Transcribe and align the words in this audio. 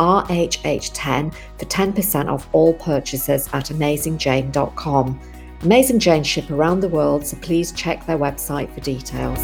RHH10 0.00 1.32
for 1.58 1.64
10% 1.66 2.28
off 2.28 2.48
all 2.52 2.74
purchases 2.74 3.48
at 3.52 3.66
AmazingJane.com. 3.66 5.20
Amazing 5.62 5.98
Jane 5.98 6.24
ship 6.24 6.50
around 6.50 6.80
the 6.80 6.88
world, 6.88 7.26
so 7.26 7.36
please 7.42 7.70
check 7.72 8.06
their 8.06 8.18
website 8.18 8.72
for 8.72 8.80
details. 8.80 9.38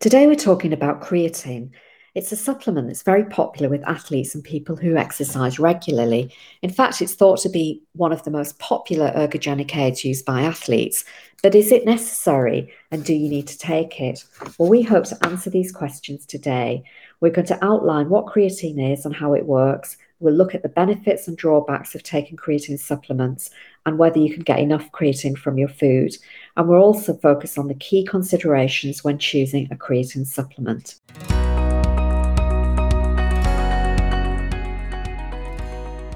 Today 0.00 0.26
we're 0.26 0.34
talking 0.34 0.72
about 0.72 1.00
creatine. 1.00 1.70
It's 2.16 2.32
a 2.32 2.36
supplement 2.36 2.88
that's 2.88 3.02
very 3.02 3.24
popular 3.24 3.68
with 3.68 3.86
athletes 3.86 4.34
and 4.34 4.42
people 4.42 4.74
who 4.74 4.96
exercise 4.96 5.60
regularly. 5.60 6.34
In 6.60 6.70
fact, 6.70 7.00
it's 7.00 7.14
thought 7.14 7.38
to 7.42 7.48
be 7.48 7.84
one 7.92 8.10
of 8.10 8.24
the 8.24 8.32
most 8.32 8.58
popular 8.58 9.12
ergogenic 9.14 9.76
aids 9.76 10.04
used 10.04 10.24
by 10.24 10.42
athletes. 10.42 11.04
But 11.42 11.54
is 11.54 11.72
it 11.72 11.86
necessary 11.86 12.72
and 12.90 13.04
do 13.04 13.14
you 13.14 13.28
need 13.28 13.46
to 13.48 13.58
take 13.58 14.00
it? 14.00 14.24
Well, 14.58 14.68
we 14.68 14.82
hope 14.82 15.04
to 15.04 15.26
answer 15.26 15.48
these 15.48 15.72
questions 15.72 16.26
today. 16.26 16.84
We're 17.20 17.30
going 17.30 17.46
to 17.46 17.64
outline 17.64 18.10
what 18.10 18.26
creatine 18.26 18.92
is 18.92 19.06
and 19.06 19.14
how 19.14 19.32
it 19.32 19.46
works. 19.46 19.96
We'll 20.20 20.34
look 20.34 20.54
at 20.54 20.62
the 20.62 20.68
benefits 20.68 21.28
and 21.28 21.36
drawbacks 21.38 21.94
of 21.94 22.02
taking 22.02 22.36
creatine 22.36 22.78
supplements 22.78 23.48
and 23.86 23.98
whether 23.98 24.18
you 24.18 24.34
can 24.34 24.42
get 24.42 24.58
enough 24.58 24.92
creatine 24.92 25.36
from 25.36 25.56
your 25.56 25.68
food. 25.68 26.14
And 26.58 26.68
we'll 26.68 26.82
also 26.82 27.14
focus 27.16 27.56
on 27.56 27.68
the 27.68 27.74
key 27.74 28.04
considerations 28.04 29.02
when 29.02 29.18
choosing 29.18 29.66
a 29.70 29.76
creatine 29.76 30.26
supplement. 30.26 31.00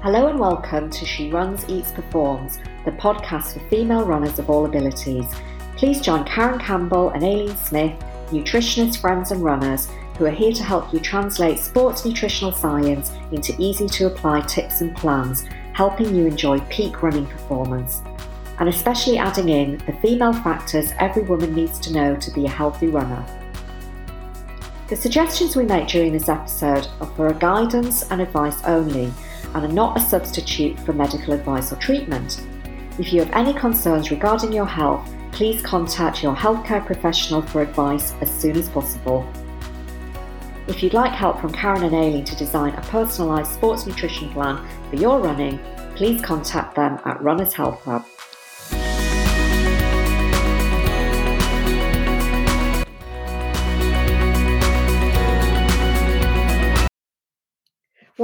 Hello 0.05 0.27
and 0.27 0.37
welcome 0.37 0.87
to 0.91 1.03
She 1.03 1.31
Runs, 1.31 1.67
Eats, 1.67 1.91
Performs, 1.91 2.59
the 2.85 2.91
podcast 2.91 3.53
for 3.53 3.69
female 3.69 4.05
runners 4.05 4.37
of 4.37 4.51
all 4.51 4.67
abilities. 4.67 5.25
Please 5.77 5.99
join 5.99 6.23
Karen 6.25 6.59
Campbell 6.59 7.09
and 7.09 7.23
Aileen 7.23 7.57
Smith, 7.57 7.99
nutritionists, 8.29 9.01
friends, 9.01 9.31
and 9.31 9.43
runners, 9.43 9.89
who 10.15 10.27
are 10.27 10.29
here 10.29 10.51
to 10.51 10.63
help 10.63 10.93
you 10.93 10.99
translate 10.99 11.57
sports 11.57 12.05
nutritional 12.05 12.51
science 12.51 13.13
into 13.31 13.55
easy 13.57 13.87
to 13.87 14.05
apply 14.05 14.41
tips 14.41 14.81
and 14.81 14.95
plans, 14.95 15.45
helping 15.73 16.15
you 16.15 16.27
enjoy 16.27 16.59
peak 16.69 17.01
running 17.01 17.25
performance. 17.25 18.03
And 18.59 18.69
especially 18.69 19.17
adding 19.17 19.49
in 19.49 19.79
the 19.87 19.97
female 20.03 20.33
factors 20.33 20.91
every 20.99 21.23
woman 21.23 21.55
needs 21.55 21.79
to 21.79 21.91
know 21.91 22.15
to 22.15 22.31
be 22.31 22.45
a 22.45 22.49
healthy 22.49 22.89
runner. 22.89 23.25
The 24.87 24.95
suggestions 24.95 25.55
we 25.55 25.65
make 25.65 25.87
during 25.87 26.13
this 26.13 26.29
episode 26.29 26.89
are 27.01 27.11
for 27.15 27.33
guidance 27.33 28.03
and 28.11 28.21
advice 28.21 28.63
only 28.65 29.11
and 29.55 29.65
are 29.65 29.73
not 29.73 29.97
a 29.97 30.01
substitute 30.01 30.79
for 30.81 30.93
medical 30.93 31.33
advice 31.33 31.71
or 31.71 31.77
treatment. 31.77 32.45
If 32.99 33.11
you 33.11 33.21
have 33.21 33.31
any 33.31 33.53
concerns 33.53 34.11
regarding 34.11 34.53
your 34.53 34.65
health, 34.65 35.09
please 35.31 35.61
contact 35.61 36.21
your 36.21 36.35
healthcare 36.35 36.85
professional 36.85 37.41
for 37.41 37.61
advice 37.61 38.13
as 38.21 38.29
soon 38.29 38.57
as 38.57 38.69
possible. 38.69 39.27
If 40.67 40.83
you'd 40.83 40.93
like 40.93 41.11
help 41.11 41.39
from 41.39 41.53
Karen 41.53 41.83
and 41.83 41.95
Aileen 41.95 42.25
to 42.25 42.35
design 42.35 42.73
a 42.73 42.81
personalised 42.81 43.53
sports 43.53 43.85
nutrition 43.85 44.29
plan 44.29 44.65
for 44.89 44.97
your 44.97 45.19
running, 45.19 45.59
please 45.95 46.21
contact 46.21 46.75
them 46.75 46.99
at 47.05 47.21
Runners 47.21 47.53
Health 47.53 47.81
Club. 47.81 48.05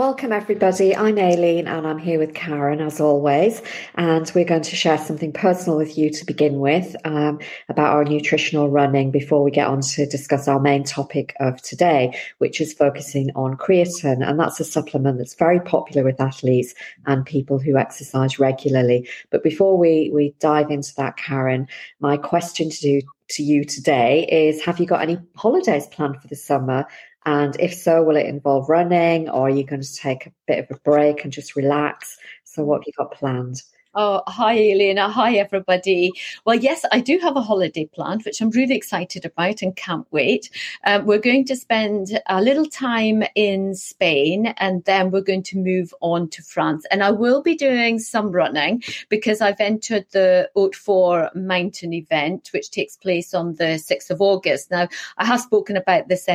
Welcome, 0.01 0.31
everybody. 0.31 0.95
I'm 0.95 1.19
Aileen 1.19 1.67
and 1.67 1.85
I'm 1.85 1.99
here 1.99 2.17
with 2.17 2.33
Karen 2.33 2.81
as 2.81 2.99
always. 2.99 3.61
And 3.93 4.31
we're 4.33 4.45
going 4.45 4.63
to 4.63 4.75
share 4.75 4.97
something 4.97 5.31
personal 5.31 5.77
with 5.77 5.95
you 5.95 6.09
to 6.09 6.25
begin 6.25 6.57
with 6.57 6.95
um, 7.05 7.37
about 7.69 7.93
our 7.93 8.03
nutritional 8.03 8.67
running 8.67 9.11
before 9.11 9.43
we 9.43 9.51
get 9.51 9.67
on 9.67 9.81
to 9.81 10.07
discuss 10.07 10.47
our 10.47 10.59
main 10.59 10.83
topic 10.83 11.35
of 11.39 11.61
today, 11.61 12.17
which 12.39 12.59
is 12.59 12.73
focusing 12.73 13.29
on 13.35 13.57
creatine. 13.57 14.27
And 14.27 14.39
that's 14.39 14.59
a 14.59 14.63
supplement 14.63 15.19
that's 15.19 15.35
very 15.35 15.59
popular 15.59 16.03
with 16.03 16.19
athletes 16.19 16.73
and 17.05 17.23
people 17.23 17.59
who 17.59 17.77
exercise 17.77 18.39
regularly. 18.39 19.07
But 19.29 19.43
before 19.43 19.77
we, 19.77 20.09
we 20.11 20.33
dive 20.39 20.71
into 20.71 20.95
that, 20.95 21.17
Karen, 21.17 21.67
my 21.99 22.17
question 22.17 22.71
to 22.71 22.79
do 22.79 23.01
to 23.29 23.43
you 23.43 23.63
today 23.63 24.27
is 24.29 24.61
Have 24.63 24.79
you 24.79 24.85
got 24.85 25.01
any 25.01 25.17
holidays 25.35 25.87
planned 25.87 26.21
for 26.21 26.27
the 26.27 26.35
summer? 26.35 26.85
And 27.25 27.55
if 27.59 27.73
so, 27.73 28.03
will 28.03 28.15
it 28.15 28.25
involve 28.25 28.69
running 28.69 29.29
or 29.29 29.47
are 29.47 29.49
you 29.49 29.63
going 29.63 29.81
to 29.81 29.95
take 29.95 30.25
a 30.25 30.31
bit 30.47 30.59
of 30.59 30.75
a 30.75 30.79
break 30.79 31.23
and 31.23 31.31
just 31.31 31.55
relax? 31.55 32.17
So, 32.43 32.63
what 32.63 32.81
have 32.81 32.87
you 32.87 32.93
got 32.97 33.13
planned? 33.13 33.61
Oh, 33.93 34.23
hi, 34.25 34.71
Elena. 34.71 35.09
Hi, 35.09 35.35
everybody. 35.35 36.13
Well, 36.45 36.55
yes, 36.55 36.85
I 36.93 37.01
do 37.01 37.19
have 37.19 37.35
a 37.35 37.41
holiday 37.41 37.89
planned, 37.93 38.23
which 38.23 38.39
I'm 38.39 38.49
really 38.51 38.75
excited 38.75 39.25
about 39.25 39.61
and 39.61 39.75
can't 39.75 40.07
wait. 40.11 40.49
Um, 40.85 41.05
we're 41.05 41.19
going 41.19 41.43
to 41.47 41.57
spend 41.57 42.21
a 42.29 42.41
little 42.41 42.67
time 42.67 43.23
in 43.35 43.75
Spain 43.75 44.53
and 44.57 44.81
then 44.85 45.11
we're 45.11 45.19
going 45.19 45.43
to 45.43 45.57
move 45.57 45.93
on 45.99 46.29
to 46.29 46.41
France. 46.41 46.85
And 46.89 47.03
I 47.03 47.11
will 47.11 47.41
be 47.41 47.53
doing 47.53 47.99
some 47.99 48.31
running 48.31 48.81
because 49.09 49.41
I've 49.41 49.59
entered 49.59 50.05
the 50.11 50.49
Haute 50.55 50.75
Four 50.75 51.29
mountain 51.35 51.91
event, 51.91 52.51
which 52.53 52.71
takes 52.71 52.95
place 52.95 53.33
on 53.33 53.55
the 53.55 53.75
6th 53.75 54.09
of 54.09 54.21
August. 54.21 54.71
Now, 54.71 54.87
I 55.17 55.25
have 55.25 55.41
spoken 55.41 55.75
about 55.75 56.07
this 56.07 56.29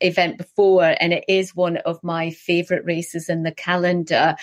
event 0.00 0.38
before 0.38 0.94
and 0.98 1.12
it 1.12 1.24
is 1.28 1.54
one 1.54 1.76
of 1.78 2.02
my 2.02 2.30
favorite 2.30 2.84
races 2.84 3.28
in 3.28 3.42
the 3.42 3.52
calendar. 3.52 4.34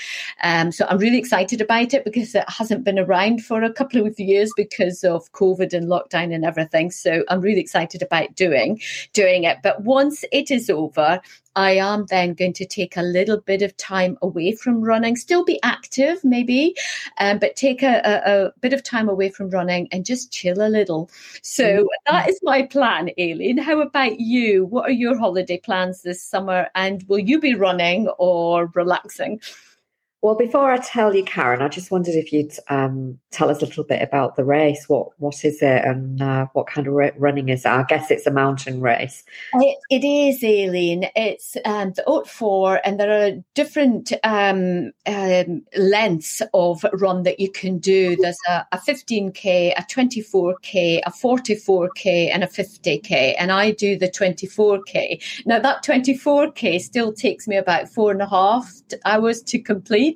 Um, 0.43 0.71
so 0.71 0.85
i'm 0.87 0.97
really 0.97 1.17
excited 1.17 1.61
about 1.61 1.93
it 1.93 2.05
because 2.05 2.35
it 2.35 2.45
hasn't 2.47 2.83
been 2.83 2.99
around 2.99 3.43
for 3.43 3.63
a 3.63 3.73
couple 3.73 4.05
of 4.05 4.19
years 4.19 4.51
because 4.55 5.03
of 5.03 5.31
covid 5.31 5.73
and 5.73 5.87
lockdown 5.87 6.33
and 6.33 6.45
everything. 6.45 6.91
So 6.91 7.23
i'm 7.29 7.41
really 7.41 7.61
excited 7.61 8.01
about 8.01 8.35
doing 8.35 8.79
doing 9.13 9.43
it. 9.43 9.57
But 9.63 9.81
once 9.83 10.23
it 10.31 10.51
is 10.51 10.69
over 10.69 11.19
I 11.55 11.71
am 11.71 12.05
then 12.09 12.33
going 12.33 12.53
to 12.53 12.65
take 12.65 12.97
a 12.97 13.01
little 13.01 13.39
bit 13.39 13.61
of 13.61 13.75
time 13.77 14.17
away 14.21 14.53
from 14.53 14.81
running, 14.81 15.15
still 15.15 15.43
be 15.43 15.59
active 15.63 16.23
maybe, 16.23 16.75
um, 17.17 17.39
but 17.39 17.55
take 17.55 17.83
a, 17.83 18.01
a, 18.03 18.45
a, 18.47 18.51
bit 18.61 18.73
of 18.73 18.83
time 18.83 19.09
away 19.09 19.29
from 19.29 19.49
running 19.49 19.87
and 19.91 20.05
just 20.05 20.31
chill 20.31 20.61
a 20.61 20.69
little. 20.69 21.09
So 21.41 21.65
mm-hmm. 21.65 21.85
that 22.07 22.29
is 22.29 22.39
my 22.43 22.63
plan, 22.63 23.09
Aileen. 23.19 23.57
How 23.57 23.81
about 23.81 24.19
you? 24.19 24.65
What 24.65 24.89
are 24.89 24.93
your 24.93 25.17
holiday 25.17 25.57
plans 25.57 26.01
this 26.01 26.23
summer? 26.23 26.69
And 26.75 27.03
will 27.07 27.19
you 27.19 27.39
be 27.39 27.55
running 27.55 28.07
or 28.17 28.67
relaxing? 28.73 29.41
Well, 30.21 30.35
before 30.35 30.71
I 30.71 30.77
tell 30.77 31.15
you, 31.15 31.23
Karen, 31.23 31.63
I 31.63 31.67
just 31.67 31.89
wondered 31.89 32.13
if 32.13 32.31
you'd 32.31 32.53
um, 32.67 33.17
tell 33.31 33.49
us 33.49 33.63
a 33.63 33.65
little 33.65 33.83
bit 33.83 34.03
about 34.03 34.35
the 34.35 34.43
race. 34.43 34.87
What 34.87 35.09
what 35.19 35.43
is 35.43 35.63
it, 35.63 35.83
and 35.83 36.21
uh, 36.21 36.45
what 36.53 36.67
kind 36.67 36.85
of 36.85 36.93
running 36.93 37.49
is 37.49 37.65
it? 37.65 37.69
I 37.69 37.83
guess 37.83 38.11
it's 38.11 38.27
a 38.27 38.31
mountain 38.31 38.81
race. 38.81 39.23
it, 39.53 39.77
it 39.89 40.05
is, 40.05 40.43
Aileen. 40.43 41.09
It's 41.15 41.57
um, 41.65 41.93
the 41.93 42.03
Haute 42.05 42.29
Four, 42.29 42.81
and 42.85 42.99
there 42.99 43.11
are 43.11 43.31
different 43.55 44.13
um, 44.23 44.91
um, 45.07 45.63
lengths 45.75 46.43
of 46.53 46.85
run 46.93 47.23
that 47.23 47.39
you 47.39 47.51
can 47.51 47.79
do. 47.79 48.15
There's 48.15 48.37
a, 48.47 48.63
a 48.73 48.77
15k, 48.77 49.73
a 49.75 49.81
24k, 49.81 51.01
a 51.03 51.11
44k, 51.11 52.29
and 52.31 52.43
a 52.43 52.47
50k, 52.47 53.33
and 53.39 53.51
I 53.51 53.71
do 53.71 53.97
the 53.97 54.09
24k. 54.09 55.45
Now 55.47 55.57
that 55.57 55.83
24k 55.83 56.79
still 56.79 57.11
takes 57.11 57.47
me 57.47 57.57
about 57.57 57.89
four 57.89 58.11
and 58.11 58.21
a 58.21 58.29
half 58.29 58.71
hours 59.03 59.41
to 59.43 59.57
complete 59.57 60.10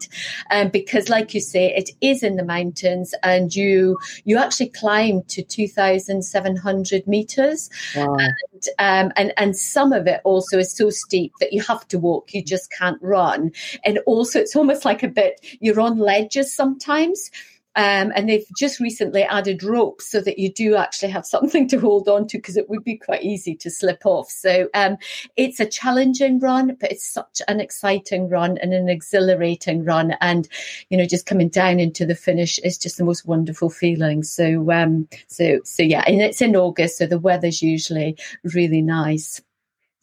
um, 0.51 0.69
because 0.69 1.09
like 1.09 1.33
you 1.33 1.41
say 1.41 1.73
it 1.73 1.91
is 2.01 2.23
in 2.23 2.35
the 2.35 2.43
mountains 2.43 3.13
and 3.23 3.55
you 3.55 3.97
you 4.23 4.37
actually 4.37 4.69
climb 4.69 5.23
to 5.23 5.43
2700 5.43 7.07
meters. 7.07 7.69
Wow. 7.95 8.17
and, 8.17 8.63
um, 8.79 9.13
and 9.15 9.33
and 9.37 9.55
some 9.55 9.93
of 9.93 10.07
it 10.07 10.21
also 10.23 10.59
is 10.59 10.75
so 10.75 10.89
steep 10.89 11.33
that 11.39 11.53
you 11.53 11.61
have 11.61 11.87
to 11.89 11.99
walk. 11.99 12.33
You 12.33 12.43
just 12.43 12.71
can't 12.71 13.01
run. 13.01 13.51
And 13.83 13.99
also 14.05 14.39
it's 14.39 14.55
almost 14.55 14.85
like 14.85 15.03
a 15.03 15.07
bit 15.07 15.39
you're 15.59 15.81
on 15.81 15.97
ledges 15.97 16.53
sometimes 16.53 17.31
um, 17.75 18.13
and 18.15 18.29
they've 18.29 18.45
just 18.57 18.79
recently 18.79 19.23
added 19.23 19.63
ropes 19.63 20.09
so 20.09 20.21
that 20.21 20.39
you 20.39 20.51
do 20.51 20.75
actually 20.75 21.11
have 21.11 21.25
something 21.25 21.67
to 21.69 21.79
hold 21.79 22.07
on 22.07 22.27
to 22.27 22.37
because 22.37 22.57
it 22.57 22.69
would 22.69 22.83
be 22.83 22.97
quite 22.97 23.23
easy 23.23 23.55
to 23.55 23.69
slip 23.69 24.05
off. 24.05 24.29
So 24.29 24.69
um, 24.73 24.97
it's 25.35 25.59
a 25.59 25.65
challenging 25.65 26.39
run, 26.39 26.77
but 26.79 26.91
it's 26.91 27.07
such 27.07 27.41
an 27.47 27.59
exciting 27.59 28.29
run 28.29 28.57
and 28.57 28.73
an 28.73 28.87
exhilarating 28.87 29.83
run. 29.83 30.15
And, 30.21 30.47
you 30.89 30.97
know, 30.97 31.05
just 31.05 31.25
coming 31.25 31.49
down 31.49 31.79
into 31.79 32.05
the 32.05 32.15
finish 32.15 32.59
is 32.59 32.77
just 32.77 32.97
the 32.97 33.03
most 33.03 33.25
wonderful 33.25 33.69
feeling. 33.69 34.23
So, 34.23 34.71
um, 34.71 35.07
so, 35.27 35.59
so 35.63 35.83
yeah, 35.83 36.03
and 36.07 36.21
it's 36.21 36.41
in 36.41 36.55
August, 36.55 36.97
so 36.97 37.07
the 37.07 37.19
weather's 37.19 37.61
usually 37.61 38.17
really 38.43 38.81
nice. 38.81 39.41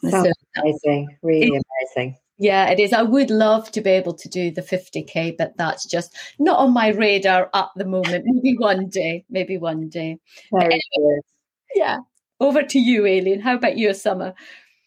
Sounds 0.03 0.27
so, 0.27 0.63
amazing, 0.63 1.17
really 1.23 1.61
amazing 1.97 2.17
Yeah, 2.43 2.71
it 2.71 2.81
is. 2.81 2.93
I 2.93 3.03
would 3.03 3.31
love 3.31 3.71
to 3.71 3.81
be 3.81 3.91
able 3.91 4.15
to 4.15 4.29
do 4.29 4.51
the 4.51 4.63
50k, 4.63 5.37
but 5.39 5.57
that's 5.57 5.87
just 5.87 6.17
not 6.41 6.59
on 6.59 6.73
my 6.73 6.89
radar 6.89 7.49
at 7.55 7.69
the 7.77 7.85
moment. 7.85 8.25
Maybe 8.27 8.59
one 8.59 8.89
day. 8.89 9.25
Maybe 9.31 9.59
one 9.59 9.89
day. 9.89 10.19
Anyway, 10.53 11.21
yeah. 11.77 11.99
Over 12.41 12.65
to 12.65 12.81
you, 12.81 13.07
Aileen. 13.07 13.39
How 13.39 13.55
about 13.55 13.79
your 13.79 13.95
summer? 13.95 14.35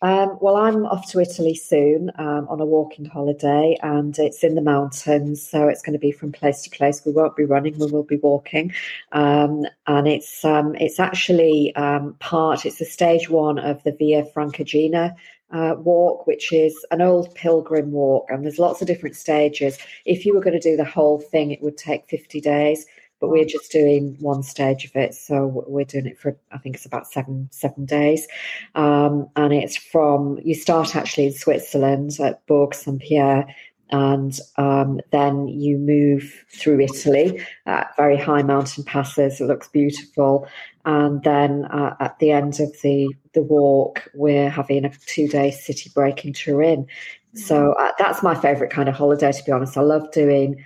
Um, 0.02 0.38
well, 0.42 0.58
I'm 0.58 0.86
off 0.86 1.10
to 1.12 1.22
Italy 1.22 1.56
soon 1.56 2.12
um, 2.20 2.46
on 2.50 2.60
a 2.60 2.66
walking 2.66 3.06
holiday, 3.06 3.78
and 3.82 4.20
it's 4.20 4.44
in 4.44 4.56
the 4.56 4.62
mountains, 4.62 5.42
so 5.42 5.70
it's 5.70 5.82
going 5.82 5.94
to 5.94 6.00
be 6.00 6.12
from 6.12 6.34
place 6.34 6.62
to 6.64 6.70
place. 6.70 7.04
We 7.06 7.14
won't 7.14 7.38
be 7.38 7.46
running; 7.46 7.80
we 7.80 7.90
will 7.90 8.04
be 8.04 8.18
walking, 8.18 8.74
um, 9.14 9.66
and 9.88 10.08
it's 10.10 10.44
um, 10.44 10.76
it's 10.76 11.00
actually 11.00 11.74
um, 11.78 12.16
part. 12.20 12.66
It's 12.66 12.80
the 12.80 12.86
stage 12.86 13.30
one 13.30 13.58
of 13.58 13.82
the 13.84 13.94
Via 13.94 14.26
Francigena 14.36 15.16
uh, 15.56 15.76
walk, 15.76 16.28
which 16.28 16.52
is 16.52 16.86
an 16.92 17.02
old 17.02 17.34
pilgrim 17.34 17.92
walk, 17.92 18.26
and 18.30 18.44
there's 18.44 18.60
lots 18.60 18.82
of 18.82 18.88
different 18.88 19.16
stages. 19.16 19.78
If 20.04 20.26
you 20.26 20.36
were 20.36 20.42
going 20.42 20.60
to 20.60 20.70
do 20.70 20.76
the 20.76 20.84
whole 20.84 21.20
thing, 21.20 21.52
it 21.52 21.62
would 21.62 21.78
take 21.78 22.10
50 22.10 22.42
days 22.42 22.86
but 23.22 23.30
we're 23.30 23.46
just 23.46 23.72
doing 23.72 24.18
one 24.20 24.44
stage 24.44 24.84
of 24.86 24.96
it. 24.96 25.16
So 25.16 25.64
we're 25.68 25.86
doing 25.86 26.06
it 26.06 26.20
for 26.20 26.38
I 26.52 26.58
think 26.58 26.76
it's 26.76 26.86
about 26.86 27.08
seven 27.08 27.48
seven 27.52 27.86
days, 27.86 28.28
um, 28.76 29.30
and 29.36 29.54
it's 29.54 29.78
from 29.78 30.38
you 30.44 30.54
start 30.54 30.96
actually 30.96 31.28
in 31.28 31.34
Switzerland 31.34 32.18
at 32.20 32.46
Bourg 32.46 32.76
Saint 32.76 33.02
Pierre. 33.02 33.48
And 33.92 34.38
um, 34.58 35.00
then 35.12 35.48
you 35.48 35.78
move 35.78 36.44
through 36.50 36.82
Italy 36.82 37.46
at 37.68 37.96
very 37.96 38.18
high 38.18 38.42
mountain 38.42 38.84
passes. 38.84 39.40
It 39.40 39.46
looks 39.46 39.68
beautiful. 39.68 40.48
And 40.86 41.24
then 41.24 41.66
uh, 41.66 41.96
at 42.00 42.20
the 42.20 42.32
end 42.32 42.60
of 42.60 42.72
the, 42.82 43.14
the 43.34 43.42
walk, 43.42 44.08
we're 44.14 44.50
having 44.50 44.86
a 44.86 44.92
two 45.08 45.28
day 45.28 45.52
city 45.52 45.92
break 45.94 46.24
in 46.26 46.34
Turin. 46.34 46.88
So 47.34 47.74
uh, 47.74 47.92
that's 48.00 48.24
my 48.24 48.34
favourite 48.34 48.72
kind 48.72 48.88
of 48.88 48.96
holiday, 48.96 49.32
to 49.32 49.44
be 49.44 49.52
honest. 49.52 49.78
I 49.78 49.82
love 49.82 50.12
doing 50.12 50.64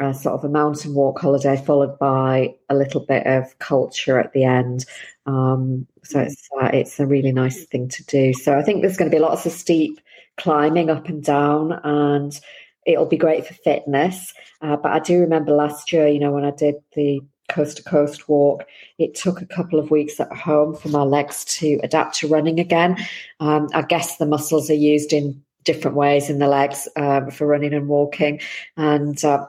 a 0.00 0.14
sort 0.14 0.34
of 0.34 0.44
a 0.44 0.48
mountain 0.48 0.94
walk 0.94 1.20
holiday 1.20 1.56
followed 1.56 1.98
by 1.98 2.54
a 2.68 2.74
little 2.74 3.00
bit 3.00 3.26
of 3.26 3.58
culture 3.58 4.18
at 4.18 4.32
the 4.32 4.44
end. 4.44 4.84
Um, 5.26 5.86
so 6.02 6.18
mm. 6.18 6.26
it's 6.26 6.48
uh, 6.60 6.70
it's 6.72 7.00
a 7.00 7.06
really 7.06 7.32
nice 7.32 7.64
thing 7.66 7.88
to 7.88 8.04
do. 8.04 8.32
So 8.32 8.58
I 8.58 8.62
think 8.62 8.80
there's 8.80 8.96
going 8.96 9.10
to 9.10 9.16
be 9.16 9.22
lots 9.22 9.46
of 9.46 9.52
steep 9.52 10.00
climbing 10.36 10.90
up 10.90 11.08
and 11.08 11.22
down, 11.22 11.78
and 11.84 12.38
it'll 12.86 13.06
be 13.06 13.18
great 13.18 13.46
for 13.46 13.54
fitness. 13.54 14.32
Uh, 14.60 14.76
but 14.76 14.92
I 14.92 14.98
do 14.98 15.20
remember 15.20 15.52
last 15.52 15.92
year, 15.92 16.08
you 16.08 16.18
know, 16.18 16.32
when 16.32 16.44
I 16.44 16.50
did 16.50 16.76
the 16.94 17.20
coast 17.50 17.76
to 17.78 17.82
coast 17.82 18.28
walk, 18.28 18.66
it 18.98 19.14
took 19.14 19.40
a 19.42 19.46
couple 19.46 19.78
of 19.78 19.90
weeks 19.90 20.18
at 20.20 20.32
home 20.32 20.74
for 20.74 20.88
my 20.88 21.02
legs 21.02 21.44
to 21.46 21.78
adapt 21.82 22.16
to 22.16 22.28
running 22.28 22.58
again. 22.58 22.96
Um, 23.40 23.68
I 23.74 23.82
guess 23.82 24.16
the 24.16 24.26
muscles 24.26 24.70
are 24.70 24.74
used 24.74 25.12
in 25.12 25.42
different 25.64 25.96
ways 25.96 26.30
in 26.30 26.38
the 26.38 26.48
legs 26.48 26.88
um, 26.96 27.30
for 27.30 27.46
running 27.46 27.74
and 27.74 27.88
walking, 27.88 28.40
and 28.76 29.22
uh, 29.24 29.46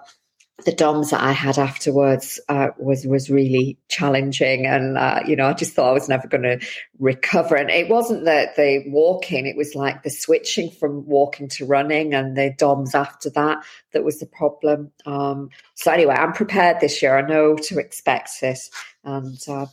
the 0.66 0.72
DOMS 0.72 1.10
that 1.10 1.22
I 1.22 1.32
had 1.32 1.58
afterwards 1.58 2.40
uh, 2.48 2.68
was 2.78 3.06
was 3.06 3.30
really 3.30 3.78
challenging, 3.88 4.66
and 4.66 4.98
uh, 4.98 5.22
you 5.26 5.36
know 5.36 5.48
I 5.48 5.54
just 5.54 5.74
thought 5.74 5.90
I 5.90 5.94
was 5.94 6.10
never 6.10 6.28
going 6.28 6.44
to 6.44 6.60
recover. 7.00 7.56
And 7.56 7.70
it 7.70 7.90
wasn't 7.90 8.26
that 8.26 8.56
the 8.56 8.84
walking; 8.88 9.48
it 9.48 9.58
was 9.58 9.76
like 9.76 10.04
the 10.04 10.10
switching 10.10 10.70
from 10.70 11.06
walking 11.08 11.48
to 11.50 11.66
running, 11.66 12.14
and 12.14 12.38
the 12.38 12.54
DOMS 12.58 12.94
after 12.94 13.30
that 13.32 13.64
that 13.94 14.04
was 14.04 14.20
the 14.20 14.26
problem. 14.26 14.92
Um, 15.06 15.50
so 15.76 15.92
anyway, 15.92 16.16
I'm 16.16 16.34
prepared 16.34 16.80
this 16.80 17.02
year. 17.02 17.18
I 17.18 17.22
know 17.22 17.56
to 17.56 17.80
expect 17.80 18.30
it, 18.42 18.60
and 19.04 19.40
uh, 19.48 19.66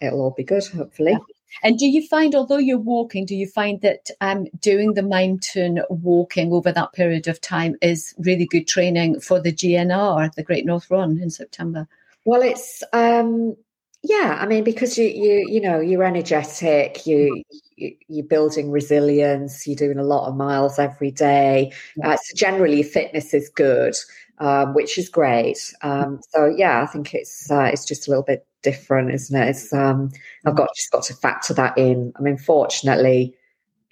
it'll 0.00 0.20
all 0.20 0.34
be 0.36 0.44
good, 0.44 0.66
hopefully. 0.66 1.12
Yeah. 1.12 1.35
And 1.62 1.78
do 1.78 1.86
you 1.86 2.06
find, 2.06 2.34
although 2.34 2.58
you're 2.58 2.78
walking, 2.78 3.26
do 3.26 3.34
you 3.34 3.46
find 3.46 3.80
that 3.80 4.10
um, 4.20 4.46
doing 4.60 4.94
the 4.94 5.02
mountain 5.02 5.82
walking 5.88 6.52
over 6.52 6.72
that 6.72 6.92
period 6.92 7.28
of 7.28 7.40
time 7.40 7.76
is 7.82 8.14
really 8.18 8.46
good 8.46 8.66
training 8.68 9.20
for 9.20 9.40
the 9.40 9.52
GNR, 9.52 10.32
the 10.34 10.42
Great 10.42 10.66
North 10.66 10.90
Run 10.90 11.18
in 11.18 11.30
September? 11.30 11.88
Well, 12.24 12.42
it's 12.42 12.82
um, 12.92 13.56
yeah. 14.02 14.36
I 14.40 14.46
mean, 14.46 14.64
because 14.64 14.98
you 14.98 15.06
you 15.06 15.46
you 15.48 15.60
know 15.60 15.80
you're 15.80 16.04
energetic, 16.04 17.06
you, 17.06 17.42
you 17.76 18.22
are 18.22 18.26
building 18.26 18.70
resilience, 18.70 19.66
you're 19.66 19.76
doing 19.76 19.98
a 19.98 20.04
lot 20.04 20.28
of 20.28 20.36
miles 20.36 20.78
every 20.78 21.12
day. 21.12 21.72
Uh, 22.02 22.16
so 22.16 22.34
generally, 22.34 22.82
fitness 22.82 23.32
is 23.32 23.48
good, 23.48 23.94
um, 24.38 24.74
which 24.74 24.98
is 24.98 25.08
great. 25.08 25.72
Um, 25.82 26.20
so 26.30 26.46
yeah, 26.46 26.82
I 26.82 26.86
think 26.86 27.14
it's 27.14 27.50
uh, 27.50 27.70
it's 27.72 27.84
just 27.84 28.08
a 28.08 28.10
little 28.10 28.24
bit 28.24 28.44
different, 28.66 29.14
isn't 29.14 29.40
it? 29.40 29.48
It's 29.48 29.72
um, 29.72 30.10
I've 30.44 30.56
got 30.56 30.74
just 30.74 30.90
got 30.90 31.04
to 31.04 31.14
factor 31.14 31.54
that 31.54 31.78
in. 31.78 32.12
I 32.18 32.20
mean, 32.20 32.36
fortunately, 32.36 33.32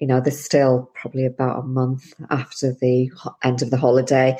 you 0.00 0.08
know, 0.08 0.20
there's 0.20 0.44
still 0.44 0.90
probably 0.94 1.24
about 1.24 1.60
a 1.60 1.66
month 1.66 2.12
after 2.30 2.74
the 2.80 3.08
end 3.44 3.62
of 3.62 3.70
the 3.70 3.76
holiday 3.76 4.36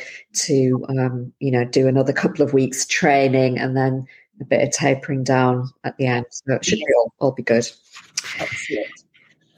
to 0.47 0.85
um, 0.89 1.33
you 1.39 1.53
know 1.53 1.65
do 1.65 1.87
another 1.87 2.13
couple 2.13 2.45
of 2.45 2.53
weeks 2.53 2.85
training 2.87 3.59
and 3.59 3.77
then 3.77 4.07
a 4.41 4.45
bit 4.45 4.67
of 4.67 4.73
tapering 4.73 5.23
down 5.23 5.71
at 5.85 5.97
the 5.99 6.07
end. 6.07 6.27
So 6.31 6.55
it 6.55 6.65
should 6.65 6.81
be 6.81 6.95
all, 6.99 7.15
all 7.21 7.33
be 7.33 7.45
good. 7.45 7.71
Excellent. 8.41 9.04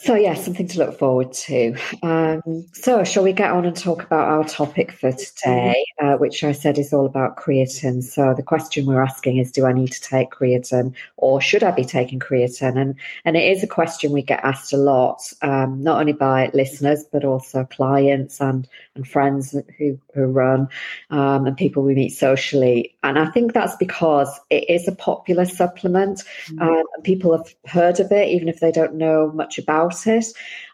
So, 0.07 0.15
yeah, 0.15 0.35
something 0.35 0.69
to 0.69 0.79
look 0.79 0.97
forward 0.97 1.33
to. 1.33 1.77
Um, 2.05 2.65
so, 2.73 3.03
shall 3.03 3.25
we 3.25 3.33
get 3.33 3.51
on 3.51 3.65
and 3.65 3.77
talk 3.77 4.05
about 4.05 4.29
our 4.29 4.45
topic 4.45 4.93
for 4.93 5.11
today, 5.11 5.85
uh, 6.01 6.15
which 6.15 6.45
I 6.45 6.53
said 6.53 6.79
is 6.79 6.93
all 6.93 7.07
about 7.07 7.37
creatine? 7.37 8.05
So, 8.05 8.33
the 8.33 8.45
question 8.45 8.87
we're 8.87 9.03
asking 9.03 9.39
is 9.39 9.51
Do 9.51 9.67
I 9.67 9.73
need 9.73 9.91
to 9.91 10.01
take 10.01 10.31
creatine 10.31 10.95
or 11.17 11.41
should 11.41 11.65
I 11.65 11.73
be 11.73 11.85
taking 11.85 12.21
creatine? 12.21 12.79
And, 12.79 12.95
and 13.25 13.37
it 13.37 13.51
is 13.51 13.65
a 13.65 13.67
question 13.67 14.13
we 14.13 14.23
get 14.23 14.45
asked 14.45 14.73
a 14.73 14.77
lot, 14.77 15.23
um, 15.43 15.83
not 15.83 15.99
only 15.99 16.13
by 16.13 16.53
listeners, 16.55 17.05
but 17.11 17.25
also 17.25 17.65
clients 17.65 18.41
and, 18.41 18.69
and 18.95 19.09
friends 19.09 19.57
who, 19.77 19.99
who 20.15 20.27
run 20.27 20.69
um, 21.11 21.47
and 21.47 21.57
people 21.57 21.83
we 21.83 21.97
meet 21.97 22.11
socially. 22.11 22.95
And 23.07 23.19
I 23.19 23.31
think 23.31 23.53
that's 23.53 23.77
because 23.77 24.29
it 24.51 24.69
is 24.69 24.89
a 24.89 24.95
popular 24.95 25.45
supplement. 25.45 26.25
Mm-hmm. 26.47 26.63
Uh, 26.63 27.03
people 27.03 27.37
have 27.37 27.55
heard 27.67 28.01
of 28.01 28.11
it, 28.11 28.29
even 28.29 28.49
if 28.49 28.61
they 28.61 28.73
don't 28.73 28.95
know 28.95 29.31
much 29.33 29.59
about 29.59 29.77
about 29.77 30.07
it. 30.07 30.27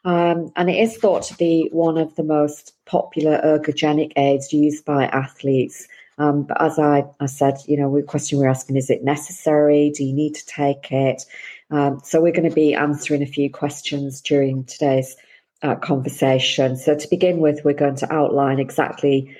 Um, 0.04 0.52
and 0.56 0.70
it 0.70 0.76
is 0.76 0.96
thought 0.96 1.22
to 1.24 1.34
be 1.36 1.68
one 1.72 1.98
of 1.98 2.14
the 2.16 2.24
most 2.24 2.74
popular 2.84 3.40
ergogenic 3.44 4.12
aids 4.16 4.52
used 4.52 4.84
by 4.84 5.06
athletes. 5.06 5.86
Um, 6.18 6.44
but 6.44 6.60
as 6.60 6.78
I, 6.78 7.04
I 7.20 7.26
said, 7.26 7.56
you 7.66 7.76
know, 7.76 7.94
the 7.94 8.02
question 8.02 8.38
we're 8.38 8.48
asking 8.48 8.76
is 8.76 8.90
it 8.90 9.02
necessary? 9.02 9.90
Do 9.90 10.04
you 10.04 10.12
need 10.12 10.34
to 10.34 10.46
take 10.46 10.92
it? 10.92 11.22
Um, 11.70 12.00
so 12.04 12.20
we're 12.20 12.32
going 12.32 12.48
to 12.48 12.54
be 12.54 12.74
answering 12.74 13.22
a 13.22 13.26
few 13.26 13.50
questions 13.50 14.20
during 14.20 14.64
today's 14.64 15.16
uh, 15.62 15.76
conversation. 15.76 16.76
So 16.76 16.94
to 16.94 17.08
begin 17.08 17.38
with, 17.38 17.64
we're 17.64 17.72
going 17.72 17.96
to 17.96 18.12
outline 18.12 18.58
exactly 18.58 19.34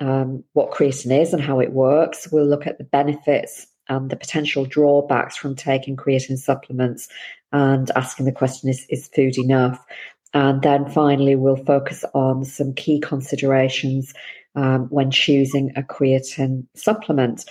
um, 0.00 0.44
what 0.52 0.72
creatine 0.72 1.20
is 1.20 1.32
and 1.32 1.42
how 1.42 1.60
it 1.60 1.72
works. 1.72 2.28
We'll 2.30 2.46
look 2.46 2.66
at 2.66 2.78
the 2.78 2.84
benefits 2.84 3.66
and 3.88 4.10
the 4.10 4.16
potential 4.16 4.64
drawbacks 4.64 5.36
from 5.36 5.54
taking 5.54 5.96
creatine 5.96 6.38
supplements 6.38 7.08
and 7.52 7.90
asking 7.94 8.26
the 8.26 8.32
question 8.32 8.68
is, 8.68 8.86
is 8.88 9.08
food 9.08 9.38
enough? 9.38 9.84
And 10.32 10.62
then 10.62 10.90
finally, 10.90 11.36
we'll 11.36 11.56
focus 11.64 12.04
on 12.12 12.44
some 12.44 12.74
key 12.74 12.98
considerations 12.98 14.12
um, 14.56 14.86
when 14.88 15.10
choosing 15.10 15.72
a 15.76 15.82
creatine 15.82 16.66
supplement. 16.74 17.44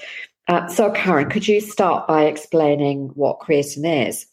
Uh, 0.50 0.68
so, 0.68 0.92
Karen, 0.92 1.30
could 1.30 1.48
you 1.48 1.62
start 1.62 2.08
by 2.08 2.26
explaining 2.26 3.12
what 3.16 3.40
creatine 3.40 4.08
is? 4.08 4.26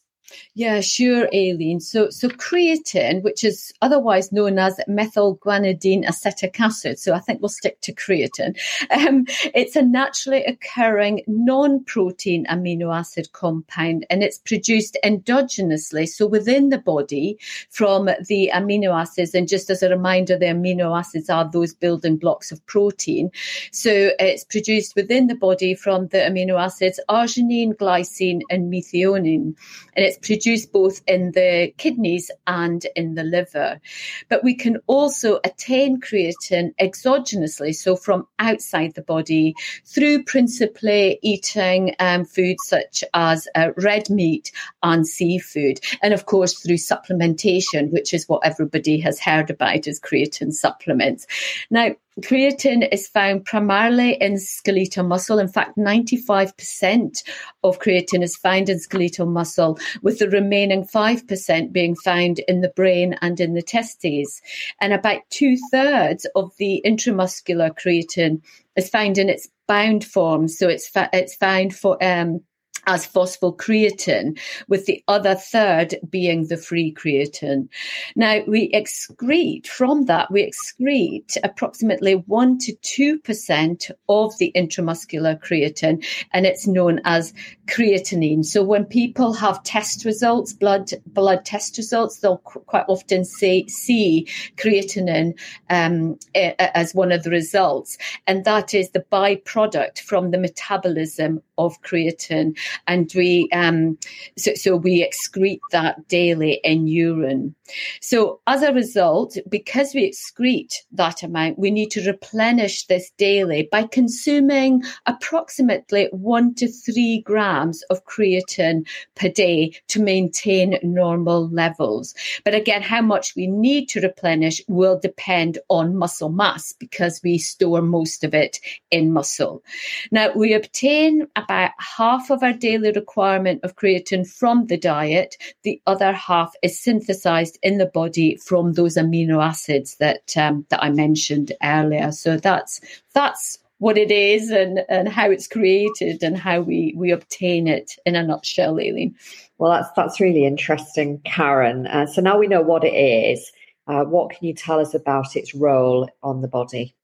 Yeah, 0.55 0.81
sure, 0.81 1.29
Aileen. 1.33 1.81
So, 1.81 2.11
so 2.11 2.29
creatine, 2.29 3.23
which 3.23 3.45
is 3.45 3.73
otherwise 3.83 4.33
known 4.33 4.59
as 4.59 4.81
methylguanidine 4.89 6.09
acetic 6.09 6.61
acid, 6.61 6.99
so 6.99 7.15
I 7.15 7.21
think 7.21 7.41
we'll 7.41 7.49
stick 7.49 7.81
to 7.83 7.95
creatine. 7.95 8.57
Um, 8.91 9.25
it's 9.55 9.77
a 9.77 9.83
naturally 9.83 10.45
occurring 10.45 11.23
non-protein 11.27 12.45
amino 12.47 12.95
acid 12.95 13.33
compound, 13.33 14.05
and 14.11 14.23
it's 14.23 14.39
produced 14.39 14.99
endogenously, 15.05 16.09
so 16.09 16.27
within 16.27 16.71
the 16.71 16.79
body 16.79 17.39
from 17.71 18.07
the 18.29 18.51
amino 18.53 19.01
acids. 19.01 19.35
And 19.35 19.49
just 19.49 19.71
as 19.71 19.83
a 19.83 19.89
reminder, 19.89 20.37
the 20.39 20.47
amino 20.47 20.99
acids 20.99 21.31
are 21.31 21.49
those 21.51 21.73
building 21.75 22.17
blocks 22.17 22.51
of 22.53 22.65
protein. 22.67 23.31
So 23.73 24.11
it's 24.19 24.45
produced 24.45 24.95
within 24.97 25.29
the 25.29 25.35
body 25.37 25.75
from 25.75 26.09
the 26.09 26.19
amino 26.19 26.61
acids 26.61 27.01
arginine, 27.09 27.75
glycine, 27.75 28.41
and 28.51 28.73
methionine, 28.73 29.55
and 29.97 30.05
it's 30.05 30.19
produced 30.23 30.73
both 30.73 31.01
in 31.07 31.33
the 31.33 31.73
kidneys 31.77 32.31
and 32.47 32.87
in 32.97 33.15
the 33.15 33.25
liver. 33.25 33.81
But 34.29 34.45
we 34.45 34.55
can 34.55 34.79
also 34.87 35.41
attain 35.45 36.01
creatine 36.01 36.75
exogenously, 36.81 37.75
so 37.75 37.97
from 37.97 38.27
outside 38.39 38.95
the 38.95 39.03
body, 39.03 39.55
through 39.87 40.25
principally 40.25 41.19
eating 41.23 41.95
um, 41.99 42.25
foods 42.25 42.63
such 42.67 43.05
as 43.15 43.49
uh, 43.55 43.71
red 43.77 44.11
meat 44.11 44.53
and 44.83 45.07
seafood, 45.07 45.81
and 46.03 46.15
of 46.15 46.27
course 46.27 46.61
through 46.61 46.77
supplementation, 46.77 47.91
which 47.91 48.15
is 48.15 48.29
what 48.29 48.45
everybody 48.45 49.01
has 49.01 49.21
heard 49.21 49.51
about 49.51 49.87
as 49.87 50.01
creatine 50.01 50.53
supplements. 50.53 51.27
Now, 51.71 51.95
creatine 52.21 52.89
is 52.93 53.09
found 53.09 53.45
primarily 53.45 54.15
in 54.15 54.39
skeletal 54.39 55.05
muscle. 55.05 55.39
In 55.39 55.49
fact, 55.49 55.77
95% 55.79 57.23
of 57.63 57.79
creatine 57.79 58.23
is 58.23 58.37
found 58.37 58.69
in 58.69 58.79
skeletal 58.79 59.27
muscle, 59.27 59.79
with 60.03 60.19
the 60.19 60.29
remaining 60.29 60.85
5% 60.85 61.73
being 61.73 61.95
found 61.97 62.41
in 62.41 62.61
the 62.61 62.73
brain 62.77 63.17
and 63.23 63.41
in 63.41 63.55
the 63.55 63.63
testes. 63.63 64.41
And 64.81 64.93
about 64.93 65.23
two 65.31 65.57
thirds 65.71 66.27
of 66.35 66.53
the 66.59 66.83
intramuscular 66.85 67.71
creatine 67.79 68.43
is 68.77 68.89
found 68.91 69.19
in 69.19 69.29
its 69.29 69.49
bound 69.67 70.05
form. 70.05 70.49
So 70.49 70.69
it's, 70.69 70.89
fa- 70.89 71.11
it's 71.13 71.37
found 71.37 71.75
for, 71.75 72.03
um, 72.03 72.41
as 72.87 73.07
phosphocreatine, 73.07 74.39
with 74.69 74.87
the 74.87 75.03
other 75.07 75.35
third 75.35 75.95
being 76.09 76.47
the 76.47 76.57
free 76.57 76.93
creatine. 76.93 77.69
Now, 78.17 78.41
we 78.47 78.71
excrete 78.73 79.67
from 79.67 80.07
that, 80.07 80.31
we 80.31 80.51
excrete 80.51 81.37
approximately 81.45 82.15
1 82.15 82.59
to 82.59 83.21
2% 83.23 83.91
of 84.09 84.37
the 84.39 84.53
intramuscular 84.57 85.41
creatine, 85.41 86.05
and 86.33 86.47
it's 86.47 86.67
known 86.67 87.01
as 87.05 87.33
creatinine. 87.67 88.45
So 88.45 88.65
when 88.65 88.85
people 88.85 89.33
have 89.35 89.63
test 89.63 90.05
results, 90.05 90.53
blood 90.53 90.91
blood 91.07 91.45
test 91.45 91.77
results, 91.77 92.19
they'll 92.19 92.39
quite 92.39 92.87
often 92.89 93.25
say 93.25 93.67
see 93.67 94.27
creatinine 94.57 95.39
um, 95.69 96.19
as 96.35 96.95
one 96.95 97.13
of 97.13 97.23
the 97.23 97.31
results, 97.31 97.99
and 98.27 98.45
that 98.45 98.75
is 98.75 98.91
the 98.91 99.05
byproduct 99.13 100.01
from 100.01 100.31
the 100.31 100.39
metabolism 100.39 101.43
of 101.59 101.81
creatine 101.83 102.57
and 102.87 103.11
we 103.15 103.49
um, 103.53 103.99
so, 104.37 104.55
so 104.55 104.77
we 104.77 105.07
excrete 105.07 105.61
that 105.73 106.09
daily 106.09 106.61
in 106.65 106.87
urine. 106.87 107.55
So 108.01 108.41
as 108.47 108.63
a 108.63 108.73
result, 108.73 109.37
because 109.49 109.95
we 109.95 110.11
excrete 110.11 110.75
that 110.93 111.23
amount, 111.23 111.59
we 111.59 111.71
need 111.71 111.91
to 111.93 112.07
replenish 112.07 112.87
this 112.87 113.11
daily 113.17 113.69
by 113.71 113.85
consuming 113.85 114.83
approximately 115.07 116.09
one 116.13 116.55
to 116.57 116.69
three 116.69 117.23
grams 117.23 117.83
of 117.85 118.05
creatine 118.05 118.87
per 119.15 119.29
day 119.29 119.73
to 119.89 120.03
maintain 120.03 120.79
normal 120.83 121.49
levels. 121.51 122.15
But 122.45 122.55
again, 122.55 122.83
how 122.83 123.03
much 123.03 123.37
we 123.37 123.47
need 123.47 123.89
to 123.91 124.01
replenish 124.01 124.61
will 124.69 124.99
depend 124.99 125.59
on 125.69 125.97
muscle 125.97 126.31
mass 126.31 126.73
because 126.73 127.21
we 127.23 127.39
store 127.39 127.83
most 127.83 128.25
of 128.25 128.35
it 128.35 128.59
in 128.91 129.13
muscle. 129.13 129.63
Now 130.11 130.33
we 130.33 130.55
obtain 130.55 131.27
about 131.37 131.71
half 131.79 132.31
of 132.31 132.43
our 132.43 132.50
daily 132.53 132.93
requirement 132.93 133.61
of 133.63 133.77
creatine 133.77 134.27
from 134.27 134.67
the 134.67 134.77
diet. 134.77 135.37
The 135.63 135.81
other 135.87 136.13
half 136.13 136.55
is 136.63 136.79
synthesized 136.79 137.59
in 137.63 137.79
the 137.79 137.87
body 137.87 138.37
from 138.37 138.73
those 138.75 138.97
amino 138.97 139.45
acids 139.45 139.97
that 139.97 140.37
um, 140.37 140.67
that 140.69 140.83
I 140.83 140.91
mentioned 140.91 141.53
earlier. 141.63 142.13
So 142.13 142.37
that's 142.37 142.81
that's 143.15 143.59
what 143.81 143.97
it 143.97 144.11
is 144.11 144.51
and, 144.51 144.81
and 144.91 145.09
how 145.09 145.31
it's 145.31 145.49
created 145.49 146.23
and 146.23 146.37
how 146.37 146.61
we, 146.61 146.93
we 146.97 147.11
obtain 147.11 147.67
it 147.67 147.93
in 148.05 148.15
a 148.15 148.23
nutshell, 148.23 148.79
Aileen. 148.79 149.15
Well, 149.57 149.73
that's 149.73 149.89
that's 149.97 150.21
really 150.21 150.45
interesting, 150.45 151.19
Karen. 151.25 151.87
Uh, 151.87 152.07
so 152.07 152.21
now 152.21 152.39
we 152.39 152.47
know 152.47 152.61
what 152.61 152.85
it 152.85 152.95
is. 152.95 153.51
Uh, 153.87 154.05
what 154.05 154.31
can 154.31 154.47
you 154.47 154.55
tell 154.55 154.81
us 154.81 154.95
about 154.95 155.35
its 155.35 155.55
role 155.55 156.09
on 156.23 156.43
the 156.43 156.49
body? 156.49 156.95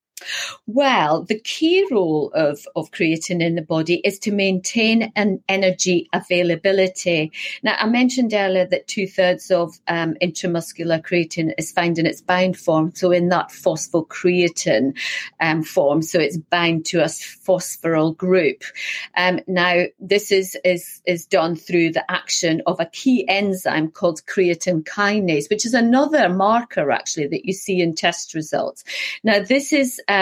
Well, 0.67 1.23
the 1.23 1.39
key 1.39 1.87
role 1.91 2.33
of, 2.35 2.67
of 2.75 2.91
creatine 2.91 3.43
in 3.43 3.55
the 3.55 3.63
body 3.63 4.01
is 4.05 4.19
to 4.21 4.33
maintain 4.33 5.13
an 5.15 5.43
energy 5.49 6.09
availability. 6.13 7.33
Now, 7.63 7.77
I 7.79 7.87
mentioned 7.87 8.35
earlier 8.35 8.67
that 8.67 8.89
two 8.89 9.07
thirds 9.07 9.51
of 9.51 9.79
um, 9.87 10.15
intramuscular 10.23 11.01
creatine 11.03 11.53
is 11.59 11.71
found 11.71 11.99
in 11.99 12.07
its 12.07 12.21
bound 12.21 12.57
form, 12.57 12.93
so 12.95 13.13
in 13.13 13.29
that 13.29 13.51
phosphocreatine 13.51 14.99
um, 15.41 15.63
form, 15.63 16.03
so 16.03 16.19
it's 16.19 16.37
bound 16.37 16.87
to 16.87 17.01
a 17.01 17.07
phosphoryl 17.07 18.17
group. 18.17 18.65
Um, 19.17 19.41
now, 19.47 19.85
this 20.01 20.33
is, 20.33 20.57
is, 20.65 21.01
is 21.07 21.27
done 21.27 21.55
through 21.57 21.93
the 21.93 22.11
action 22.11 22.63
of 22.67 22.81
a 22.81 22.87
key 22.87 23.29
enzyme 23.29 23.91
called 23.91 24.25
creatine 24.27 24.83
kinase, 24.83 25.49
which 25.51 25.65
is 25.67 25.75
another 25.75 26.29
marker 26.29 26.91
actually 26.91 27.29
that 27.29 27.45
you 27.45 27.53
see 27.53 27.81
in 27.81 27.95
test 27.95 28.35
results. 28.35 28.83
Now, 29.23 29.41
this 29.41 29.73
is 29.73 30.01
um, 30.09 30.16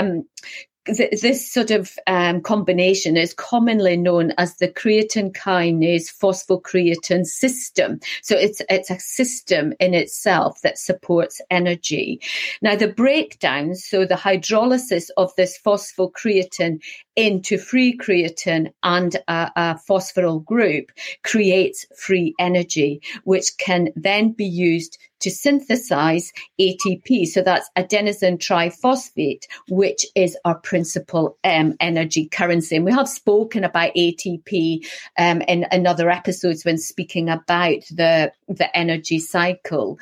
th- 0.86 1.20
this 1.20 1.50
sort 1.50 1.70
of 1.70 1.98
um, 2.06 2.40
combination 2.40 3.16
is 3.16 3.34
commonly 3.34 3.96
known 3.96 4.32
as 4.38 4.56
the 4.56 4.68
creatine 4.68 5.32
kinase 5.32 6.10
phosphocreatine 6.12 7.24
system. 7.24 8.00
So 8.22 8.36
it's 8.36 8.60
it's 8.68 8.90
a 8.90 8.98
system 8.98 9.72
in 9.80 9.94
itself 9.94 10.60
that 10.62 10.78
supports 10.78 11.40
energy. 11.50 12.20
Now 12.62 12.76
the 12.76 12.88
breakdown, 12.88 13.74
so 13.74 14.04
the 14.04 14.14
hydrolysis 14.14 15.08
of 15.16 15.32
this 15.36 15.58
phosphocreatine 15.64 16.80
into 17.16 17.58
free 17.58 17.96
creatine 17.96 18.72
and 18.82 19.16
a, 19.28 19.52
a 19.56 19.80
phosphoryl 19.88 20.44
group 20.44 20.90
creates 21.22 21.86
free 21.96 22.34
energy, 22.38 23.00
which 23.24 23.56
can 23.58 23.90
then 23.96 24.32
be 24.32 24.44
used 24.44 24.98
to 25.24 25.30
synthesize 25.30 26.32
ATP. 26.60 27.26
So 27.26 27.40
that's 27.40 27.70
adenosine 27.76 28.38
triphosphate, 28.38 29.46
which 29.68 30.06
is 30.14 30.36
our 30.44 30.58
principal 30.58 31.38
um, 31.42 31.74
energy 31.80 32.28
currency. 32.28 32.76
And 32.76 32.84
we 32.84 32.92
have 32.92 33.08
spoken 33.08 33.64
about 33.64 33.94
ATP 33.94 34.86
um, 35.18 35.40
in, 35.42 35.64
in 35.72 35.86
other 35.86 36.10
episodes 36.10 36.64
when 36.64 36.76
speaking 36.76 37.30
about 37.30 37.80
the, 37.90 38.32
the 38.48 38.76
energy 38.76 39.18
cycle. 39.18 39.98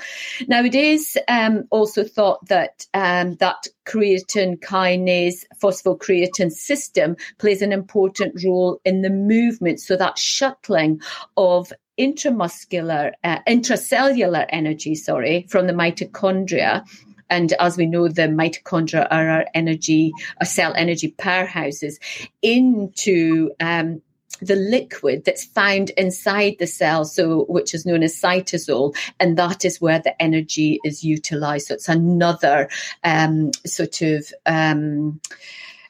Now, 0.48 0.64
it 0.64 0.74
is 0.74 1.16
um, 1.28 1.68
also 1.70 2.02
thought 2.02 2.44
that 2.48 2.84
um, 2.92 3.36
that 3.36 3.68
creatine 3.86 4.58
kinase 4.58 5.44
phosphocreatine 5.60 6.52
system 6.52 7.16
plays 7.38 7.62
an 7.62 7.72
important 7.72 8.42
role 8.44 8.80
in 8.84 9.02
the 9.02 9.10
movement. 9.10 9.80
So 9.80 9.96
that 9.96 10.18
shuttling 10.18 11.00
of 11.36 11.72
intramuscular, 11.99 13.12
uh, 13.25 13.38
intracellular 13.49 14.46
energy, 14.49 14.94
sorry, 14.94 15.46
from 15.49 15.66
the 15.66 15.72
mitochondria. 15.72 16.87
And 17.30 17.52
as 17.54 17.76
we 17.76 17.87
know, 17.87 18.08
the 18.08 18.22
mitochondria 18.22 19.06
are 19.11 19.28
our 19.28 19.46
energy, 19.54 20.12
our 20.40 20.46
cell 20.46 20.75
energy 20.75 21.14
powerhouses 21.18 21.94
into 22.42 23.50
um, 23.61 24.02
the 24.40 24.56
liquid 24.56 25.25
that's 25.25 25.44
found 25.44 25.90
inside 25.90 26.56
the 26.58 26.66
cell, 26.66 27.04
so 27.04 27.44
which 27.44 27.75
is 27.75 27.87
known 27.87 28.02
as 28.02 28.20
cytosol, 28.20 28.94
and 29.20 29.37
that 29.38 29.64
is 29.64 29.80
where 29.80 30.00
the 30.00 30.20
energy 30.20 30.80
is 30.84 31.04
utilized. 31.04 31.68
So 31.68 31.75
it's 31.75 31.88
another 31.88 32.68
um, 33.04 33.52
sort 33.64 34.02
of 34.02 34.32
um, 34.44 35.20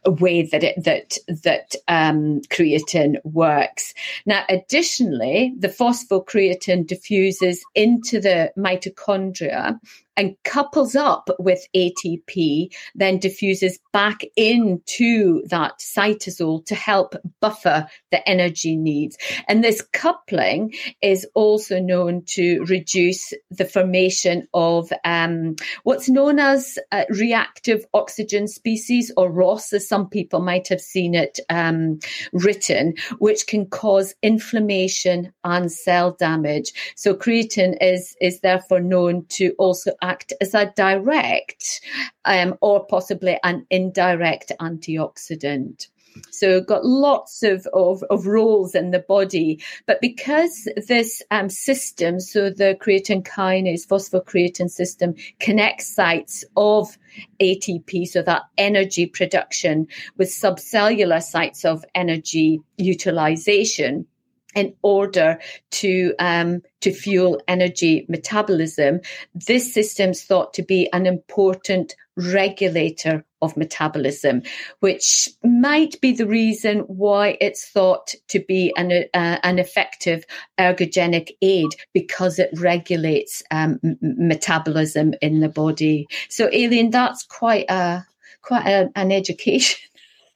a 0.04 0.10
way 0.10 0.42
that 0.42 0.64
it 0.64 0.84
that 0.84 1.16
that 1.28 1.74
um, 1.88 2.40
creatine 2.50 3.16
works. 3.24 3.94
Now, 4.26 4.44
additionally, 4.48 5.54
the 5.58 5.68
phosphocreatine 5.68 6.86
diffuses 6.86 7.64
into 7.74 8.20
the 8.20 8.52
mitochondria 8.56 9.78
and 10.16 10.36
couples 10.44 10.94
up 10.94 11.30
with 11.38 11.66
ATP, 11.74 12.74
then 12.94 13.18
diffuses 13.18 13.78
back 13.92 14.22
into 14.36 15.42
that 15.46 15.78
cytosol 15.78 16.64
to 16.66 16.74
help 16.74 17.14
buffer 17.40 17.86
the 18.10 18.28
energy 18.28 18.76
needs. 18.76 19.16
And 19.48 19.62
this 19.62 19.82
coupling 19.92 20.74
is 21.00 21.26
also 21.34 21.80
known 21.80 22.22
to 22.26 22.64
reduce 22.64 23.32
the 23.50 23.64
formation 23.64 24.48
of 24.54 24.92
um, 25.04 25.56
what's 25.84 26.08
known 26.08 26.38
as 26.38 26.78
uh, 26.90 27.04
reactive 27.10 27.84
oxygen 27.94 28.48
species, 28.48 29.12
or 29.16 29.30
ROS, 29.30 29.72
as 29.72 29.88
some 29.88 30.08
people 30.08 30.40
might 30.40 30.68
have 30.68 30.80
seen 30.80 31.14
it 31.14 31.38
um, 31.48 31.98
written, 32.32 32.94
which 33.18 33.46
can 33.46 33.66
cause 33.66 34.14
inflammation 34.22 35.32
and 35.44 35.70
cell 35.70 36.12
damage. 36.12 36.72
So 36.96 37.14
creatine 37.14 37.76
is 37.80 38.16
is 38.20 38.40
therefore 38.40 38.80
known 38.80 39.26
to 39.30 39.54
also 39.58 39.92
act 40.02 40.32
as 40.40 40.54
a 40.54 40.72
direct 40.76 41.80
um, 42.24 42.56
or 42.60 42.84
possibly 42.86 43.38
an 43.42 43.66
indirect 43.70 44.52
antioxidant. 44.60 45.88
So 46.30 46.60
got 46.60 46.84
lots 46.84 47.42
of, 47.42 47.66
of, 47.72 48.02
of, 48.10 48.26
roles 48.26 48.74
in 48.74 48.90
the 48.90 48.98
body. 48.98 49.62
But 49.86 50.00
because 50.00 50.68
this 50.86 51.22
um, 51.30 51.48
system, 51.48 52.20
so 52.20 52.50
the 52.50 52.76
creatine 52.80 53.26
kinase 53.26 53.86
phosphocreatine 53.86 54.70
system 54.70 55.14
connects 55.40 55.94
sites 55.94 56.44
of 56.56 56.98
ATP, 57.40 58.06
so 58.06 58.22
that 58.22 58.42
energy 58.58 59.06
production 59.06 59.86
with 60.16 60.28
subcellular 60.28 61.22
sites 61.22 61.64
of 61.64 61.84
energy 61.94 62.60
utilization, 62.76 64.06
in 64.54 64.74
order 64.82 65.38
to 65.70 66.14
um, 66.18 66.62
to 66.80 66.92
fuel 66.92 67.40
energy 67.48 68.06
metabolism. 68.08 69.00
This 69.34 69.72
system 69.72 70.10
is 70.10 70.24
thought 70.24 70.54
to 70.54 70.62
be 70.62 70.90
an 70.92 71.06
important 71.06 71.94
regulator 72.16 73.24
of 73.40 73.56
metabolism, 73.56 74.42
which 74.80 75.30
might 75.42 76.00
be 76.00 76.12
the 76.12 76.26
reason 76.26 76.80
why 76.80 77.36
it's 77.40 77.66
thought 77.68 78.14
to 78.28 78.40
be 78.40 78.72
an 78.76 78.92
uh, 79.14 79.38
an 79.42 79.58
effective 79.58 80.24
ergogenic 80.58 81.30
aid 81.42 81.70
because 81.92 82.38
it 82.38 82.50
regulates 82.58 83.42
um, 83.50 83.80
m- 83.82 83.98
metabolism 84.02 85.14
in 85.22 85.40
the 85.40 85.48
body. 85.48 86.06
So, 86.28 86.46
Aileen, 86.46 86.90
that's 86.90 87.24
quite 87.24 87.66
a 87.70 88.06
quite 88.42 88.66
a, 88.66 88.90
an 88.96 89.12
education. 89.12 89.80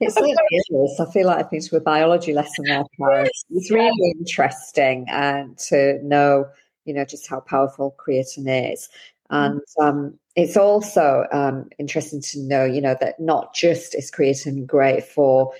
It 0.01 0.11
certainly 0.13 0.35
is. 0.51 1.01
I 1.01 1.11
feel 1.11 1.27
like 1.27 1.39
I've 1.39 1.51
been 1.51 1.61
to 1.61 1.77
a 1.77 1.81
biology 1.81 2.33
lesson 2.33 2.65
there. 2.65 2.85
It's 3.51 3.71
really 3.71 4.15
interesting 4.19 5.07
and 5.09 5.57
to 5.69 5.99
know, 6.03 6.47
you 6.85 6.95
know, 6.95 7.05
just 7.05 7.29
how 7.29 7.41
powerful 7.41 7.95
creatine 7.99 8.73
is. 8.73 8.89
And 9.31 9.61
um, 9.81 10.19
it's 10.37 10.57
also 10.57 11.27
um, 11.33 11.69
interesting 11.79 12.21
to 12.23 12.41
know, 12.41 12.65
you 12.65 12.81
know, 12.81 12.97
that 13.01 13.19
not 13.19 13.55
just 13.55 13.95
is 13.95 14.11
creatine 14.11 14.67
great 14.67 15.05
for 15.05 15.53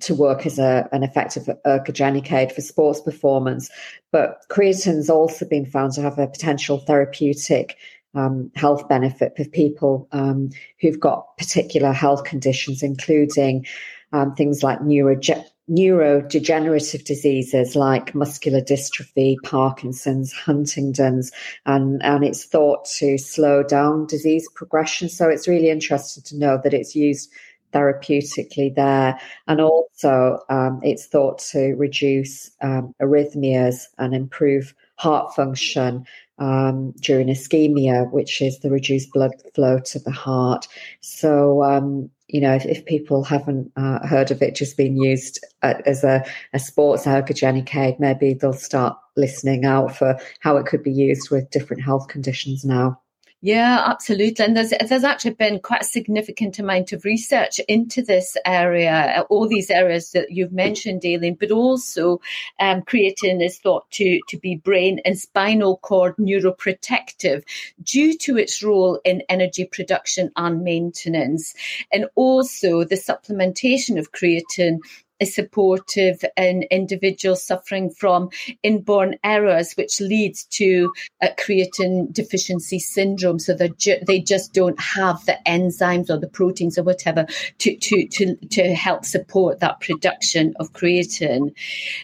to 0.00 0.14
work 0.14 0.46
as 0.46 0.58
a, 0.58 0.88
an 0.92 1.02
effective 1.02 1.48
ergogenic 1.66 2.30
aid 2.32 2.52
for 2.52 2.60
sports 2.60 3.00
performance, 3.00 3.68
but 4.12 4.44
creatine's 4.48 5.10
also 5.10 5.44
been 5.44 5.66
found 5.66 5.92
to 5.92 6.02
have 6.02 6.18
a 6.18 6.26
potential 6.28 6.78
therapeutic 6.78 7.76
um, 8.14 8.50
health 8.54 8.88
benefit 8.88 9.34
for 9.36 9.44
people 9.44 10.08
um, 10.12 10.50
who've 10.80 11.00
got 11.00 11.36
particular 11.36 11.92
health 11.92 12.24
conditions, 12.24 12.82
including 12.82 13.66
um, 14.12 14.34
things 14.34 14.62
like 14.62 14.80
neuroge- 14.80 15.44
neurodegenerative 15.70 17.04
diseases 17.04 17.76
like 17.76 18.14
muscular 18.14 18.60
dystrophy, 18.60 19.36
Parkinson's, 19.44 20.32
Huntington's, 20.32 21.30
and, 21.66 22.02
and 22.02 22.24
it's 22.24 22.44
thought 22.44 22.86
to 22.98 23.18
slow 23.18 23.62
down 23.62 24.06
disease 24.06 24.48
progression. 24.54 25.08
So 25.08 25.28
it's 25.28 25.48
really 25.48 25.68
interesting 25.68 26.22
to 26.24 26.38
know 26.38 26.58
that 26.64 26.74
it's 26.74 26.96
used 26.96 27.30
therapeutically 27.72 28.74
there. 28.74 29.20
And 29.46 29.60
also, 29.60 30.38
um, 30.48 30.80
it's 30.82 31.06
thought 31.06 31.38
to 31.50 31.74
reduce 31.74 32.50
um, 32.62 32.94
arrhythmias 33.00 33.82
and 33.98 34.14
improve 34.14 34.74
heart 34.96 35.34
function 35.34 36.06
um, 36.38 36.92
during 37.00 37.28
ischemia, 37.28 38.10
which 38.12 38.40
is 38.40 38.60
the 38.60 38.70
reduced 38.70 39.12
blood 39.12 39.32
flow 39.54 39.78
to 39.80 39.98
the 39.98 40.10
heart. 40.10 40.68
So, 41.00 41.62
um, 41.62 42.10
you 42.28 42.40
know, 42.40 42.54
if, 42.54 42.66
if 42.66 42.84
people 42.84 43.24
haven't 43.24 43.72
uh, 43.76 44.06
heard 44.06 44.30
of 44.30 44.42
it 44.42 44.54
just 44.54 44.76
being 44.76 44.96
used 44.96 45.44
as 45.62 46.04
a, 46.04 46.24
a 46.52 46.58
sports 46.58 47.06
ergogenic 47.06 47.74
aid, 47.74 47.98
maybe 47.98 48.34
they'll 48.34 48.52
start 48.52 48.96
listening 49.16 49.64
out 49.64 49.96
for 49.96 50.18
how 50.40 50.56
it 50.56 50.66
could 50.66 50.82
be 50.82 50.92
used 50.92 51.30
with 51.30 51.50
different 51.50 51.82
health 51.82 52.08
conditions 52.08 52.64
now. 52.64 53.00
Yeah, 53.40 53.84
absolutely. 53.86 54.44
And 54.44 54.56
there's 54.56 54.72
there's 54.88 55.04
actually 55.04 55.34
been 55.34 55.60
quite 55.60 55.82
a 55.82 55.84
significant 55.84 56.58
amount 56.58 56.92
of 56.92 57.04
research 57.04 57.60
into 57.68 58.02
this 58.02 58.36
area, 58.44 59.24
all 59.30 59.46
these 59.46 59.70
areas 59.70 60.10
that 60.10 60.32
you've 60.32 60.50
mentioned, 60.50 61.02
Aileen, 61.04 61.36
but 61.38 61.52
also 61.52 62.20
um, 62.58 62.82
creatine 62.82 63.40
is 63.40 63.58
thought 63.58 63.88
to, 63.92 64.18
to 64.28 64.38
be 64.38 64.56
brain 64.56 65.00
and 65.04 65.16
spinal 65.16 65.76
cord 65.76 66.16
neuroprotective 66.16 67.44
due 67.80 68.18
to 68.18 68.36
its 68.36 68.60
role 68.60 68.98
in 69.04 69.22
energy 69.28 69.66
production 69.66 70.32
and 70.34 70.64
maintenance. 70.64 71.54
And 71.92 72.06
also 72.16 72.82
the 72.82 72.96
supplementation 72.96 74.00
of 74.00 74.10
creatine 74.10 74.78
is 75.20 75.34
supportive 75.34 76.24
in 76.36 76.62
individuals 76.70 77.44
suffering 77.44 77.90
from 77.90 78.30
inborn 78.62 79.16
errors, 79.24 79.74
which 79.74 80.00
leads 80.00 80.44
to 80.44 80.92
a 81.20 81.28
creatine 81.28 82.12
deficiency 82.12 82.78
syndrome. 82.78 83.38
So 83.38 83.56
ju- 83.78 83.98
they 84.06 84.20
just 84.20 84.52
don't 84.52 84.80
have 84.80 85.24
the 85.26 85.38
enzymes 85.46 86.10
or 86.10 86.18
the 86.18 86.28
proteins 86.28 86.78
or 86.78 86.84
whatever 86.84 87.26
to, 87.58 87.76
to, 87.76 88.08
to, 88.08 88.36
to 88.50 88.74
help 88.74 89.04
support 89.04 89.60
that 89.60 89.80
production 89.80 90.54
of 90.60 90.72
creatine. 90.72 91.54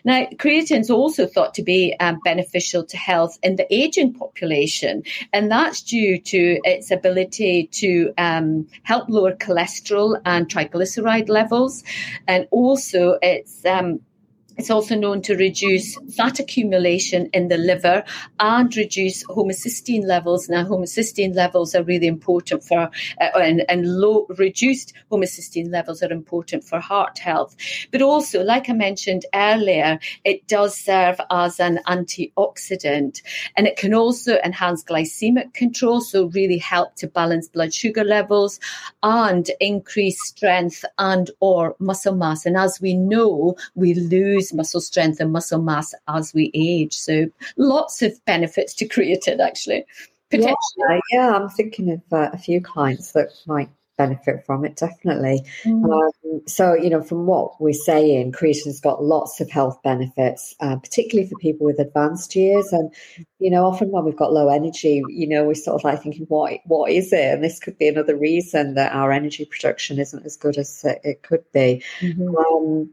Now, 0.04 0.26
creatine 0.37 0.80
is 0.80 0.90
also 0.90 1.26
thought 1.26 1.54
to 1.54 1.62
be 1.62 1.94
um, 2.00 2.21
beneficial 2.25 2.85
to 2.87 2.97
health 2.97 3.38
in 3.42 3.56
the 3.56 3.73
aging 3.73 4.14
population, 4.14 5.02
and 5.33 5.50
that's 5.50 5.83
due 5.83 6.18
to 6.18 6.61
its 6.64 6.90
ability 6.90 7.68
to 7.73 8.12
um, 8.18 8.66
help 8.83 9.09
lower 9.09 9.35
cholesterol 9.35 10.21
and 10.25 10.49
triglyceride 10.49 11.28
levels, 11.28 11.85
and 12.26 12.49
also 12.50 13.04
it's 13.23 13.65
um, 13.65 14.01
it's 14.57 14.71
also 14.71 14.95
known 14.95 15.21
to 15.23 15.37
reduce 15.37 15.97
fat 16.17 16.39
accumulation 16.39 17.29
in 17.33 17.49
the 17.49 17.57
liver 17.57 18.05
and 18.39 18.77
reduce 18.77 19.25
homocysteine 19.25 20.05
levels. 20.05 20.49
Now, 20.49 20.65
homocysteine 20.65 21.35
levels 21.35 21.75
are 21.75 21.83
really 21.83 22.07
important 22.07 22.63
for, 22.63 22.91
uh, 23.21 23.29
and, 23.41 23.65
and 23.69 23.87
low, 23.87 24.27
reduced 24.39 24.95
homocysteine 25.11 25.71
levels 25.71 26.03
are 26.03 26.13
important 26.13 26.64
for 26.64 26.79
heart 26.79 27.19
health. 27.19 27.57
But 27.90 28.03
also, 28.03 28.43
like 28.45 28.69
I 28.71 28.75
mentioned 28.75 29.25
earlier, 29.35 29.99
it 30.25 30.47
does 30.47 30.77
serve 30.77 31.21
as 31.31 31.59
an 31.59 31.81
antioxidant 31.87 33.23
and 33.57 33.67
it 33.67 33.77
can 33.77 33.95
also 33.95 34.38
enhance 34.45 34.85
glycemic 34.85 35.53
control, 35.55 36.01
so 36.01 36.27
really 36.27 36.59
help 36.59 36.95
to 36.97 37.09
balance 37.09 37.49
blood 37.49 37.75
sugar 37.75 38.05
levels 38.05 38.61
and 39.03 39.51
increase 39.61 40.23
strength 40.25 40.85
and 40.99 41.31
or 41.40 41.75
muscle 41.79 42.14
mass. 42.14 42.47
And 42.47 42.57
as 42.57 42.81
we 42.81 42.95
know, 42.95 43.57
we 43.75 43.95
lose 43.95 44.43
muscle 44.52 44.80
strength 44.80 45.20
and 45.20 45.33
muscle 45.33 45.62
mass 45.62 45.94
as 46.09 46.35
we 46.35 46.50
age. 46.54 46.94
So 46.94 47.26
lots 47.57 48.02
of 48.02 48.12
benefits 48.24 48.74
to 48.74 48.88
creatine, 48.88 49.40
actually. 49.40 49.85
Yeah, 50.30 50.54
yeah, 51.12 51.37
I'm 51.37 51.48
thinking 51.48 51.92
of 51.92 52.02
uh, 52.12 52.30
a 52.33 52.38
few 52.38 52.61
clients 52.61 53.12
that 53.12 53.28
might 53.46 53.68
benefit 53.96 54.44
from 54.44 54.64
it, 54.64 54.74
definitely. 54.74 55.44
Mm. 55.64 55.85
Um, 55.85 56.42
so, 56.46 56.74
you 56.74 56.90
know, 56.90 57.02
from 57.02 57.26
what 57.26 57.61
we're 57.61 57.72
saying, 57.72 58.33
creatine's 58.33 58.80
got 58.80 59.04
lots 59.04 59.40
of 59.40 59.48
health 59.50 59.80
benefits, 59.85 60.54
uh, 60.61 60.76
particularly 60.76 61.28
for 61.28 61.37
people 61.38 61.66
with 61.66 61.78
advanced 61.78 62.35
years. 62.35 62.72
And, 62.72 62.92
you 63.38 63.50
know, 63.50 63.64
often 63.64 63.90
when 63.90 64.04
we've 64.04 64.16
got 64.16 64.33
low 64.33 64.48
energy, 64.48 65.02
you 65.09 65.28
know, 65.28 65.44
we're 65.44 65.54
sort 65.54 65.76
of 65.76 65.85
like 65.85 66.02
thinking, 66.02 66.26
what, 66.28 66.59
what 66.64 66.90
is 66.90 67.12
it? 67.12 67.35
And 67.35 67.44
this 67.44 67.61
could 67.61 67.78
be 67.78 67.87
another 67.87 68.16
reason 68.16 68.74
that 68.74 68.92
our 68.92 69.12
energy 69.12 69.44
production 69.44 70.00
isn't 70.00 70.26
as 70.26 70.37
good 70.37 70.59
as 70.59 70.85
it 70.85 71.22
could 71.22 71.44
be. 71.52 71.83
Mm-hmm. 72.00 72.37
Um, 72.37 72.90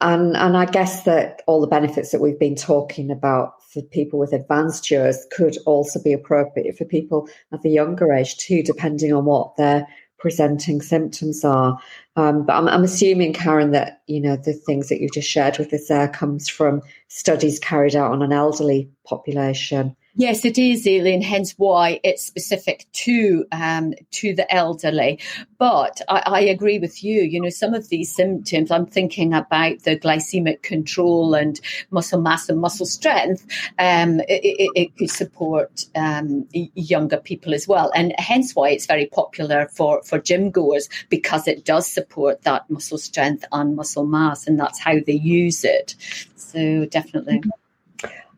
and 0.00 0.36
and 0.36 0.56
I 0.56 0.64
guess 0.64 1.04
that 1.04 1.42
all 1.46 1.60
the 1.60 1.66
benefits 1.66 2.12
that 2.12 2.20
we've 2.20 2.38
been 2.38 2.54
talking 2.54 3.10
about 3.10 3.54
for 3.72 3.82
people 3.82 4.18
with 4.18 4.32
advanced 4.32 4.90
years 4.90 5.26
could 5.32 5.56
also 5.66 6.00
be 6.02 6.12
appropriate 6.12 6.76
for 6.76 6.84
people 6.84 7.28
at 7.52 7.62
the 7.62 7.70
younger 7.70 8.12
age 8.12 8.36
too, 8.36 8.62
depending 8.62 9.12
on 9.12 9.24
what 9.24 9.56
their 9.56 9.86
presenting 10.18 10.82
symptoms 10.82 11.44
are. 11.44 11.78
Um, 12.16 12.44
but 12.44 12.54
I'm, 12.54 12.68
I'm, 12.68 12.82
assuming, 12.82 13.32
Karen, 13.32 13.70
that 13.72 14.02
you 14.06 14.20
know 14.20 14.36
the 14.36 14.52
things 14.52 14.88
that 14.88 15.00
you 15.00 15.08
just 15.12 15.28
shared 15.28 15.58
with 15.58 15.72
us 15.72 15.88
there 15.88 16.08
comes 16.08 16.48
from 16.48 16.82
studies 17.08 17.58
carried 17.58 17.96
out 17.96 18.12
on 18.12 18.22
an 18.22 18.32
elderly 18.32 18.90
population. 19.04 19.96
Yes, 20.20 20.44
it 20.44 20.58
is, 20.58 20.84
Aileen, 20.84 21.22
hence 21.22 21.54
why 21.58 22.00
it's 22.02 22.26
specific 22.26 22.86
to 23.04 23.46
um, 23.52 23.94
to 24.10 24.34
the 24.34 24.52
elderly. 24.52 25.20
But 25.58 26.00
I, 26.08 26.22
I, 26.26 26.40
agree 26.40 26.80
with 26.80 27.04
you. 27.04 27.22
You 27.22 27.40
know, 27.40 27.50
some 27.50 27.72
of 27.72 27.88
these 27.88 28.12
symptoms, 28.12 28.72
I'm 28.72 28.86
thinking 28.86 29.32
about 29.32 29.84
the 29.84 29.96
glycemic 29.96 30.62
control 30.62 31.34
and 31.34 31.60
muscle 31.92 32.20
mass 32.20 32.48
and 32.48 32.60
muscle 32.60 32.84
strength. 32.84 33.46
Um, 33.78 34.18
it, 34.22 34.42
it, 34.42 34.70
it, 34.74 34.96
could 34.96 35.10
support 35.10 35.84
um, 35.94 36.48
younger 36.52 37.18
people 37.18 37.54
as 37.54 37.68
well, 37.68 37.92
and 37.94 38.12
hence 38.18 38.56
why 38.56 38.70
it's 38.70 38.86
very 38.86 39.06
popular 39.06 39.68
for 39.68 40.02
for 40.02 40.18
gym 40.18 40.50
goers 40.50 40.88
because 41.10 41.46
it 41.46 41.64
does 41.64 41.86
support 41.86 42.42
that 42.42 42.68
muscle 42.68 42.98
strength 42.98 43.44
and 43.52 43.76
muscle 43.76 44.04
mass, 44.04 44.48
and 44.48 44.58
that's 44.58 44.80
how 44.80 44.96
they 45.06 45.12
use 45.12 45.62
it. 45.62 45.94
So 46.34 46.86
definitely. 46.86 47.38
Mm-hmm. 47.38 47.50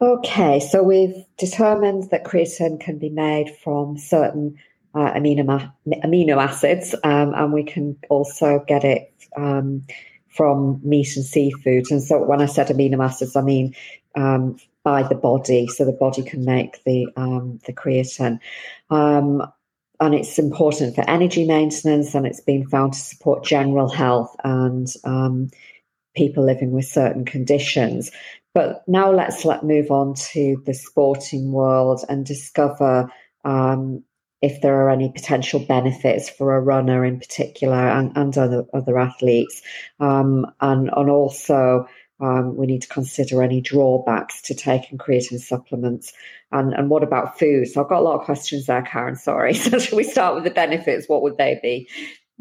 Okay, 0.03 0.61
so 0.61 0.83
we've 0.83 1.15
determined 1.37 2.09
that 2.11 2.25
creatine 2.25 2.81
can 2.81 2.99
be 2.99 3.11
made 3.11 3.55
from 3.63 3.99
certain 3.99 4.57
uh, 4.95 5.13
amino, 5.13 5.71
amino 5.87 6.43
acids, 6.43 6.95
um, 7.05 7.35
and 7.35 7.53
we 7.53 7.65
can 7.65 7.99
also 8.09 8.65
get 8.67 8.83
it 8.83 9.13
um, 9.37 9.85
from 10.29 10.81
meat 10.83 11.15
and 11.17 11.25
seafood. 11.25 11.85
And 11.91 12.03
so, 12.03 12.25
when 12.25 12.41
I 12.41 12.47
said 12.47 12.69
amino 12.69 13.05
acids, 13.05 13.37
I 13.37 13.43
mean 13.43 13.75
um, 14.15 14.57
by 14.85 15.03
the 15.03 15.15
body, 15.15 15.67
so 15.67 15.85
the 15.85 15.93
body 15.93 16.23
can 16.23 16.47
make 16.47 16.83
the 16.85 17.07
um, 17.17 17.61
the 17.67 17.75
creatine. 17.75 18.39
Um, 18.89 19.43
and 20.01 20.15
it's 20.15 20.39
important 20.39 20.95
for 20.95 21.05
energy 21.11 21.45
maintenance, 21.45 22.15
and 22.15 22.27
it's 22.27 22.41
been 22.41 22.67
found 22.67 22.95
to 22.95 22.99
support 22.99 23.45
general 23.45 23.91
health 23.91 24.35
and 24.45 24.87
um, 25.05 25.51
people 26.17 26.45
living 26.45 26.71
with 26.73 26.87
certain 26.87 27.27
conditions. 27.27 28.11
But 28.55 28.83
now 28.89 29.13
let's 29.13 29.45
let 29.45 29.65
move 29.65 29.91
on 29.91 30.15
to 30.33 30.63
the 30.67 30.75
sporting 30.75 31.53
world 31.53 32.05
and 32.09 32.27
discover 32.27 33.11
um, 33.45 34.03
if 34.43 34.61
there 34.61 34.75
are 34.75 34.91
any 34.91 35.11
potential 35.13 35.61
benefits 35.61 36.29
for 36.29 36.57
a 36.57 36.61
runner 36.61 37.05
in 37.05 37.21
particular 37.21 37.77
and, 37.77 38.17
and 38.17 38.37
other, 38.37 38.65
other 38.73 38.99
athletes. 38.99 39.63
Um, 40.01 40.47
and, 40.61 40.91
and 40.97 41.11
also, 41.11 41.87
um, 42.21 42.57
we 42.57 42.67
need 42.67 42.83
to 42.83 42.89
consider 42.89 43.43
any 43.43 43.61
drawbacks 43.61 44.43
to 44.43 44.55
taking 44.55 44.99
creatine 44.99 45.41
supplements. 45.41 46.13
And, 46.53 46.75
and 46.75 46.91
what 46.91 47.03
about 47.03 47.39
food? 47.39 47.69
So 47.69 47.83
I've 47.83 47.89
got 47.89 48.01
a 48.01 48.05
lot 48.05 48.19
of 48.19 48.27
questions 48.27 48.67
there, 48.67 48.83
Karen. 48.83 49.17
Sorry. 49.17 49.55
So 49.61 49.79
should 49.79 49.97
we 49.97 50.05
start 50.05 50.35
with 50.35 50.45
the 50.45 50.51
benefits? 50.51 51.09
What 51.09 51.23
would 51.23 51.39
they 51.39 51.59
be? 51.63 51.89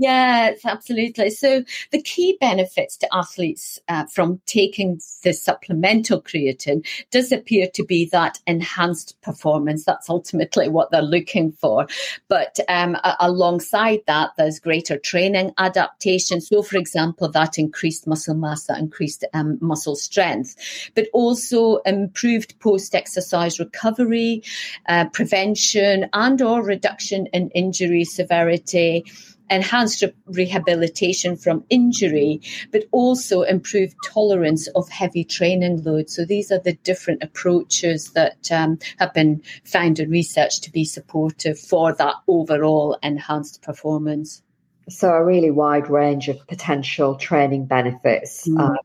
Yes, 0.02 0.62
absolutely. 0.64 1.30
So 1.30 1.66
the 1.92 2.02
key 2.02 2.38
benefits 2.40 2.96
to 3.00 3.08
athletes 3.14 3.80
uh, 3.90 4.06
from 4.06 4.40
taking 4.46 5.02
the 5.26 5.34
supplemental 5.34 6.22
creatine 6.22 6.88
does 7.12 7.34
appear 7.34 7.68
to 7.74 7.84
be 7.84 8.06
that 8.14 8.40
enhanced 8.48 9.22
performance. 9.22 9.84
That's 9.84 10.10
ultimately 10.10 10.70
what 10.70 10.90
they're 10.92 11.02
looking 11.02 11.52
for. 11.52 11.86
But 12.30 12.60
um, 12.70 12.96
a- 12.96 13.18
alongside 13.20 14.00
that, 14.08 14.30
there's 14.38 14.62
greater 14.62 14.98
training 14.98 15.52
adaptation. 15.58 16.40
So, 16.40 16.64
for 16.64 16.78
example, 16.78 17.28
that 17.32 17.58
increased 17.58 18.08
muscle 18.08 18.36
mass, 18.36 18.68
that 18.68 18.80
increased 18.80 19.26
um, 19.34 19.58
muscle 19.60 19.98
strength, 19.98 20.56
but 20.96 21.08
also 21.12 21.80
improved 21.86 22.58
post-exercise 22.62 23.60
recovery, 23.60 24.44
uh, 24.88 25.10
prevention, 25.10 26.06
and 26.14 26.42
or 26.42 26.64
reduction 26.64 27.26
in 27.34 27.50
injury 27.50 28.06
severity 28.06 29.04
enhanced 29.50 30.02
re- 30.02 30.14
rehabilitation 30.28 31.36
from 31.36 31.64
injury, 31.70 32.42
but 32.72 32.84
also 32.92 33.42
improved 33.42 33.96
tolerance 34.06 34.68
of 34.70 34.90
heavy 34.90 35.24
training 35.24 35.84
load. 35.84 36.10
So 36.10 36.26
these 36.26 36.52
are 36.52 36.60
the 36.60 36.74
different 36.74 37.24
approaches 37.24 38.12
that 38.12 38.52
um, 38.52 38.80
have 38.98 39.14
been 39.14 39.42
found 39.64 40.00
in 40.00 40.10
research 40.10 40.62
to 40.62 40.72
be 40.72 40.86
supportive 40.86 41.60
for 41.60 41.94
that 41.94 42.16
overall 42.28 42.98
enhanced 43.04 43.62
performance. 43.62 44.42
So 44.90 45.10
a 45.10 45.24
really 45.24 45.52
wide 45.52 45.90
range 45.90 46.30
of 46.30 46.46
potential 46.48 47.16
training 47.16 47.66
benefits. 47.66 48.48
Mm. 48.48 48.74
Uh, 48.74 48.78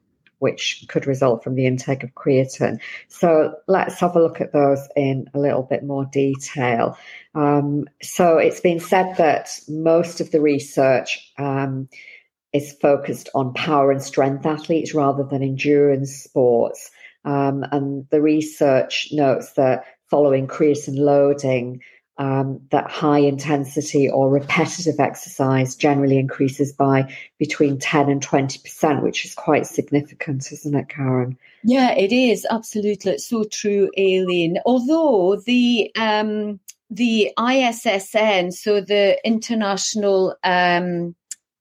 which 0.45 0.85
could 0.89 1.07
result 1.07 1.43
from 1.43 1.55
the 1.55 1.67
intake 1.67 2.03
of 2.03 2.15
creatine. 2.15 2.79
So 3.09 3.55
let's 3.67 3.99
have 4.01 4.15
a 4.15 4.23
look 4.23 4.43
at 4.43 4.53
those 4.53 4.87
in 4.95 5.27
a 5.33 5.39
little 5.39 5.63
bit 5.63 5.83
more 5.83 6.05
detail. 6.05 6.99
Um, 7.35 7.89
so 8.03 8.37
it's 8.37 8.61
been 8.61 8.79
said 8.79 9.17
that 9.17 9.59
most 9.69 10.21
of 10.21 10.33
the 10.33 10.43
research 10.43 11.33
um, 11.39 11.89
is 12.53 12.75
focused 12.75 13.31
on 13.35 13.55
power 13.55 13.91
and 13.91 14.03
strength 14.03 14.45
athletes 14.45 14.93
rather 14.93 15.25
than 15.25 15.43
endurance 15.43 16.15
sports. 16.15 16.91
Um, 17.25 17.65
and 17.73 18.07
the 18.11 18.21
research 18.21 19.09
notes 19.13 19.55
that 19.55 19.87
following 20.11 20.47
creatine 20.47 20.99
loading, 20.99 21.81
um, 22.19 22.61
that 22.71 22.91
high 22.91 23.19
intensity 23.19 24.09
or 24.09 24.31
repetitive 24.31 25.01
exercise 25.01 25.75
generally 25.75 26.19
increases 26.19 26.73
by 26.73 27.13
between 27.39 27.79
10 27.79 28.09
and 28.09 28.25
20%, 28.25 29.03
which 29.03 29.25
is 29.25 29.35
quite 29.35 29.67
significant, 29.67 30.53
isn't 30.53 30.75
it, 30.75 30.89
Karen? 30.89 31.37
Yeah, 31.65 31.93
it 31.93 32.13
is. 32.13 32.47
Absolutely. 32.49 33.13
It's 33.13 33.27
so 33.29 33.45
true, 33.45 33.91
Aileen. 33.99 34.59
Although 34.65 35.37
the 35.45 35.91
um, 35.97 36.61
the 36.91 37.33
ISSN, 37.39 38.53
so 38.53 38.81
the 38.81 39.19
International 39.25 40.37
um, 40.45 41.15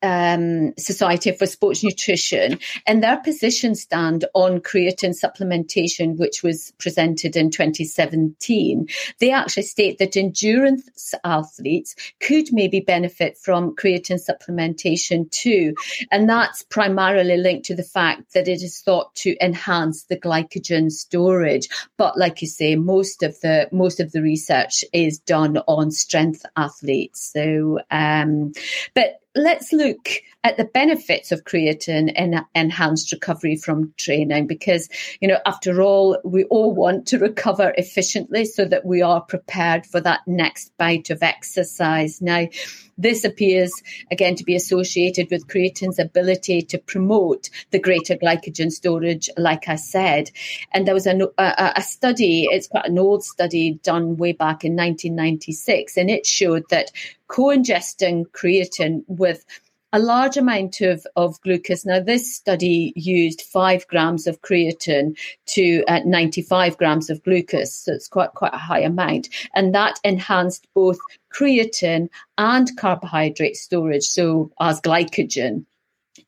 um, 0.03 0.73
Society 0.77 1.31
for 1.31 1.47
Sports 1.47 1.83
Nutrition, 1.83 2.59
and 2.85 3.01
their 3.01 3.17
position 3.17 3.73
stand 3.73 4.25
on 4.35 4.59
creatine 4.59 5.15
supplementation, 5.17 6.17
which 6.17 6.43
was 6.43 6.73
presented 6.77 7.35
in 7.35 7.49
2017, 7.49 8.87
they 9.19 9.31
actually 9.31 9.63
state 9.63 9.97
that 9.99 10.17
endurance 10.17 11.13
athletes 11.23 11.95
could 12.19 12.51
maybe 12.51 12.81
benefit 12.81 13.37
from 13.37 13.75
creatine 13.75 14.19
supplementation 14.19 15.29
too. 15.31 15.73
And 16.11 16.29
that's 16.29 16.63
primarily 16.63 17.37
linked 17.37 17.65
to 17.67 17.75
the 17.75 17.83
fact 17.83 18.33
that 18.33 18.47
it 18.47 18.61
is 18.61 18.81
thought 18.81 19.15
to 19.15 19.35
enhance 19.41 20.03
the 20.03 20.17
glycogen 20.17 20.91
storage. 20.91 21.69
But 21.97 22.17
like 22.17 22.41
you 22.41 22.47
say, 22.47 22.75
most 22.75 23.23
of 23.23 23.39
the 23.41 23.69
most 23.71 23.99
of 23.99 24.11
the 24.11 24.21
research 24.21 24.83
is 24.91 25.19
done 25.19 25.57
on 25.67 25.91
strength 25.91 26.45
athletes. 26.57 27.31
So, 27.33 27.79
um, 27.89 28.51
but 28.93 29.22
let's 29.35 29.73
look 29.73 30.09
at 30.43 30.57
the 30.57 30.65
benefits 30.65 31.31
of 31.31 31.45
creatine 31.45 32.11
and 32.15 32.41
enhanced 32.53 33.11
recovery 33.11 33.55
from 33.55 33.93
training 33.97 34.45
because, 34.45 34.89
you 35.21 35.27
know, 35.27 35.39
after 35.45 35.81
all, 35.81 36.19
we 36.23 36.43
all 36.45 36.73
want 36.73 37.07
to 37.07 37.17
recover 37.17 37.73
efficiently 37.77 38.43
so 38.45 38.65
that 38.65 38.85
we 38.85 39.01
are 39.01 39.21
prepared 39.21 39.85
for 39.85 40.01
that 40.01 40.19
next 40.27 40.75
bout 40.77 41.09
of 41.09 41.23
exercise. 41.23 42.21
Now, 42.21 42.47
this 42.97 43.23
appears 43.23 43.71
again 44.11 44.35
to 44.35 44.43
be 44.43 44.55
associated 44.55 45.29
with 45.31 45.47
creatine's 45.47 45.99
ability 45.99 46.61
to 46.63 46.77
promote 46.77 47.49
the 47.71 47.79
greater 47.79 48.15
glycogen 48.15 48.71
storage, 48.71 49.29
like 49.37 49.67
I 49.67 49.75
said. 49.75 50.31
And 50.71 50.87
there 50.87 50.93
was 50.93 51.07
a, 51.07 51.17
a, 51.37 51.73
a 51.77 51.81
study, 51.81 52.47
it's 52.51 52.67
quite 52.67 52.85
an 52.85 52.99
old 52.99 53.23
study 53.23 53.79
done 53.83 54.17
way 54.17 54.33
back 54.33 54.63
in 54.63 54.73
1996, 54.75 55.97
and 55.97 56.09
it 56.09 56.25
showed 56.25 56.63
that 56.69 56.91
co-ingesting 57.27 58.25
creatine 58.31 59.03
with 59.07 59.45
a 59.93 59.99
large 59.99 60.37
amount 60.37 60.81
of, 60.81 61.05
of 61.15 61.39
glucose. 61.41 61.85
Now, 61.85 61.99
this 61.99 62.35
study 62.35 62.93
used 62.95 63.41
five 63.43 63.87
grams 63.87 64.25
of 64.25 64.41
creatine 64.41 65.15
to 65.49 65.83
uh, 65.87 65.99
95 66.03 66.77
grams 66.77 67.11
of 67.11 67.23
glucose. 67.23 67.75
So 67.75 67.93
it's 67.93 68.07
quite, 68.07 68.31
quite 68.31 68.55
a 68.55 68.57
high 68.57 68.79
amount. 68.79 69.29
And 69.53 69.73
that 69.75 69.99
enhanced 70.03 70.67
both 70.73 70.97
creatine 71.33 72.09
and 72.37 72.69
carbohydrate 72.77 73.55
storage, 73.55 74.03
so 74.03 74.51
as 74.59 74.81
glycogen 74.81 75.65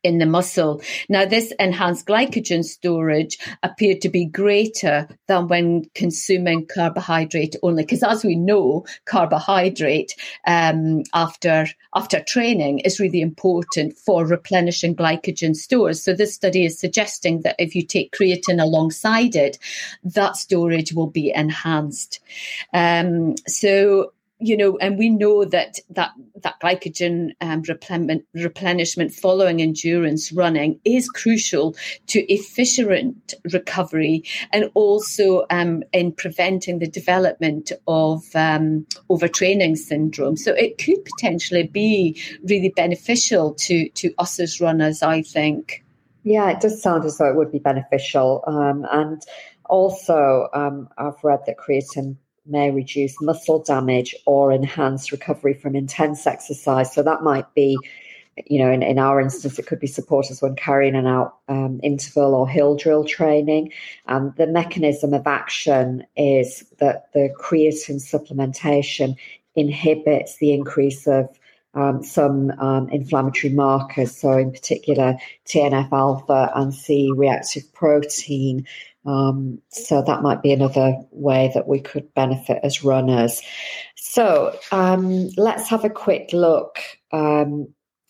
in 0.03 0.19
the 0.19 0.25
muscle. 0.25 0.81
Now, 1.09 1.25
this 1.25 1.51
enhanced 1.59 2.05
glycogen 2.05 2.63
storage 2.63 3.37
appeared 3.63 4.01
to 4.01 4.09
be 4.09 4.25
greater 4.25 5.07
than 5.27 5.47
when 5.47 5.89
consuming 5.95 6.67
carbohydrate 6.67 7.55
only, 7.63 7.83
because 7.83 8.03
as 8.03 8.23
we 8.23 8.35
know, 8.35 8.85
carbohydrate 9.05 10.15
um, 10.45 11.03
after 11.13 11.67
after 11.95 12.21
training 12.21 12.79
is 12.79 12.99
really 12.99 13.21
important 13.21 13.97
for 13.97 14.25
replenishing 14.25 14.95
glycogen 14.95 15.55
stores. 15.55 16.03
So, 16.03 16.13
this 16.13 16.35
study 16.35 16.65
is 16.65 16.79
suggesting 16.79 17.41
that 17.41 17.55
if 17.57 17.75
you 17.75 17.85
take 17.85 18.11
creatine 18.11 18.61
alongside 18.61 19.35
it, 19.35 19.57
that 20.03 20.35
storage 20.35 20.93
will 20.93 21.09
be 21.09 21.31
enhanced. 21.33 22.19
Um, 22.73 23.35
so, 23.47 24.11
you 24.39 24.57
know, 24.57 24.77
and 24.77 24.97
we 24.97 25.09
know 25.09 25.45
that 25.45 25.79
that 25.91 26.11
that 26.41 26.59
glycogen 26.61 27.31
um, 27.39 27.63
replenishment 28.33 29.13
following 29.13 29.61
endurance 29.61 30.31
running 30.31 30.79
is 30.83 31.07
crucial 31.09 31.75
to 32.07 32.19
efficient 32.31 33.33
recovery 33.53 34.23
and 34.51 34.69
also 34.73 35.45
um, 35.49 35.83
in 35.93 36.11
preventing 36.11 36.79
the 36.79 36.87
development 36.87 37.71
of 37.87 38.23
um, 38.35 38.85
overtraining 39.09 39.77
syndrome. 39.77 40.35
So 40.35 40.53
it 40.53 40.77
could 40.77 41.05
potentially 41.05 41.67
be 41.67 42.21
really 42.43 42.69
beneficial 42.69 43.53
to 43.53 43.89
to 43.89 44.13
us 44.17 44.39
as 44.39 44.59
runners. 44.59 45.01
I 45.01 45.21
think. 45.21 45.83
Yeah, 46.23 46.49
it 46.49 46.59
does 46.59 46.81
sound 46.81 47.05
as 47.05 47.19
though 47.19 47.29
it 47.29 47.35
would 47.35 47.51
be 47.51 47.59
beneficial, 47.59 48.43
um, 48.47 48.85
and 48.91 49.21
also 49.69 50.49
um, 50.53 50.89
I've 50.97 51.23
read 51.23 51.41
that 51.45 51.57
creatine 51.57 52.17
may 52.45 52.71
reduce 52.71 53.21
muscle 53.21 53.63
damage 53.63 54.15
or 54.25 54.51
enhance 54.51 55.11
recovery 55.11 55.53
from 55.53 55.75
intense 55.75 56.27
exercise. 56.27 56.93
So 56.93 57.03
that 57.03 57.23
might 57.23 57.53
be, 57.53 57.77
you 58.45 58.59
know, 58.59 58.71
in, 58.71 58.83
in 58.83 58.99
our 58.99 59.19
instance, 59.19 59.57
it 59.57 59.67
could 59.67 59.79
be 59.79 59.87
supporters 59.87 60.41
when 60.41 60.55
carrying 60.55 60.95
out 60.95 61.37
um, 61.47 61.79
interval 61.83 62.35
or 62.35 62.47
hill 62.47 62.75
drill 62.75 63.05
training. 63.05 63.71
And 64.07 64.35
the 64.35 64.47
mechanism 64.47 65.13
of 65.13 65.27
action 65.27 66.05
is 66.15 66.63
that 66.79 67.11
the 67.13 67.33
creatine 67.39 68.01
supplementation 68.01 69.15
inhibits 69.55 70.37
the 70.37 70.53
increase 70.53 71.07
of 71.07 71.29
um, 71.75 72.03
some 72.03 72.51
um, 72.51 72.89
inflammatory 72.89 73.51
markers, 73.53 74.15
so 74.15 74.37
in 74.37 74.51
particular 74.51 75.17
TNF 75.45 75.91
alpha 75.91 76.51
and 76.55 76.73
C 76.73 77.11
reactive 77.13 77.71
protein, 77.73 78.65
um, 79.05 79.61
so 79.69 80.01
that 80.01 80.21
might 80.21 80.41
be 80.41 80.51
another 80.51 80.95
way 81.11 81.51
that 81.53 81.67
we 81.67 81.79
could 81.79 82.13
benefit 82.13 82.59
as 82.63 82.83
runners. 82.83 83.41
So 83.95 84.57
um, 84.71 85.29
let's 85.37 85.69
have 85.69 85.85
a 85.85 85.89
quick 85.89 86.29
look 86.33 86.79
um, 87.11 87.67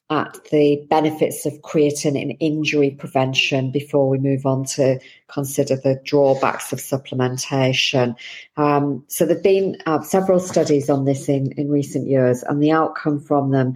at 0.09 0.37
the 0.51 0.85
benefits 0.89 1.45
of 1.45 1.53
creatine 1.61 2.19
in 2.19 2.31
injury 2.31 2.91
prevention 2.91 3.71
before 3.71 4.07
we 4.07 4.19
move 4.19 4.45
on 4.45 4.63
to 4.63 4.99
consider 5.27 5.75
the 5.75 5.99
drawbacks 6.05 6.71
of 6.71 6.79
supplementation. 6.79 8.15
Um, 8.55 9.03
so 9.07 9.25
there 9.25 9.35
have 9.35 9.43
been 9.43 9.77
uh, 9.85 10.01
several 10.01 10.39
studies 10.39 10.89
on 10.89 11.05
this 11.05 11.27
in, 11.27 11.51
in 11.53 11.69
recent 11.69 12.07
years, 12.07 12.43
and 12.43 12.61
the 12.61 12.71
outcome 12.71 13.19
from 13.19 13.51
them 13.51 13.75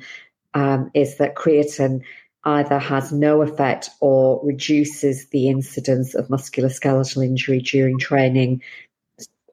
um, 0.54 0.92
is 0.94 1.18
that 1.18 1.36
creatine 1.36 2.02
either 2.44 2.80
has 2.80 3.12
no 3.12 3.42
effect 3.42 3.90
or 4.00 4.40
reduces 4.46 5.28
the 5.30 5.50
incidence 5.50 6.16
of 6.16 6.28
musculoskeletal 6.28 7.26
injury 7.26 7.60
during 7.62 8.00
training 8.00 8.62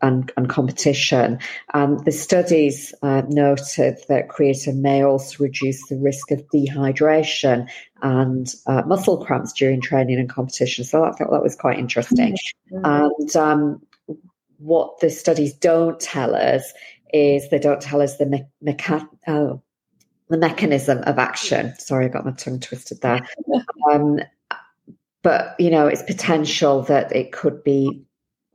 and, 0.02 0.30
and 0.36 0.48
competition. 0.48 1.38
Um, 1.74 1.98
the 1.98 2.12
studies 2.12 2.94
uh, 3.02 3.22
noted 3.28 3.98
that 4.08 4.28
creatine 4.28 4.80
may 4.80 5.02
also 5.02 5.42
reduce 5.42 5.86
the 5.88 5.96
risk 5.96 6.30
of 6.30 6.46
dehydration 6.48 7.68
and 8.02 8.52
uh, 8.66 8.82
muscle 8.86 9.24
cramps 9.24 9.52
during 9.52 9.80
training 9.80 10.18
and 10.18 10.28
competition. 10.28 10.84
So 10.84 11.04
I 11.04 11.12
thought 11.12 11.30
that 11.30 11.42
was 11.42 11.56
quite 11.56 11.78
interesting. 11.78 12.36
Mm-hmm. 12.72 12.84
And 12.84 13.36
um, 13.36 13.82
what 14.58 15.00
the 15.00 15.10
studies 15.10 15.54
don't 15.54 15.98
tell 15.98 16.34
us 16.34 16.72
is 17.12 17.48
they 17.50 17.58
don't 17.58 17.80
tell 17.80 18.02
us 18.02 18.16
the 18.16 18.26
me- 18.26 18.46
mecha- 18.64 19.08
uh, 19.26 19.56
the 20.28 20.38
mechanism 20.38 21.02
of 21.04 21.18
action. 21.18 21.74
Sorry, 21.78 22.06
I 22.06 22.08
got 22.08 22.24
my 22.24 22.32
tongue 22.32 22.60
twisted 22.60 23.00
there. 23.00 23.26
Um, 23.92 24.18
but 25.22 25.54
you 25.60 25.70
know, 25.70 25.86
it's 25.86 26.02
potential 26.02 26.82
that 26.82 27.14
it 27.14 27.30
could 27.30 27.62
be 27.62 28.04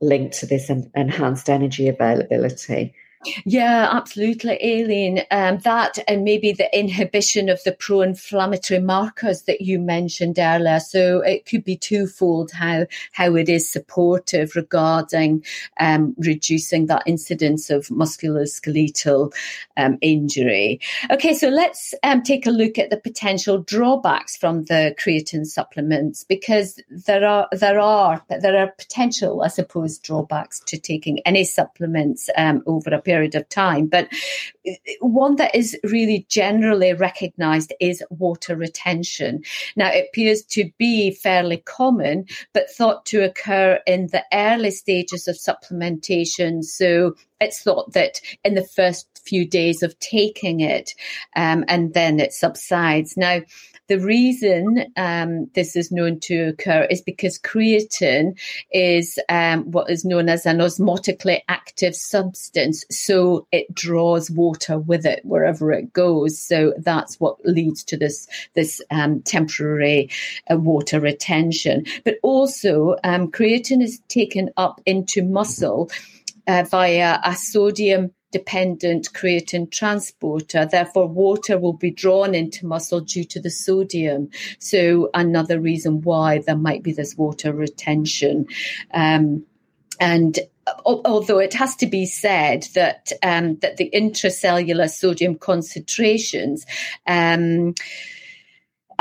linked 0.02 0.40
to 0.40 0.46
this 0.46 0.70
en- 0.70 0.92
enhanced 0.94 1.50
energy 1.50 1.88
availability. 1.88 2.94
Yeah, 3.46 3.90
absolutely, 3.92 4.58
Aileen. 4.64 5.24
Um, 5.30 5.60
that 5.60 6.00
and 6.08 6.24
maybe 6.24 6.54
the 6.54 6.76
inhibition 6.78 7.50
of 7.50 7.64
the 7.64 7.72
pro 7.72 8.02
inflammatory 8.02 8.80
markers 8.80 9.44
that 9.44 9.62
you 9.62 9.80
mentioned 9.80 10.40
earlier. 10.40 10.80
So 10.80 11.22
it 11.22 11.46
could 11.46 11.64
be 11.64 11.78
twofold 11.78 12.52
how, 12.52 12.88
how 13.12 13.36
it 13.36 13.48
is 13.48 13.72
supportive 13.72 14.56
regarding 14.56 15.44
um, 15.80 16.16
reducing 16.18 16.88
that 16.88 17.04
incidence 17.06 17.70
of 17.70 17.88
musculoskeletal 17.88 19.34
um, 19.78 19.98
injury. 20.02 20.80
Okay, 21.12 21.34
so 21.36 21.50
let's 21.50 21.94
um, 22.04 22.24
take 22.24 22.48
a 22.48 22.52
look 22.52 22.80
at 22.80 22.90
the 22.90 22.98
potential 22.98 23.60
drawbacks 23.60 24.36
from 24.36 24.66
the 24.66 24.96
creatine 25.00 25.46
supplements 25.46 26.24
because 26.24 26.80
there 26.90 27.26
are 27.26 27.48
there 27.52 27.80
are 27.80 28.24
there 28.30 28.58
are 28.58 28.72
potential, 28.78 29.44
I 29.44 29.48
suppose, 29.50 30.00
drawbacks 30.00 30.60
to 30.68 30.80
taking 30.80 31.20
any 31.20 31.44
supplements 31.44 32.30
um, 32.36 32.64
over 32.66 32.90
a 32.90 33.02
period 33.02 33.11
of 33.36 33.48
time. 33.50 33.88
But 33.88 34.08
uh, 34.68 34.72
one 35.02 35.36
that 35.36 35.54
is 35.56 35.78
really 35.84 36.26
generally 36.30 36.94
recognized 36.94 37.74
is 37.80 38.04
water 38.10 38.56
retention. 38.56 39.44
Now, 39.76 39.90
it 39.92 40.08
appears 40.10 40.44
to 40.44 40.70
be 40.78 41.12
fairly 41.12 41.58
common, 41.58 42.26
but 42.54 42.70
thought 42.70 43.06
to 43.08 43.24
occur 43.24 43.80
in 43.86 44.08
the 44.08 44.24
early 44.34 44.72
stages 44.72 45.28
of 45.28 45.36
supplementation. 45.36 46.64
So 46.64 47.16
it's 47.40 47.62
thought 47.62 47.94
that 47.94 48.22
in 48.44 48.54
the 48.56 48.64
first 48.64 49.08
few 49.22 49.48
days 49.48 49.84
of 49.84 49.98
taking 50.00 50.60
it, 50.60 50.94
um, 51.36 51.64
and 51.68 51.94
then 51.94 52.20
it 52.20 52.34
subsides. 52.34 53.18
Now, 53.18 53.42
the 53.92 54.00
reason 54.00 54.86
um, 54.96 55.50
this 55.54 55.76
is 55.76 55.92
known 55.92 56.22
to 56.22 56.50
occur 56.50 56.88
is 56.90 57.02
because 57.02 57.38
creatine 57.38 58.40
is 58.72 59.20
um, 59.28 59.70
what 59.70 59.90
is 59.90 60.06
known 60.06 60.30
as 60.30 60.46
an 60.46 60.60
osmotically 60.60 61.42
active 61.50 61.94
substance. 61.94 62.86
So 62.90 63.48
it 63.52 63.74
draws 63.76 64.32
water 64.32 64.80
with 64.80 65.06
it 65.06 65.26
wherever 65.26 65.74
it 65.74 65.92
goes. 65.92 66.40
So 66.40 66.74
that's 66.78 67.20
what 67.20 67.44
leads 67.44 67.84
to 67.86 67.98
this, 67.98 68.30
this 68.54 68.82
um, 68.92 69.24
temporary 69.24 70.10
uh, 70.50 70.56
water 70.56 71.02
retention. 71.02 71.84
But 72.06 72.16
also, 72.24 72.96
um, 73.04 73.30
creatine 73.30 73.84
is 73.84 74.00
taken 74.08 74.52
up 74.56 74.80
into 74.86 75.22
muscle 75.22 75.92
uh, 76.48 76.64
via 76.64 77.20
a 77.26 77.36
sodium 77.36 78.12
dependent 78.32 79.14
creatine 79.14 79.70
transporter. 79.70 80.66
Therefore, 80.66 81.08
water 81.08 81.58
will 81.58 81.74
be 81.74 81.92
drawn 81.92 82.34
into 82.34 82.66
muscle 82.66 83.02
due 83.02 83.26
to 83.26 83.40
the 83.40 83.50
sodium. 83.50 84.30
So, 84.60 85.10
another 85.14 85.60
reason 85.60 86.02
why 86.02 86.40
there 86.40 86.56
might 86.56 86.84
be 86.84 86.94
this 86.94 87.16
water 87.18 87.54
retention. 87.54 88.48
Um, 88.94 89.46
and 90.00 90.40
although 90.86 91.40
it 91.40 91.54
has 91.54 91.76
to 91.78 91.86
be 91.86 92.06
said 92.06 92.68
that 92.74 93.12
um, 93.24 93.58
that 93.58 93.78
the 93.78 93.90
intracellular 93.94 94.90
sodium 94.90 95.36
concentrations 95.36 96.66
um, 97.08 97.76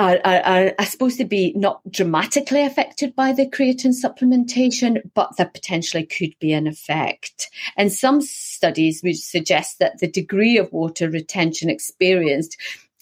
are, 0.00 0.18
are, 0.24 0.74
are, 0.78 0.86
supposed 0.86 1.18
to 1.18 1.26
be 1.26 1.52
not 1.54 1.80
dramatically 1.90 2.64
affected 2.64 3.14
by 3.14 3.32
the 3.32 3.46
creatine 3.46 3.94
supplementation, 3.94 5.02
but 5.14 5.36
there 5.36 5.50
potentially 5.52 6.06
could 6.06 6.34
be 6.40 6.54
an 6.54 6.66
effect. 6.66 7.50
And 7.76 7.92
some 7.92 8.22
studies 8.22 9.02
which 9.02 9.18
suggest 9.18 9.78
that 9.78 9.98
the 9.98 10.10
degree 10.10 10.56
of 10.56 10.72
water 10.72 11.10
retention 11.10 11.68
experienced 11.68 12.56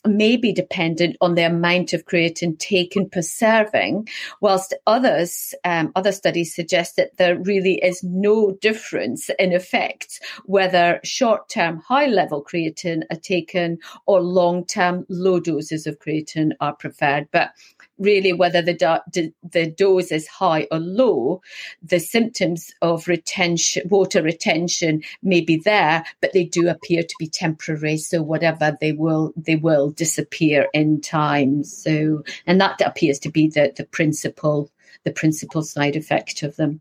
may 0.08 0.36
be 0.36 0.52
dependent 0.52 1.16
on 1.20 1.34
the 1.34 1.46
amount 1.46 1.92
of 1.92 2.06
creatine 2.06 2.58
taken 2.58 3.08
per 3.08 3.22
serving, 3.22 4.08
whilst 4.40 4.74
others, 4.86 5.54
um, 5.64 5.92
other 5.94 6.12
studies 6.12 6.54
suggest 6.54 6.96
that 6.96 7.16
there 7.16 7.38
really 7.38 7.74
is 7.74 8.02
no 8.02 8.52
difference 8.60 9.30
in 9.38 9.52
effect 9.52 10.20
whether 10.44 11.00
short-term 11.04 11.78
high-level 11.78 12.44
creatine 12.44 13.02
are 13.10 13.16
taken 13.16 13.78
or 14.06 14.20
long-term 14.20 15.04
low 15.08 15.38
doses 15.40 15.86
of 15.86 15.98
creatine 15.98 16.52
are 16.60 16.74
preferred. 16.74 17.28
But 17.30 17.50
really 17.98 18.32
whether 18.32 18.62
the, 18.62 18.74
do- 19.12 19.32
the 19.42 19.70
dose 19.70 20.12
is 20.12 20.28
high 20.28 20.66
or 20.70 20.78
low, 20.78 21.42
the 21.82 21.98
symptoms 21.98 22.72
of 22.80 23.08
retention, 23.08 23.88
water 23.88 24.22
retention 24.22 25.02
may 25.22 25.40
be 25.40 25.56
there, 25.56 26.04
but 26.20 26.32
they 26.32 26.44
do 26.44 26.68
appear 26.68 27.02
to 27.02 27.14
be 27.18 27.28
temporary. 27.28 27.96
So 27.96 28.22
whatever 28.22 28.76
they 28.80 28.92
will, 28.92 29.32
they 29.36 29.56
will 29.56 29.90
disappear 29.98 30.68
in 30.72 31.00
time. 31.00 31.64
So, 31.64 32.22
and 32.46 32.60
that 32.60 32.80
appears 32.80 33.18
to 33.20 33.30
be 33.30 33.48
the, 33.48 33.72
the 33.76 33.84
principal, 33.84 34.70
the 35.04 35.12
principal 35.12 35.62
side 35.62 35.96
effect 35.96 36.42
of 36.42 36.56
them. 36.56 36.80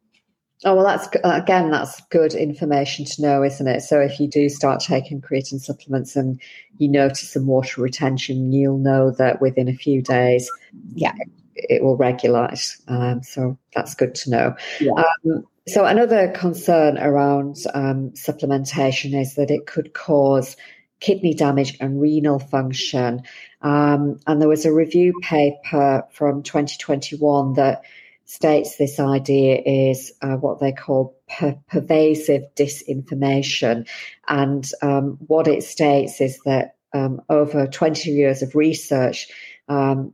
Oh 0.65 0.75
well, 0.75 0.85
that's 0.85 1.07
again 1.23 1.69
that's 1.69 2.01
good 2.09 2.33
information 2.33 3.05
to 3.05 3.21
know, 3.21 3.43
isn't 3.43 3.67
it? 3.67 3.81
So 3.81 3.99
if 3.99 4.19
you 4.19 4.27
do 4.27 4.49
start 4.49 4.79
taking 4.79 5.21
creatine 5.21 5.61
supplements 5.61 6.15
and 6.15 6.41
you 6.79 6.87
notice 6.87 7.29
some 7.29 7.45
water 7.45 7.79
retention, 7.79 8.51
you'll 8.51 8.79
know 8.79 9.11
that 9.11 9.39
within 9.39 9.67
a 9.67 9.73
few 9.73 10.01
days, 10.01 10.49
yeah, 10.95 11.13
it 11.53 11.83
will 11.83 11.95
regulate. 11.95 12.75
Um, 12.87 13.21
so 13.21 13.55
that's 13.75 13.93
good 13.93 14.15
to 14.15 14.31
know. 14.31 14.55
Yeah. 14.79 14.93
Um, 14.93 15.45
so 15.67 15.85
another 15.85 16.31
concern 16.31 16.97
around 16.97 17.57
um, 17.73 18.11
supplementation 18.11 19.19
is 19.19 19.35
that 19.35 19.51
it 19.51 19.67
could 19.67 19.93
cause 19.93 20.55
kidney 20.99 21.33
damage 21.33 21.77
and 21.79 22.01
renal 22.01 22.39
function. 22.39 23.23
Um, 23.61 24.19
and 24.27 24.41
there 24.41 24.49
was 24.49 24.65
a 24.65 24.73
review 24.73 25.13
paper 25.21 26.03
from 26.11 26.43
2021 26.43 27.53
that 27.53 27.83
states 28.25 28.75
this 28.75 28.99
idea 28.99 29.61
is 29.65 30.11
uh, 30.21 30.35
what 30.35 30.59
they 30.59 30.71
call 30.71 31.17
per- 31.29 31.57
pervasive 31.69 32.43
disinformation. 32.55 33.87
And 34.27 34.69
um, 34.81 35.17
what 35.27 35.47
it 35.47 35.63
states 35.63 36.19
is 36.19 36.39
that 36.45 36.75
um, 36.93 37.21
over 37.29 37.67
20 37.67 38.11
years 38.11 38.41
of 38.41 38.55
research, 38.55 39.27
um, 39.69 40.13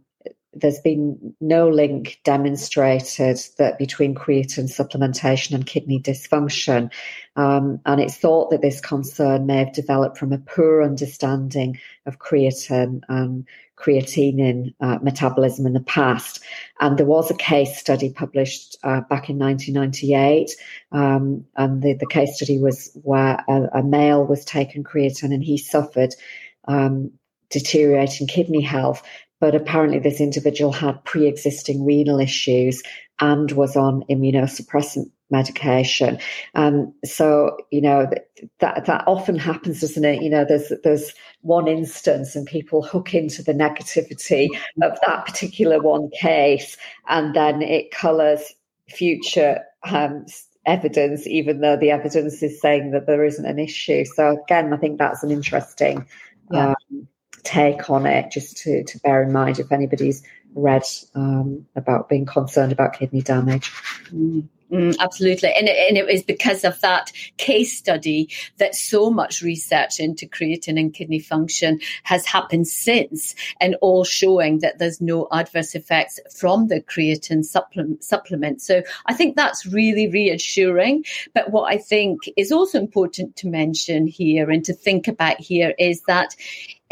there's 0.55 0.79
been 0.79 1.35
no 1.41 1.69
link 1.69 2.19
demonstrated 2.23 3.39
that 3.57 3.77
between 3.77 4.15
creatine 4.15 4.69
supplementation 4.69 5.53
and 5.53 5.65
kidney 5.65 5.99
dysfunction. 5.99 6.91
Um, 7.35 7.79
and 7.85 7.99
it's 7.99 8.17
thought 8.17 8.51
that 8.51 8.61
this 8.61 8.79
concern 8.79 9.45
may 9.45 9.57
have 9.57 9.73
developed 9.73 10.17
from 10.17 10.31
a 10.33 10.37
poor 10.37 10.83
understanding 10.83 11.79
of 12.05 12.19
creatine 12.19 13.01
and 13.09 13.47
creatinine 13.75 14.73
uh, 14.79 14.99
metabolism 15.01 15.65
in 15.65 15.73
the 15.73 15.81
past. 15.81 16.41
And 16.79 16.97
there 16.97 17.05
was 17.05 17.31
a 17.31 17.35
case 17.35 17.77
study 17.77 18.11
published 18.11 18.77
uh, 18.83 19.01
back 19.01 19.29
in 19.29 19.39
1998. 19.39 20.51
Um, 20.91 21.45
and 21.55 21.81
the, 21.81 21.93
the, 21.93 22.05
case 22.05 22.35
study 22.35 22.59
was 22.59 22.91
where 23.03 23.43
a, 23.47 23.79
a, 23.79 23.83
male 23.83 24.25
was 24.25 24.45
taken 24.45 24.83
creatine 24.83 25.33
and 25.33 25.43
he 25.43 25.57
suffered 25.57 26.13
um, 26.67 27.11
deteriorating 27.49 28.27
kidney 28.27 28.61
health. 28.61 29.03
But 29.43 29.55
apparently, 29.55 29.99
this 29.99 30.21
individual 30.21 30.71
had 30.71 31.03
pre 31.03 31.27
existing 31.27 31.83
renal 31.83 32.17
issues 32.17 32.81
and 33.19 33.51
was 33.51 33.75
on 33.75 34.05
immunosuppressant 34.09 35.11
medication. 35.29 36.17
Um, 36.55 36.93
so, 37.03 37.57
you 37.69 37.81
know, 37.81 38.09
that, 38.61 38.85
that 38.85 39.03
often 39.05 39.37
happens, 39.37 39.81
doesn't 39.81 40.05
it? 40.05 40.21
You 40.21 40.29
know, 40.29 40.45
there's, 40.47 40.71
there's 40.85 41.11
one 41.41 41.67
instance 41.67 42.37
and 42.37 42.47
people 42.47 42.83
hook 42.83 43.13
into 43.13 43.43
the 43.43 43.51
negativity 43.51 44.47
of 44.81 44.97
that 45.05 45.25
particular 45.25 45.81
one 45.81 46.09
case 46.17 46.77
and 47.09 47.35
then 47.35 47.61
it 47.61 47.91
colors 47.91 48.53
future 48.87 49.59
um, 49.83 50.25
evidence, 50.65 51.27
even 51.27 51.59
though 51.59 51.75
the 51.75 51.91
evidence 51.91 52.41
is 52.41 52.61
saying 52.61 52.91
that 52.91 53.07
there 53.07 53.25
isn't 53.25 53.45
an 53.45 53.59
issue. 53.59 54.05
So 54.05 54.41
again, 54.41 54.71
I 54.71 54.77
think 54.77 54.99
that's 54.99 55.21
an 55.21 55.31
interesting 55.31 56.07
yeah. 56.51 56.72
Take 57.43 57.89
on 57.89 58.05
it, 58.05 58.31
just 58.31 58.57
to, 58.57 58.83
to 58.83 58.99
bear 58.99 59.23
in 59.23 59.31
mind 59.31 59.59
if 59.59 59.71
anybody's 59.71 60.23
read 60.55 60.83
um, 61.15 61.65
about 61.75 62.09
being 62.09 62.25
concerned 62.25 62.71
about 62.71 62.93
kidney 62.93 63.21
damage. 63.21 63.71
Mm. 64.11 64.47
Mm, 64.71 64.97
absolutely. 64.99 65.53
And 65.53 65.67
it, 65.67 65.77
and 65.87 65.97
it 65.97 66.05
was 66.07 66.23
because 66.23 66.63
of 66.63 66.81
that 66.81 67.11
case 67.37 67.77
study 67.77 68.29
that 68.57 68.73
so 68.73 69.11
much 69.11 69.43
research 69.43 69.99
into 69.99 70.25
creatine 70.25 70.79
and 70.79 70.91
kidney 70.91 71.19
function 71.19 71.79
has 72.01 72.25
happened 72.25 72.67
since, 72.67 73.35
and 73.61 73.75
all 73.81 74.03
showing 74.03 74.59
that 74.59 74.79
there's 74.79 74.99
no 74.99 75.27
adverse 75.31 75.75
effects 75.75 76.19
from 76.35 76.69
the 76.69 76.81
creatine 76.81 77.45
supplement. 77.45 78.03
supplement. 78.03 78.63
So 78.63 78.81
I 79.05 79.13
think 79.13 79.35
that's 79.35 79.67
really 79.67 80.07
reassuring. 80.07 81.05
But 81.35 81.51
what 81.51 81.71
I 81.71 81.77
think 81.77 82.21
is 82.35 82.51
also 82.51 82.79
important 82.79 83.35
to 83.37 83.47
mention 83.47 84.07
here 84.07 84.49
and 84.49 84.65
to 84.65 84.73
think 84.73 85.07
about 85.07 85.39
here 85.39 85.75
is 85.77 86.01
that 86.07 86.35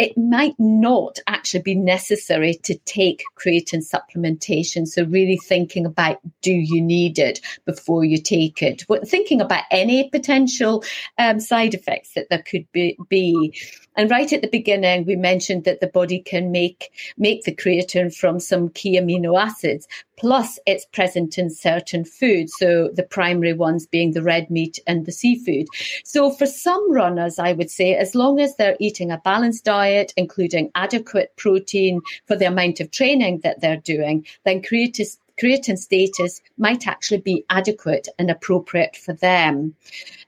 it 0.02 0.18
might 0.18 0.56
not 0.58 1.20
actually 1.28 1.62
be 1.62 1.76
necessary 1.76 2.56
to 2.64 2.76
take 2.86 3.22
creatine 3.38 3.86
supplementation. 3.88 4.88
So, 4.88 5.04
really 5.06 5.38
thinking 5.38 5.86
about 5.86 6.20
do 6.42 6.52
you 6.52 6.82
need 6.82 7.20
it 7.20 7.40
before 7.66 8.04
you 8.04 8.18
take 8.18 8.64
it? 8.64 8.84
But 8.88 9.08
thinking 9.08 9.42
about 9.42 9.64
any 9.70 10.10
potential 10.10 10.84
um, 11.20 11.40
side 11.40 11.76
effects 11.76 12.16
that 12.16 12.30
there 12.32 12.42
could 12.42 12.66
be, 12.72 12.98
be 13.10 13.54
And 14.02 14.10
right 14.10 14.34
at 14.34 14.42
the 14.42 14.48
beginning, 14.48 15.06
we 15.06 15.16
mentioned 15.16 15.64
that 15.66 15.80
the 15.80 15.86
body 15.86 16.18
can 16.18 16.52
make 16.52 16.92
make 17.18 17.44
the 17.44 17.54
creatine 17.54 18.12
from 18.12 18.40
some 18.40 18.70
key 18.70 19.00
amino 19.00 19.40
acids. 19.40 19.88
Plus, 20.18 20.58
it's 20.66 20.86
present 20.86 21.38
in 21.38 21.52
certain 21.52 22.04
foods. 22.04 22.52
So 22.58 22.90
the 22.96 23.04
primary 23.04 23.54
ones 23.54 23.86
being 23.86 24.14
the 24.14 24.24
red 24.24 24.50
meat 24.50 24.80
and 24.88 25.06
the 25.06 25.12
seafood. 25.12 25.68
So 26.04 26.32
for 26.32 26.48
some 26.48 26.92
runners, 26.92 27.38
I 27.38 27.54
would 27.54 27.70
say, 27.70 27.94
as 27.94 28.16
long 28.16 28.40
as 28.40 28.56
they're 28.56 28.76
eating 28.80 29.12
a 29.12 29.22
balanced 29.24 29.66
diet, 29.66 30.16
including 30.18 30.72
adequate 30.74 31.36
protein 31.38 32.02
for 32.26 32.36
the 32.36 32.48
amount 32.48 32.80
of 32.80 32.90
training 32.90 33.42
that 33.44 33.62
they're 33.62 33.78
doing, 33.78 34.26
then 34.46 34.64
creatine 34.64 35.16
creatine 35.40 35.78
status 35.78 36.42
might 36.58 36.88
actually 36.88 37.22
be 37.22 37.46
adequate 37.52 38.08
and 38.18 38.32
appropriate 38.32 38.96
for 38.96 39.14
them. 39.14 39.76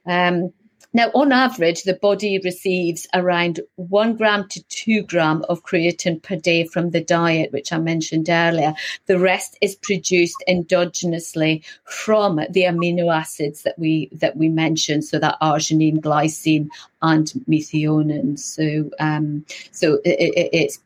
Um, 0.06 0.54
now, 0.96 1.10
on 1.16 1.32
average, 1.32 1.84
the 1.84 1.96
body 1.96 2.40
receives 2.44 3.08
around 3.16 3.60
one 3.78 4.16
gram 4.16 4.48
to 4.50 4.64
two 4.66 5.02
gram 5.02 5.44
of 5.50 5.64
creatine 5.64 6.22
per 6.22 6.36
day 6.36 6.66
from 6.66 6.92
the 6.92 7.02
diet, 7.02 7.52
which 7.52 7.74
I 7.74 7.80
mentioned 7.80 8.30
earlier. 8.30 8.76
The 9.08 9.18
rest 9.18 9.58
is 9.60 9.76
produced 9.76 10.44
endogenously 10.48 11.66
from 11.86 12.36
the 12.36 12.64
amino 12.64 13.12
acids 13.12 13.64
that 13.64 13.80
we 13.80 14.10
that 14.14 14.38
we 14.38 14.50
mentioned, 14.50 15.04
so 15.06 15.18
that 15.18 15.40
arginine, 15.42 16.00
glycine, 16.00 16.68
and 17.02 17.26
methionine. 17.50 18.38
So, 18.38 18.92
um, 19.00 19.46
so 19.72 19.96
it, 20.06 20.20
it, 20.20 20.50
it's 20.54 20.80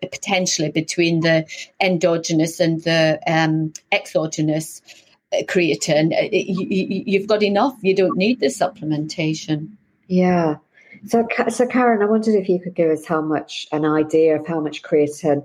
potentially 0.00 0.70
between 0.72 1.20
the 1.20 1.46
endogenous 1.80 2.58
and 2.58 2.82
the 2.82 3.20
um, 3.28 3.72
exogenous 3.92 4.82
creatine, 5.48 6.12
uh, 6.12 6.28
you, 6.30 7.18
have 7.18 7.28
got 7.28 7.42
enough. 7.42 7.76
You 7.82 7.94
don't 7.94 8.16
need 8.16 8.40
the 8.40 8.46
supplementation. 8.46 9.70
Yeah. 10.08 10.56
So, 11.06 11.26
so 11.48 11.66
Karen, 11.66 12.02
I 12.02 12.06
wondered 12.06 12.34
if 12.34 12.48
you 12.48 12.60
could 12.60 12.74
give 12.74 12.90
us 12.90 13.04
how 13.06 13.20
much 13.20 13.66
an 13.72 13.84
idea 13.84 14.38
of 14.38 14.46
how 14.46 14.60
much 14.60 14.82
creatine 14.82 15.42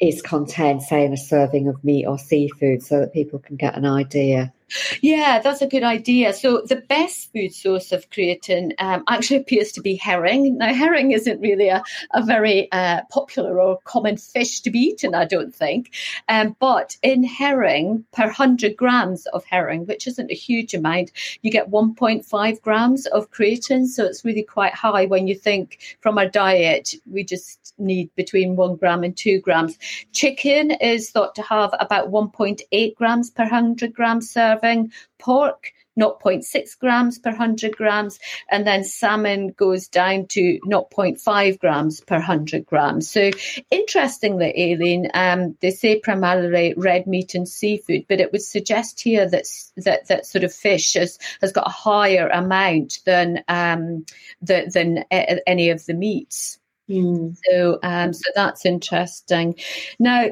is 0.00 0.20
contained, 0.22 0.82
say, 0.82 1.04
in 1.04 1.12
a 1.12 1.16
serving 1.16 1.68
of 1.68 1.82
meat 1.84 2.06
or 2.06 2.18
seafood, 2.18 2.82
so 2.82 3.00
that 3.00 3.12
people 3.12 3.38
can 3.38 3.56
get 3.56 3.76
an 3.76 3.86
idea. 3.86 4.52
Yeah, 5.00 5.40
that's 5.40 5.62
a 5.62 5.66
good 5.66 5.82
idea. 5.82 6.32
So 6.32 6.62
the 6.66 6.76
best 6.76 7.32
food 7.32 7.54
source 7.54 7.92
of 7.92 8.08
creatine 8.10 8.72
um, 8.78 9.04
actually 9.08 9.38
appears 9.38 9.72
to 9.72 9.80
be 9.80 9.96
herring. 9.96 10.58
Now, 10.58 10.72
herring 10.72 11.12
isn't 11.12 11.40
really 11.40 11.68
a, 11.68 11.82
a 12.12 12.22
very 12.24 12.70
uh, 12.72 13.02
popular 13.10 13.60
or 13.60 13.78
common 13.84 14.16
fish 14.16 14.60
to 14.60 14.70
be 14.70 14.78
eaten, 14.78 15.14
I 15.14 15.24
don't 15.24 15.54
think. 15.54 15.92
Um, 16.28 16.56
but 16.58 16.96
in 17.02 17.24
herring, 17.24 18.04
per 18.12 18.24
100 18.24 18.76
grams 18.76 19.26
of 19.26 19.44
herring, 19.44 19.86
which 19.86 20.06
isn't 20.06 20.30
a 20.30 20.34
huge 20.34 20.74
amount, 20.74 21.12
you 21.42 21.50
get 21.50 21.70
1.5 21.70 22.62
grams 22.62 23.06
of 23.06 23.30
creatine. 23.30 23.86
So 23.86 24.04
it's 24.04 24.24
really 24.24 24.42
quite 24.42 24.74
high 24.74 25.06
when 25.06 25.26
you 25.26 25.34
think 25.34 25.96
from 26.00 26.18
our 26.18 26.28
diet, 26.28 26.94
we 27.10 27.24
just 27.24 27.74
need 27.78 28.10
between 28.14 28.56
one 28.56 28.76
gram 28.76 29.04
and 29.04 29.16
two 29.16 29.40
grams. 29.40 29.78
Chicken 30.12 30.70
is 30.72 31.10
thought 31.10 31.34
to 31.36 31.42
have 31.42 31.74
about 31.78 32.10
1.8 32.10 32.94
grams 32.94 33.30
per 33.30 33.44
100 33.44 33.92
grams 33.92 34.30
serve 34.30 34.61
serving, 34.62 34.92
pork 35.18 35.72
0.6 35.98 36.78
grams 36.78 37.18
per 37.18 37.30
100 37.30 37.76
grams, 37.76 38.18
and 38.50 38.66
then 38.66 38.82
salmon 38.82 39.48
goes 39.48 39.88
down 39.88 40.26
to 40.26 40.58
0.5 40.66 41.58
grams 41.58 42.00
per 42.00 42.16
100 42.16 42.64
grams. 42.64 43.10
So, 43.10 43.30
interestingly, 43.70 44.54
Aileen, 44.56 45.10
um, 45.12 45.54
they 45.60 45.70
say 45.70 46.00
primarily 46.00 46.72
red 46.78 47.06
meat 47.06 47.34
and 47.34 47.46
seafood, 47.46 48.06
but 48.08 48.20
it 48.20 48.32
would 48.32 48.42
suggest 48.42 49.02
here 49.02 49.28
that 49.28 49.44
that, 49.76 50.08
that 50.08 50.24
sort 50.24 50.44
of 50.44 50.54
fish 50.54 50.94
has, 50.94 51.18
has 51.42 51.52
got 51.52 51.66
a 51.66 51.70
higher 51.70 52.28
amount 52.28 53.00
than 53.04 53.44
um, 53.48 54.06
the, 54.40 54.70
than 54.72 55.04
any 55.10 55.68
of 55.68 55.84
the 55.84 55.94
meats. 55.94 56.58
Mm. 56.88 57.36
So, 57.48 57.78
um, 57.82 58.12
so 58.12 58.30
that's 58.34 58.66
interesting. 58.66 59.56
Now, 59.98 60.30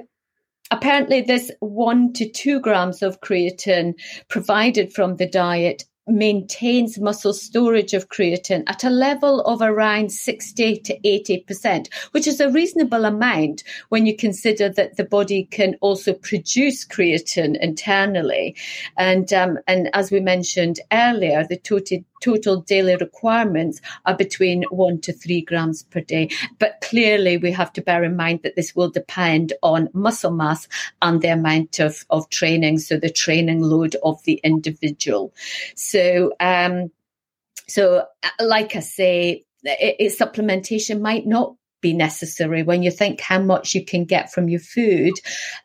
apparently 0.70 1.20
this 1.20 1.50
one 1.61 2.12
to 2.14 2.28
two 2.28 2.61
grams 2.61 3.02
of 3.02 3.20
creatine 3.20 3.94
provided 4.28 4.92
from 4.92 5.16
the 5.16 5.26
diet 5.26 5.85
maintains 6.11 6.98
muscle 6.98 7.33
storage 7.33 7.94
of 7.94 8.09
creatine 8.09 8.64
at 8.66 8.85
a 8.85 8.90
level 8.90 9.40
of 9.42 9.62
around 9.62 10.11
60 10.12 10.78
to 10.78 10.98
80%, 11.00 11.92
which 12.12 12.26
is 12.26 12.40
a 12.40 12.50
reasonable 12.50 13.04
amount 13.04 13.62
when 13.88 14.06
you 14.06 14.16
consider 14.16 14.68
that 14.68 14.96
the 14.96 15.04
body 15.04 15.44
can 15.50 15.76
also 15.80 16.12
produce 16.12 16.85
creatine 16.85 17.56
internally. 17.61 18.56
And, 18.96 19.33
um, 19.33 19.59
and 19.66 19.88
as 19.94 20.11
we 20.11 20.20
mentioned 20.20 20.80
earlier, 20.92 21.46
the 21.46 21.59
total, 21.59 21.98
total 22.20 22.61
daily 22.61 22.96
requirements 22.96 23.80
are 24.06 24.16
between 24.16 24.62
one 24.64 25.00
to 25.02 25.12
three 25.12 25.40
grams 25.40 25.83
per 25.85 26.00
day. 26.00 26.30
But 26.59 26.80
clearly 26.83 27.37
we 27.37 27.52
have 27.52 27.72
to 27.74 27.83
bear 27.83 28.04
in 28.04 28.16
mind 28.16 28.40
that 28.42 28.56
this 28.56 28.74
will 28.74 28.90
depend 28.90 29.52
on 29.62 29.88
muscle 29.92 30.30
mass 30.30 30.68
and 31.02 31.20
the 31.20 31.28
amount 31.28 31.78
of, 31.78 32.04
of 32.11 32.28
training. 32.30 32.78
So 32.78 32.96
the 32.96 33.11
training 33.11 33.62
load 33.62 33.96
of 34.02 34.22
the 34.24 34.40
individual. 34.44 35.33
So, 35.74 36.33
um, 36.40 36.90
so 37.68 38.06
uh, 38.22 38.44
like 38.44 38.76
I 38.76 38.80
say, 38.80 39.44
it, 39.62 39.96
it, 39.98 40.18
supplementation 40.18 41.00
might 41.00 41.26
not 41.26 41.54
be 41.80 41.92
necessary 41.92 42.62
when 42.62 42.83
you 42.83 42.90
think 42.90 43.20
how 43.20 43.40
much 43.40 43.74
you 43.74 43.85
can 43.85 44.04
get 44.04 44.33
from 44.33 44.48
your 44.48 44.61
food. 44.61 45.14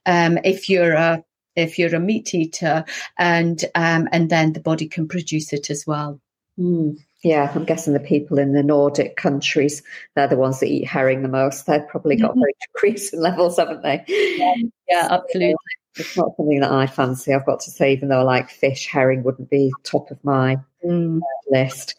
Um, 0.06 0.38
if 0.44 0.70
you're 0.70 0.94
a 0.94 1.24
if 1.56 1.80
you're 1.80 1.96
a 1.96 2.00
meat 2.00 2.34
eater, 2.36 2.86
and 3.18 3.64
um, 3.76 4.10
and 4.12 4.30
then 4.30 4.54
the 4.54 4.60
body 4.60 4.88
can 4.88 5.08
produce 5.08 5.54
it 5.54 5.70
as 5.70 5.86
well. 5.88 6.20
Mm. 6.60 6.98
Yeah, 7.24 7.52
I'm 7.56 7.66
guessing 7.66 7.94
the 7.94 8.00
people 8.00 8.38
in 8.38 8.54
the 8.54 8.62
Nordic 8.62 9.16
countries, 9.16 9.82
they're 10.16 10.28
the 10.28 10.38
ones 10.38 10.60
that 10.60 10.68
eat 10.68 10.86
herring 10.86 11.24
the 11.24 11.28
most. 11.28 11.66
They've 11.66 11.88
probably 11.88 12.16
got 12.18 12.32
mm-hmm. 12.32 12.42
very 12.42 12.54
decreasing 12.62 13.20
levels, 13.22 13.58
haven't 13.58 13.82
they? 13.82 14.04
Yeah, 14.08 14.54
yeah 14.90 15.08
absolutely. 15.10 15.56
It's 15.98 16.18
not 16.18 16.36
something 16.36 16.60
that 16.60 16.72
I 16.72 16.88
fancy, 16.88 17.34
I've 17.34 17.46
got 17.46 17.62
to 17.62 17.72
say, 17.72 17.94
even 17.94 18.10
though 18.10 18.20
I 18.20 18.24
like 18.24 18.50
fish, 18.50 18.88
herring 18.88 19.24
wouldn't 19.24 19.50
be 19.50 19.72
top 19.84 20.12
of 20.12 20.24
my 20.24 20.58
mm. 20.86 21.20
list. 21.50 21.96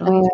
Um, 0.00 0.24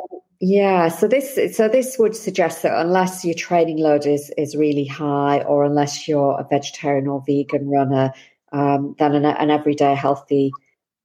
yeah, 0.41 0.89
so 0.89 1.07
this 1.07 1.57
so 1.57 1.69
this 1.69 1.99
would 1.99 2.17
suggest 2.17 2.63
that 2.63 2.81
unless 2.81 3.25
your 3.25 3.35
training 3.35 3.79
load 3.79 4.07
is 4.07 4.33
is 4.39 4.57
really 4.57 4.87
high, 4.87 5.41
or 5.43 5.65
unless 5.65 6.09
you're 6.09 6.41
a 6.41 6.47
vegetarian 6.49 7.09
or 7.09 7.23
vegan 7.27 7.69
runner, 7.69 8.13
um, 8.53 8.95
then 8.99 9.15
an, 9.15 9.25
an 9.25 9.51
everyday 9.51 9.95
healthy 9.95 10.53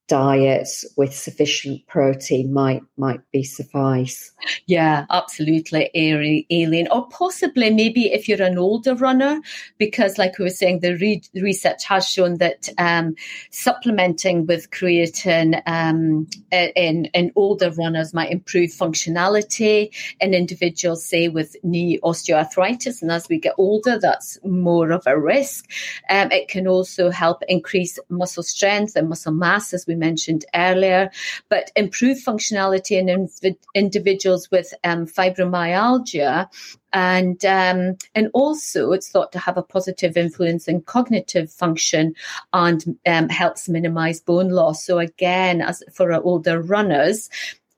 diet 0.08 0.70
with 0.96 1.14
sufficient 1.14 1.86
protein 1.88 2.54
might 2.54 2.82
might 2.96 3.20
be 3.32 3.44
suffice. 3.44 4.32
Yeah, 4.66 5.06
absolutely, 5.10 5.90
Aileen. 5.96 6.88
Or 6.92 7.08
possibly 7.10 7.70
maybe 7.70 8.12
if 8.14 8.28
you're 8.28 8.42
an 8.42 8.58
older 8.58 8.96
runner, 8.96 9.42
because 9.78 10.18
like 10.18 10.38
we 10.38 10.46
were 10.46 10.50
saying, 10.50 10.80
the 10.80 10.96
re- 10.96 11.22
research 11.36 11.84
has 11.86 12.08
shown 12.08 12.38
that 12.38 12.70
um, 12.78 13.16
supplementing 13.52 14.46
with 14.46 14.72
creatine 14.72 15.62
um, 15.68 16.28
in 16.52 17.06
in 17.06 17.32
older 17.36 17.72
runners 17.72 18.14
might 18.14 18.32
improve 18.32 18.72
functionality 18.72 19.90
in 20.22 20.34
individuals, 20.34 21.06
say 21.06 21.28
with 21.28 21.56
knee 21.64 22.00
osteoarthritis, 22.04 23.02
and 23.02 23.12
as 23.12 23.28
we 23.28 23.40
get 23.40 23.56
older, 23.58 24.00
that's 24.00 24.38
more 24.46 24.92
of 24.92 25.06
a 25.06 25.20
risk. 25.20 25.70
Um, 26.10 26.32
it 26.32 26.48
can 26.48 26.68
also 26.68 27.10
help 27.10 27.44
increase 27.50 28.00
muscle 28.10 28.44
strength 28.44 28.96
and 28.96 29.10
muscle 29.10 29.34
mass, 29.34 29.74
as 29.74 29.86
we 29.86 29.97
mentioned 29.98 30.46
earlier, 30.56 31.12
but 31.50 31.72
improve 31.76 32.18
functionality 32.18 32.98
in 32.98 33.08
inv- 33.08 33.58
individuals 33.74 34.50
with 34.52 34.74
um, 34.84 35.06
fibromyalgia. 35.06 36.48
And 36.94 37.44
um, 37.46 37.98
and 38.16 38.30
also, 38.34 38.94
it's 38.94 39.10
thought 39.10 39.32
to 39.34 39.40
have 39.40 39.58
a 39.58 39.64
positive 39.64 40.16
influence 40.16 40.68
in 40.68 40.82
cognitive 40.82 41.52
function 41.52 42.16
and 42.54 42.98
um, 43.06 43.30
helps 43.30 43.68
minimize 43.68 44.22
bone 44.22 44.50
loss. 44.50 44.86
So 44.86 45.00
again, 45.00 45.62
as 45.62 45.84
for 45.94 46.14
older 46.14 46.62
runners, 46.62 47.30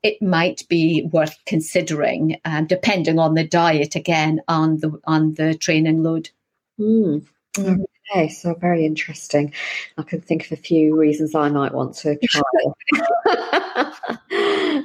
it 0.02 0.22
might 0.22 0.66
be 0.68 1.08
worth 1.12 1.36
considering, 1.46 2.40
um, 2.44 2.66
depending 2.66 3.18
on 3.18 3.34
the 3.34 3.44
diet 3.44 3.96
again 3.96 4.40
on 4.48 4.78
the 4.78 4.98
on 5.04 5.34
the 5.34 5.54
training 5.54 6.02
load. 6.02 6.30
Mm. 6.78 7.26
Mm. 7.56 7.84
Okay, 8.10 8.28
so 8.28 8.54
very 8.54 8.84
interesting. 8.84 9.52
I 9.96 10.02
can 10.02 10.20
think 10.20 10.46
of 10.46 10.52
a 10.52 10.56
few 10.56 10.98
reasons 10.98 11.34
I 11.34 11.48
might 11.48 11.72
want 11.72 11.94
to 11.98 12.18
try. 12.24 12.42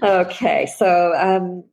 okay, 0.22 0.68
so 0.68 1.14
um, 1.18 1.64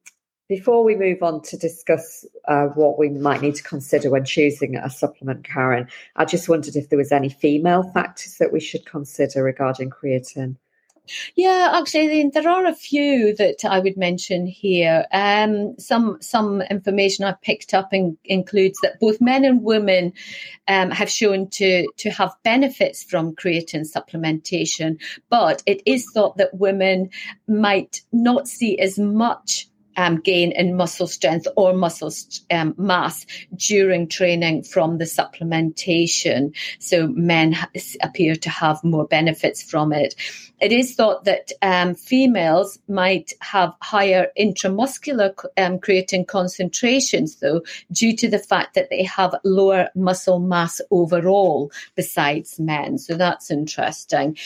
before 0.49 0.83
we 0.83 0.97
move 0.97 1.23
on 1.23 1.43
to 1.43 1.59
discuss 1.59 2.25
uh, 2.49 2.67
what 2.69 2.99
we 2.99 3.11
might 3.11 3.43
need 3.43 3.55
to 3.57 3.63
consider 3.63 4.09
when 4.09 4.25
choosing 4.25 4.77
a 4.77 4.89
supplement, 4.89 5.45
Karen, 5.45 5.89
I 6.17 6.25
just 6.25 6.49
wondered 6.49 6.77
if 6.77 6.89
there 6.89 6.99
was 6.99 7.13
any 7.13 7.29
female 7.29 7.83
factors 7.83 8.37
that 8.39 8.53
we 8.53 8.61
should 8.61 8.87
consider 8.87 9.43
regarding 9.43 9.91
creatine. 9.91 10.57
Yeah, 11.35 11.73
actually, 11.75 12.29
there 12.33 12.49
are 12.49 12.67
a 12.67 12.75
few 12.75 13.35
that 13.37 13.65
I 13.65 13.81
would 13.81 13.97
mention 13.97 14.47
here. 14.47 15.05
Um, 15.13 15.75
some 15.79 16.19
some 16.21 16.63
information 16.63 17.25
I've 17.25 17.41
picked 17.43 17.75
up 17.75 17.93
in, 17.93 18.17
includes 18.25 18.79
that 18.83 19.01
both 19.01 19.21
men 19.21 19.45
and 19.45 19.63
women 19.63 20.13
um, 20.69 20.91
have 20.91 21.11
shown 21.11 21.49
to 21.51 21.89
to 21.99 22.11
have 22.11 22.35
benefits 22.45 23.03
from 23.03 23.35
creatine 23.35 23.87
supplementation, 23.91 25.01
but 25.29 25.63
it 25.67 25.83
is 25.87 26.07
thought 26.15 26.37
that 26.37 26.55
women 26.55 27.11
might 27.49 28.03
not 28.13 28.47
see 28.47 28.79
as 28.79 28.99
much 28.99 29.69
um, 29.97 30.21
gain 30.21 30.53
in 30.53 30.77
muscle 30.77 31.07
strength 31.07 31.47
or 31.57 31.73
muscle 31.73 32.13
um, 32.51 32.75
mass 32.77 33.27
during 33.57 34.09
training 34.09 34.63
from 34.63 34.99
the 34.99 35.05
supplementation. 35.05 36.55
So 36.79 37.09
men 37.09 37.53
ha- 37.53 37.71
appear 38.03 38.37
to 38.37 38.51
have 38.51 38.83
more 38.85 39.07
benefits 39.07 39.63
from 39.63 39.93
it. 39.93 40.15
It 40.61 40.71
is 40.71 40.95
thought 40.95 41.25
that 41.25 41.51
um, 41.61 41.97
females 41.97 42.79
might 42.87 43.33
have 43.41 43.75
higher 43.83 44.29
intramuscular 44.39 45.35
um, 45.57 45.79
creatine 45.79 46.27
concentrations, 46.27 47.37
though, 47.37 47.63
due 47.91 48.17
to 48.17 48.31
the 48.31 48.39
fact 48.39 48.75
that 48.75 48.89
they 48.89 49.03
have 49.03 49.35
lower 49.43 49.89
muscle 49.97 50.39
mass 50.39 50.81
overall 50.93 51.73
besides 51.97 52.61
men. 52.61 52.99
So 52.99 53.17
that's 53.17 53.51
interesting. 53.51 54.37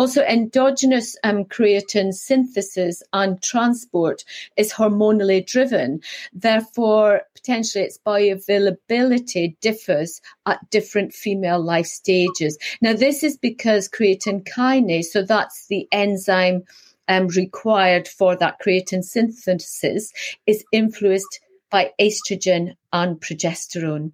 Also, 0.00 0.22
endogenous 0.22 1.14
um, 1.24 1.44
creatine 1.44 2.14
synthesis 2.14 3.02
and 3.12 3.42
transport 3.42 4.24
is 4.56 4.72
hormonally 4.72 5.46
driven. 5.46 6.00
Therefore, 6.32 7.20
potentially 7.34 7.84
its 7.84 7.98
bioavailability 7.98 9.60
differs 9.60 10.22
at 10.46 10.58
different 10.70 11.12
female 11.12 11.60
life 11.62 11.84
stages. 11.84 12.56
Now, 12.80 12.94
this 12.94 13.22
is 13.22 13.36
because 13.36 13.90
creatine 13.90 14.42
kinase, 14.42 15.04
so 15.12 15.22
that's 15.22 15.66
the 15.66 15.86
enzyme 15.92 16.62
um, 17.06 17.26
required 17.26 18.08
for 18.08 18.34
that 18.36 18.56
creatine 18.58 19.04
synthesis, 19.04 20.12
is 20.46 20.64
influenced 20.72 21.40
by 21.70 21.90
estrogen 22.00 22.74
and 22.90 23.20
progesterone. 23.20 24.12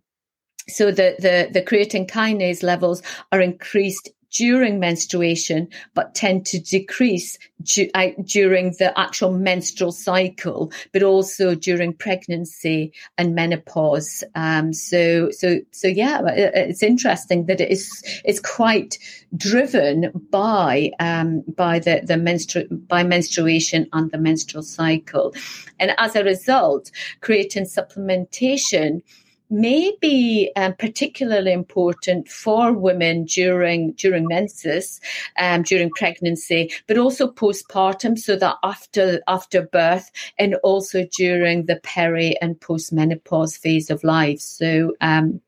So 0.68 0.90
the, 0.90 1.14
the, 1.20 1.48
the 1.52 1.62
creatine 1.62 2.10
kinase 2.10 2.64
levels 2.64 3.02
are 3.30 3.40
increased 3.40 4.10
during 4.36 4.78
menstruation, 4.78 5.68
but 5.94 6.14
tend 6.14 6.46
to 6.46 6.58
decrease 6.58 7.38
du- 7.62 7.90
uh, 7.94 8.10
during 8.24 8.72
the 8.78 8.92
actual 8.98 9.32
menstrual 9.32 9.92
cycle, 9.92 10.72
but 10.92 11.02
also 11.02 11.54
during 11.54 11.92
pregnancy 11.92 12.92
and 13.18 13.34
menopause. 13.34 14.22
Um, 14.34 14.72
so, 14.72 15.30
so, 15.30 15.60
so 15.70 15.88
yeah, 15.88 16.20
it's 16.26 16.82
interesting 16.82 17.46
that 17.46 17.60
it 17.60 17.70
is 17.70 18.02
it's 18.24 18.40
quite 18.40 18.98
driven 19.36 20.10
by 20.30 20.90
um, 21.00 21.42
by 21.56 21.78
the 21.78 22.00
the 22.04 22.14
menstru- 22.14 22.68
by 22.88 23.02
menstruation 23.02 23.86
and 23.92 24.10
the 24.10 24.18
menstrual 24.18 24.62
cycle, 24.62 25.34
and 25.78 25.92
as 25.98 26.16
a 26.16 26.24
result, 26.24 26.90
creatine 27.20 27.66
supplementation 27.66 29.02
may 29.50 29.92
be 30.00 30.50
um, 30.56 30.74
particularly 30.74 31.52
important 31.52 32.28
for 32.28 32.72
women 32.72 33.24
during 33.24 33.92
during 33.92 34.26
menses, 34.26 35.00
um, 35.38 35.62
during 35.62 35.90
pregnancy, 35.90 36.70
but 36.86 36.98
also 36.98 37.30
postpartum, 37.30 38.18
so 38.18 38.36
that 38.36 38.56
after 38.62 39.20
after 39.28 39.62
birth 39.62 40.10
and 40.38 40.54
also 40.56 41.06
during 41.16 41.66
the 41.66 41.76
peri 41.82 42.36
and 42.40 42.60
postmenopause 42.60 43.58
phase 43.58 43.90
of 43.90 44.02
life. 44.04 44.40
So 44.40 44.94
um, 45.00 45.40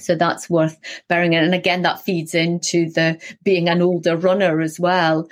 so 0.00 0.14
that's 0.14 0.48
worth 0.48 0.78
bearing 1.08 1.32
in. 1.32 1.44
And 1.44 1.54
again, 1.54 1.82
that 1.82 2.02
feeds 2.02 2.34
into 2.34 2.90
the 2.90 3.20
being 3.42 3.68
an 3.68 3.82
older 3.82 4.16
runner 4.16 4.60
as 4.60 4.78
well. 4.78 5.28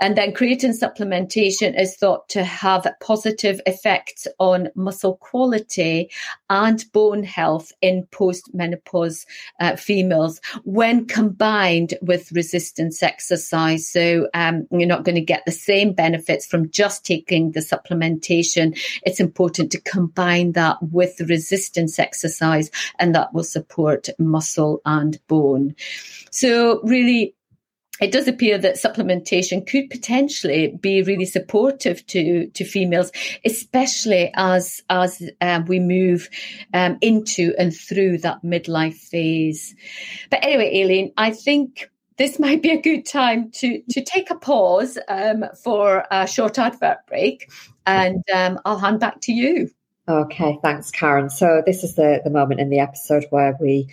And 0.00 0.16
then 0.16 0.32
creatine 0.32 0.78
supplementation 0.78 1.78
is 1.78 1.96
thought 1.96 2.28
to 2.30 2.44
have 2.44 2.86
positive 3.00 3.60
effects 3.66 4.26
on 4.38 4.68
muscle 4.74 5.16
quality 5.16 6.10
and 6.48 6.84
bone 6.92 7.24
health 7.24 7.72
in 7.82 8.06
postmenopause 8.10 9.26
uh, 9.60 9.76
females 9.76 10.40
when 10.64 11.06
combined 11.06 11.94
with 12.02 12.32
resistance 12.32 13.02
exercise. 13.02 13.88
So 13.88 14.28
um, 14.34 14.66
you're 14.70 14.88
not 14.88 15.04
going 15.04 15.16
to 15.16 15.20
get 15.20 15.44
the 15.44 15.52
same 15.52 15.92
benefits 15.92 16.46
from 16.46 16.70
just 16.70 17.04
taking 17.04 17.52
the 17.52 17.60
supplementation. 17.60 18.78
It's 19.02 19.20
important 19.20 19.72
to 19.72 19.80
combine 19.80 20.52
that 20.52 20.76
with 20.82 21.20
resistance 21.20 21.98
exercise, 21.98 22.70
and 22.98 23.14
that 23.14 23.32
will 23.32 23.44
support 23.44 24.05
muscle 24.18 24.80
and 24.84 25.18
bone. 25.28 25.74
So 26.30 26.80
really, 26.82 27.34
it 28.00 28.12
does 28.12 28.28
appear 28.28 28.58
that 28.58 28.74
supplementation 28.74 29.66
could 29.66 29.88
potentially 29.88 30.76
be 30.80 31.02
really 31.02 31.24
supportive 31.24 32.06
to 32.08 32.48
to 32.48 32.64
females, 32.64 33.10
especially 33.44 34.30
as 34.34 34.82
as 34.90 35.22
um, 35.40 35.64
we 35.64 35.80
move 35.80 36.28
um, 36.74 36.98
into 37.00 37.54
and 37.58 37.74
through 37.74 38.18
that 38.18 38.42
midlife 38.42 38.96
phase. 38.96 39.74
But 40.30 40.44
anyway, 40.44 40.82
Aileen, 40.82 41.12
I 41.16 41.30
think 41.30 41.90
this 42.18 42.38
might 42.38 42.62
be 42.62 42.70
a 42.70 42.80
good 42.80 43.06
time 43.06 43.50
to 43.52 43.82
to 43.90 44.04
take 44.04 44.30
a 44.30 44.36
pause 44.36 44.98
um, 45.08 45.44
for 45.62 46.04
a 46.10 46.26
short 46.26 46.58
advert 46.58 46.98
break, 47.08 47.50
and 47.86 48.22
um, 48.34 48.58
I'll 48.64 48.78
hand 48.78 49.00
back 49.00 49.20
to 49.22 49.32
you. 49.32 49.70
Okay, 50.08 50.58
thanks, 50.62 50.90
Karen. 50.92 51.30
So 51.30 51.62
this 51.66 51.82
is 51.82 51.96
the 51.96 52.20
the 52.22 52.30
moment 52.30 52.60
in 52.60 52.70
the 52.70 52.78
episode 52.78 53.24
where 53.30 53.56
we 53.60 53.88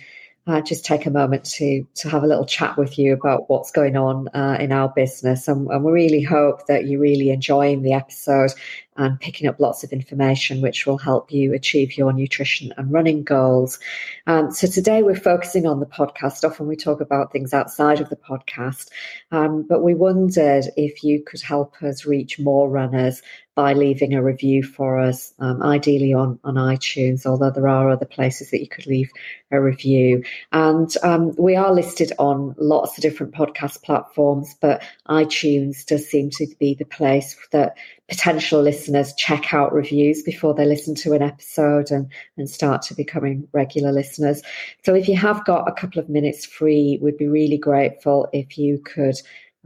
uh, 0.46 0.60
just 0.60 0.84
take 0.84 1.06
a 1.06 1.10
moment 1.10 1.44
to 1.44 1.84
to 1.96 2.08
have 2.08 2.22
a 2.22 2.26
little 2.26 2.46
chat 2.46 2.76
with 2.76 2.98
you 2.98 3.14
about 3.14 3.50
what's 3.50 3.72
going 3.72 3.96
on 3.96 4.28
uh, 4.28 4.56
in 4.60 4.70
our 4.70 4.90
business, 4.90 5.48
and, 5.48 5.68
and, 5.70 5.82
we 5.82 5.90
really 5.90 6.22
hope 6.22 6.66
that 6.68 6.86
you're 6.86 7.00
really 7.00 7.30
enjoying 7.30 7.82
the 7.82 7.94
episode 7.94 8.52
and 8.96 9.18
picking 9.18 9.48
up 9.48 9.58
lots 9.58 9.82
of 9.82 9.90
information 9.92 10.60
which 10.60 10.86
will 10.86 10.98
help 10.98 11.32
you 11.32 11.52
achieve 11.52 11.96
your 11.96 12.12
nutrition 12.12 12.72
and 12.76 12.92
running 12.92 13.24
goals. 13.24 13.80
Um, 14.28 14.52
so 14.52 14.68
today 14.68 15.02
we're 15.02 15.16
focusing 15.16 15.66
on 15.66 15.80
the 15.80 15.86
podcast. 15.86 16.44
Often 16.44 16.68
we 16.68 16.76
talk 16.76 17.00
about 17.00 17.32
things 17.32 17.52
outside 17.52 18.00
of 18.00 18.08
the 18.08 18.16
podcast, 18.16 18.90
um, 19.32 19.64
but 19.68 19.82
we 19.82 19.94
wondered 19.94 20.66
if 20.76 21.02
you 21.02 21.24
could 21.24 21.40
help 21.40 21.82
us 21.82 22.06
reach 22.06 22.38
more 22.38 22.70
runners 22.70 23.20
by 23.54 23.72
leaving 23.72 24.14
a 24.14 24.22
review 24.22 24.64
for 24.64 24.98
us, 24.98 25.32
um, 25.38 25.62
ideally 25.62 26.12
on, 26.12 26.40
on 26.42 26.54
iTunes, 26.54 27.24
although 27.24 27.50
there 27.50 27.68
are 27.68 27.90
other 27.90 28.06
places 28.06 28.50
that 28.50 28.60
you 28.60 28.68
could 28.68 28.86
leave 28.86 29.10
a 29.52 29.60
review. 29.60 30.24
And 30.50 30.92
um, 31.04 31.34
we 31.36 31.54
are 31.54 31.72
listed 31.72 32.12
on 32.18 32.56
lots 32.58 32.98
of 32.98 33.02
different 33.02 33.32
podcast 33.32 33.82
platforms, 33.82 34.56
but 34.60 34.82
iTunes 35.08 35.86
does 35.86 36.08
seem 36.08 36.30
to 36.30 36.46
be 36.58 36.74
the 36.74 36.84
place 36.84 37.36
that 37.52 37.76
potential 38.08 38.60
listeners 38.60 39.14
check 39.14 39.54
out 39.54 39.72
reviews 39.72 40.22
before 40.22 40.54
they 40.54 40.66
listen 40.66 40.94
to 40.94 41.12
an 41.12 41.22
episode 41.22 41.90
and, 41.90 42.10
and 42.36 42.50
start 42.50 42.82
to 42.82 42.94
becoming 42.94 43.48
regular 43.52 43.92
listeners. 43.92 44.42
So 44.82 44.94
if 44.94 45.08
you 45.08 45.16
have 45.16 45.44
got 45.44 45.68
a 45.68 45.72
couple 45.72 46.00
of 46.00 46.08
minutes 46.08 46.44
free, 46.44 46.98
we'd 47.00 47.16
be 47.16 47.28
really 47.28 47.58
grateful 47.58 48.28
if 48.32 48.58
you 48.58 48.78
could 48.78 49.16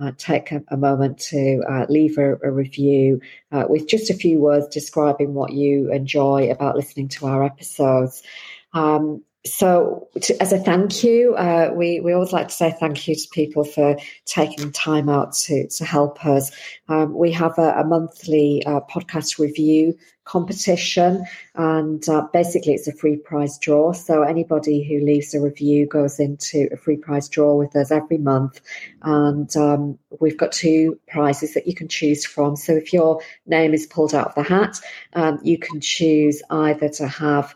uh, 0.00 0.12
take 0.16 0.52
a, 0.52 0.62
a, 0.68 0.76
moment 0.76 1.18
to 1.18 1.62
uh, 1.68 1.86
leave 1.88 2.18
a, 2.18 2.34
a 2.42 2.50
review 2.50 3.20
uh, 3.52 3.64
with 3.68 3.88
just 3.88 4.10
a 4.10 4.14
few 4.14 4.38
words 4.38 4.68
describing 4.68 5.34
what 5.34 5.52
you 5.52 5.92
enjoy 5.92 6.50
about 6.50 6.76
listening 6.76 7.08
to 7.08 7.26
our 7.26 7.44
episodes. 7.44 8.22
Um, 8.72 9.24
so, 9.46 10.08
to, 10.20 10.42
as 10.42 10.52
a 10.52 10.58
thank 10.58 11.04
you, 11.04 11.34
uh, 11.34 11.70
we, 11.74 12.00
we 12.00 12.12
always 12.12 12.32
like 12.32 12.48
to 12.48 12.54
say 12.54 12.74
thank 12.78 13.08
you 13.08 13.14
to 13.14 13.28
people 13.32 13.64
for 13.64 13.96
taking 14.24 14.72
time 14.72 15.08
out 15.08 15.32
to, 15.34 15.68
to 15.68 15.84
help 15.84 16.24
us. 16.26 16.50
Um, 16.88 17.14
we 17.14 17.32
have 17.32 17.56
a, 17.58 17.70
a 17.78 17.84
monthly 17.84 18.62
uh, 18.66 18.80
podcast 18.90 19.38
review 19.38 19.96
competition, 20.28 21.24
and 21.54 22.06
uh, 22.08 22.26
basically 22.32 22.74
it's 22.74 22.86
a 22.86 22.92
free 22.92 23.16
prize 23.16 23.58
draw. 23.58 23.92
So, 23.92 24.22
anybody 24.22 24.84
who 24.84 25.04
leaves 25.04 25.34
a 25.34 25.40
review 25.40 25.86
goes 25.86 26.20
into 26.20 26.68
a 26.70 26.76
free 26.76 26.96
prize 26.96 27.28
draw 27.28 27.54
with 27.54 27.74
us 27.74 27.90
every 27.90 28.18
month. 28.18 28.60
And 29.02 29.54
um, 29.56 29.98
we've 30.20 30.36
got 30.36 30.52
two 30.52 31.00
prizes 31.08 31.54
that 31.54 31.66
you 31.66 31.74
can 31.74 31.88
choose 31.88 32.24
from. 32.24 32.56
So, 32.56 32.74
if 32.74 32.92
your 32.92 33.20
name 33.46 33.74
is 33.74 33.86
pulled 33.86 34.14
out 34.14 34.28
of 34.28 34.34
the 34.34 34.42
hat, 34.42 34.78
um, 35.14 35.40
you 35.42 35.58
can 35.58 35.80
choose 35.80 36.42
either 36.50 36.88
to 36.90 37.08
have 37.08 37.54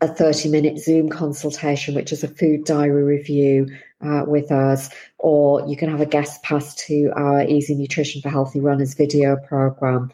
a 0.00 0.08
30 0.08 0.48
minute 0.50 0.78
Zoom 0.78 1.08
consultation, 1.08 1.94
which 1.94 2.12
is 2.12 2.22
a 2.22 2.28
food 2.28 2.64
diary 2.64 3.02
review 3.02 3.68
uh, 4.00 4.22
with 4.26 4.52
us, 4.52 4.90
or 5.18 5.66
you 5.66 5.76
can 5.76 5.90
have 5.90 6.00
a 6.00 6.06
guest 6.06 6.42
pass 6.42 6.74
to 6.86 7.10
our 7.16 7.42
Easy 7.42 7.74
Nutrition 7.74 8.22
for 8.22 8.28
Healthy 8.28 8.60
Runners 8.60 8.94
video 8.94 9.36
program. 9.36 10.12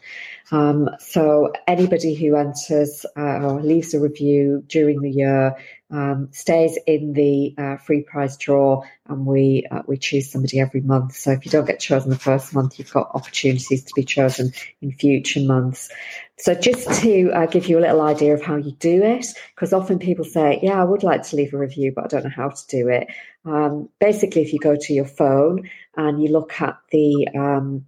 Um, 0.51 0.89
so 0.99 1.51
anybody 1.67 2.13
who 2.13 2.35
enters 2.35 3.05
uh, 3.17 3.39
or 3.39 3.61
leaves 3.61 3.93
a 3.93 3.99
review 3.99 4.63
during 4.67 5.01
the 5.01 5.09
year 5.09 5.55
um, 5.91 6.29
stays 6.31 6.77
in 6.85 7.13
the 7.13 7.55
uh, 7.57 7.77
free 7.77 8.01
prize 8.01 8.37
draw, 8.37 8.83
and 9.07 9.25
we 9.25 9.65
uh, 9.71 9.81
we 9.87 9.97
choose 9.97 10.31
somebody 10.31 10.59
every 10.59 10.81
month. 10.81 11.15
So 11.15 11.31
if 11.31 11.45
you 11.45 11.51
don't 11.51 11.65
get 11.65 11.79
chosen 11.79 12.09
the 12.09 12.17
first 12.17 12.53
month, 12.53 12.77
you've 12.77 12.91
got 12.91 13.11
opportunities 13.13 13.83
to 13.83 13.93
be 13.95 14.03
chosen 14.03 14.51
in 14.81 14.91
future 14.91 15.41
months. 15.41 15.89
So 16.37 16.53
just 16.53 17.01
to 17.01 17.31
uh, 17.31 17.45
give 17.45 17.67
you 17.67 17.79
a 17.79 17.81
little 17.81 18.01
idea 18.01 18.33
of 18.33 18.41
how 18.41 18.57
you 18.57 18.71
do 18.73 19.03
it, 19.03 19.27
because 19.55 19.73
often 19.73 19.99
people 19.99 20.25
say, 20.25 20.59
"Yeah, 20.61 20.79
I 20.81 20.83
would 20.83 21.03
like 21.03 21.23
to 21.23 21.35
leave 21.35 21.53
a 21.53 21.57
review, 21.57 21.91
but 21.95 22.05
I 22.05 22.07
don't 22.07 22.23
know 22.23 22.35
how 22.35 22.49
to 22.49 22.67
do 22.67 22.89
it." 22.89 23.07
Um, 23.45 23.89
basically, 23.99 24.41
if 24.41 24.53
you 24.53 24.59
go 24.59 24.75
to 24.75 24.93
your 24.93 25.05
phone 25.05 25.69
and 25.95 26.21
you 26.21 26.29
look 26.29 26.61
at 26.61 26.77
the 26.91 27.27
um, 27.35 27.85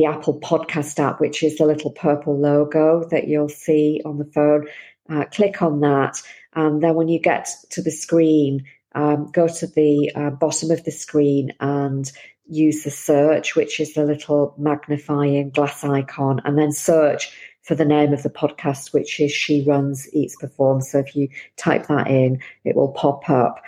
the 0.00 0.06
Apple 0.06 0.40
Podcast 0.40 0.98
app, 0.98 1.20
which 1.20 1.42
is 1.42 1.58
the 1.58 1.66
little 1.66 1.90
purple 1.90 2.38
logo 2.38 3.06
that 3.10 3.28
you'll 3.28 3.50
see 3.50 4.00
on 4.06 4.16
the 4.16 4.24
phone, 4.24 4.66
uh, 5.10 5.26
click 5.26 5.60
on 5.60 5.80
that, 5.80 6.22
and 6.54 6.82
then 6.82 6.94
when 6.94 7.08
you 7.08 7.20
get 7.20 7.50
to 7.68 7.82
the 7.82 7.90
screen, 7.90 8.64
um, 8.94 9.30
go 9.30 9.46
to 9.46 9.66
the 9.66 10.10
uh, 10.14 10.30
bottom 10.30 10.70
of 10.70 10.82
the 10.84 10.90
screen 10.90 11.52
and 11.60 12.10
use 12.46 12.82
the 12.82 12.90
search, 12.90 13.54
which 13.54 13.78
is 13.78 13.92
the 13.92 14.04
little 14.04 14.54
magnifying 14.56 15.50
glass 15.50 15.84
icon, 15.84 16.40
and 16.46 16.56
then 16.56 16.72
search 16.72 17.30
for 17.60 17.74
the 17.74 17.84
name 17.84 18.14
of 18.14 18.22
the 18.22 18.30
podcast, 18.30 18.94
which 18.94 19.20
is 19.20 19.30
She 19.30 19.62
Runs, 19.66 20.08
Eats, 20.14 20.34
Performs. 20.36 20.90
So 20.90 21.00
if 21.00 21.14
you 21.14 21.28
type 21.58 21.88
that 21.88 22.08
in, 22.08 22.40
it 22.64 22.74
will 22.74 22.92
pop 22.92 23.28
up. 23.28 23.62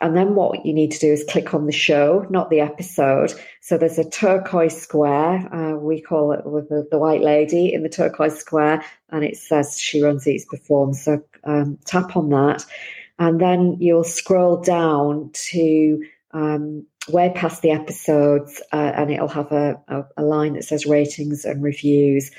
And 0.00 0.16
then 0.16 0.34
what 0.34 0.66
you 0.66 0.74
need 0.74 0.90
to 0.92 0.98
do 0.98 1.12
is 1.12 1.24
click 1.28 1.54
on 1.54 1.66
the 1.66 1.72
show, 1.72 2.26
not 2.28 2.50
the 2.50 2.60
episode. 2.60 3.32
So 3.60 3.78
there's 3.78 3.98
a 3.98 4.08
turquoise 4.08 4.80
square. 4.80 5.52
Uh, 5.54 5.76
we 5.76 6.02
call 6.02 6.32
it 6.32 6.44
with 6.44 6.68
the, 6.68 6.86
the, 6.90 6.98
white 6.98 7.22
lady 7.22 7.72
in 7.72 7.82
the 7.82 7.88
turquoise 7.88 8.38
square, 8.38 8.84
and 9.10 9.24
it 9.24 9.36
says 9.36 9.80
she 9.80 10.02
runs, 10.02 10.26
eats, 10.26 10.44
performs. 10.44 11.02
So 11.02 11.22
um, 11.44 11.78
tap 11.86 12.16
on 12.16 12.28
that, 12.30 12.66
and 13.18 13.40
then 13.40 13.76
you'll 13.80 14.04
scroll 14.04 14.60
down 14.60 15.30
to 15.50 16.04
um, 16.32 16.84
way 17.08 17.32
past 17.34 17.62
the 17.62 17.70
episodes, 17.70 18.62
uh, 18.72 18.92
and 18.94 19.10
it'll 19.10 19.28
have 19.28 19.52
a, 19.52 19.80
a, 19.88 20.04
a 20.18 20.22
line 20.22 20.54
that 20.54 20.64
says 20.64 20.84
ratings 20.84 21.44
and 21.44 21.62
reviews. 21.62 22.30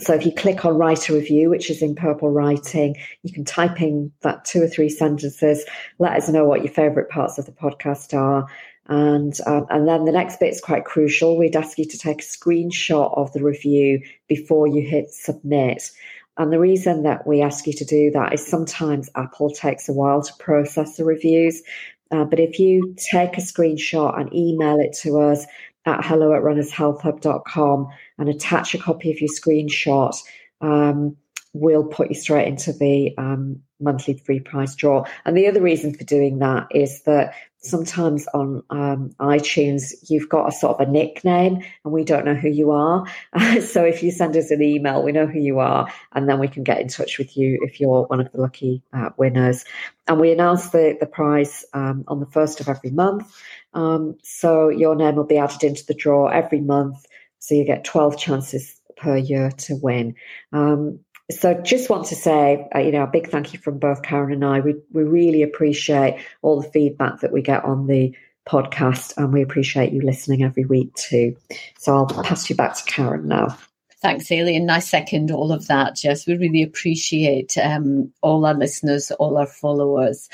So 0.00 0.14
if 0.14 0.24
you 0.24 0.32
click 0.32 0.64
on 0.64 0.78
write 0.78 1.08
a 1.08 1.14
review, 1.14 1.50
which 1.50 1.70
is 1.70 1.82
in 1.82 1.94
purple 1.94 2.30
writing, 2.30 2.96
you 3.22 3.32
can 3.32 3.44
type 3.44 3.80
in 3.80 4.12
that 4.20 4.44
two 4.44 4.62
or 4.62 4.68
three 4.68 4.88
sentences. 4.88 5.64
Let 5.98 6.12
us 6.12 6.28
know 6.28 6.44
what 6.44 6.62
your 6.62 6.72
favourite 6.72 7.08
parts 7.08 7.38
of 7.38 7.46
the 7.46 7.52
podcast 7.52 8.14
are. 8.14 8.46
And 8.86 9.38
um, 9.46 9.66
and 9.68 9.86
then 9.86 10.04
the 10.04 10.12
next 10.12 10.40
bit 10.40 10.52
is 10.52 10.60
quite 10.60 10.84
crucial. 10.84 11.36
We'd 11.36 11.56
ask 11.56 11.78
you 11.78 11.84
to 11.84 11.98
take 11.98 12.22
a 12.22 12.24
screenshot 12.24 13.16
of 13.18 13.32
the 13.32 13.42
review 13.42 14.00
before 14.28 14.66
you 14.66 14.82
hit 14.88 15.10
submit. 15.10 15.90
And 16.38 16.52
the 16.52 16.60
reason 16.60 17.02
that 17.02 17.26
we 17.26 17.42
ask 17.42 17.66
you 17.66 17.72
to 17.74 17.84
do 17.84 18.12
that 18.12 18.32
is 18.32 18.46
sometimes 18.46 19.10
Apple 19.16 19.50
takes 19.50 19.88
a 19.88 19.92
while 19.92 20.22
to 20.22 20.32
process 20.38 20.96
the 20.96 21.04
reviews. 21.04 21.62
Uh, 22.10 22.24
but 22.24 22.38
if 22.38 22.58
you 22.58 22.94
take 22.96 23.36
a 23.36 23.42
screenshot 23.42 24.18
and 24.18 24.32
email 24.32 24.78
it 24.78 24.96
to 25.02 25.18
us, 25.20 25.44
at 25.88 26.04
hello 26.04 26.34
at 26.34 26.42
runnershealthhub.com 26.42 27.88
and 28.18 28.28
attach 28.28 28.74
a 28.74 28.78
copy 28.78 29.10
of 29.10 29.20
your 29.20 29.30
screenshot, 29.30 30.16
um, 30.60 31.16
we'll 31.52 31.84
put 31.84 32.08
you 32.08 32.14
straight 32.14 32.48
into 32.48 32.72
the 32.72 33.14
um, 33.16 33.62
monthly 33.80 34.14
free 34.14 34.40
prize 34.40 34.74
draw. 34.74 35.04
And 35.24 35.36
the 35.36 35.46
other 35.46 35.62
reason 35.62 35.94
for 35.94 36.04
doing 36.04 36.38
that 36.40 36.68
is 36.70 37.02
that 37.02 37.34
sometimes 37.60 38.26
on 38.28 38.62
um, 38.70 39.10
iTunes, 39.20 39.92
you've 40.08 40.28
got 40.28 40.48
a 40.48 40.52
sort 40.52 40.80
of 40.80 40.88
a 40.88 40.90
nickname 40.90 41.64
and 41.84 41.92
we 41.92 42.04
don't 42.04 42.24
know 42.24 42.34
who 42.34 42.48
you 42.48 42.70
are. 42.70 43.04
so 43.60 43.84
if 43.84 44.02
you 44.02 44.10
send 44.10 44.36
us 44.36 44.50
an 44.50 44.62
email, 44.62 45.02
we 45.02 45.12
know 45.12 45.26
who 45.26 45.40
you 45.40 45.58
are, 45.58 45.92
and 46.12 46.28
then 46.28 46.38
we 46.38 46.48
can 46.48 46.62
get 46.62 46.80
in 46.80 46.88
touch 46.88 47.18
with 47.18 47.36
you 47.36 47.58
if 47.62 47.80
you're 47.80 48.04
one 48.04 48.20
of 48.20 48.30
the 48.32 48.40
lucky 48.40 48.82
uh, 48.92 49.10
winners. 49.16 49.64
And 50.06 50.20
we 50.20 50.32
announce 50.32 50.70
the, 50.70 50.96
the 50.98 51.06
prize 51.06 51.64
um, 51.74 52.04
on 52.08 52.20
the 52.20 52.26
first 52.26 52.60
of 52.60 52.68
every 52.68 52.90
month. 52.90 53.34
Um, 53.74 54.16
so 54.22 54.68
your 54.68 54.94
name 54.94 55.16
will 55.16 55.24
be 55.24 55.38
added 55.38 55.62
into 55.62 55.84
the 55.84 55.94
draw 55.94 56.28
every 56.28 56.60
month. 56.60 57.04
So 57.38 57.54
you 57.54 57.64
get 57.64 57.84
12 57.84 58.18
chances 58.18 58.80
per 58.96 59.16
year 59.16 59.50
to 59.50 59.76
win. 59.76 60.14
Um, 60.52 61.00
so 61.30 61.54
just 61.54 61.90
want 61.90 62.06
to 62.06 62.14
say, 62.14 62.66
uh, 62.74 62.78
you 62.78 62.92
know, 62.92 63.02
a 63.02 63.06
big 63.06 63.28
thank 63.28 63.52
you 63.52 63.58
from 63.58 63.78
both 63.78 64.02
Karen 64.02 64.32
and 64.32 64.44
I. 64.44 64.60
We 64.60 64.76
we 64.92 65.02
really 65.02 65.42
appreciate 65.42 66.20
all 66.40 66.60
the 66.60 66.70
feedback 66.70 67.20
that 67.20 67.32
we 67.32 67.42
get 67.42 67.64
on 67.64 67.86
the 67.86 68.16
podcast, 68.48 69.14
and 69.18 69.32
we 69.32 69.42
appreciate 69.42 69.92
you 69.92 70.00
listening 70.00 70.42
every 70.42 70.64
week 70.64 70.94
too. 70.94 71.36
So 71.78 71.94
I'll 71.94 72.06
pass 72.06 72.48
you 72.48 72.56
back 72.56 72.76
to 72.76 72.84
Karen 72.84 73.28
now. 73.28 73.58
Thanks, 74.00 74.30
Aileen. 74.30 74.70
I 74.70 74.78
second 74.78 75.32
all 75.32 75.50
of 75.50 75.66
that. 75.66 76.04
Yes, 76.04 76.24
we 76.24 76.36
really 76.36 76.62
appreciate 76.62 77.58
um, 77.58 78.12
all 78.22 78.46
our 78.46 78.54
listeners, 78.54 79.10
all 79.10 79.36
our 79.36 79.46
followers. 79.46 80.28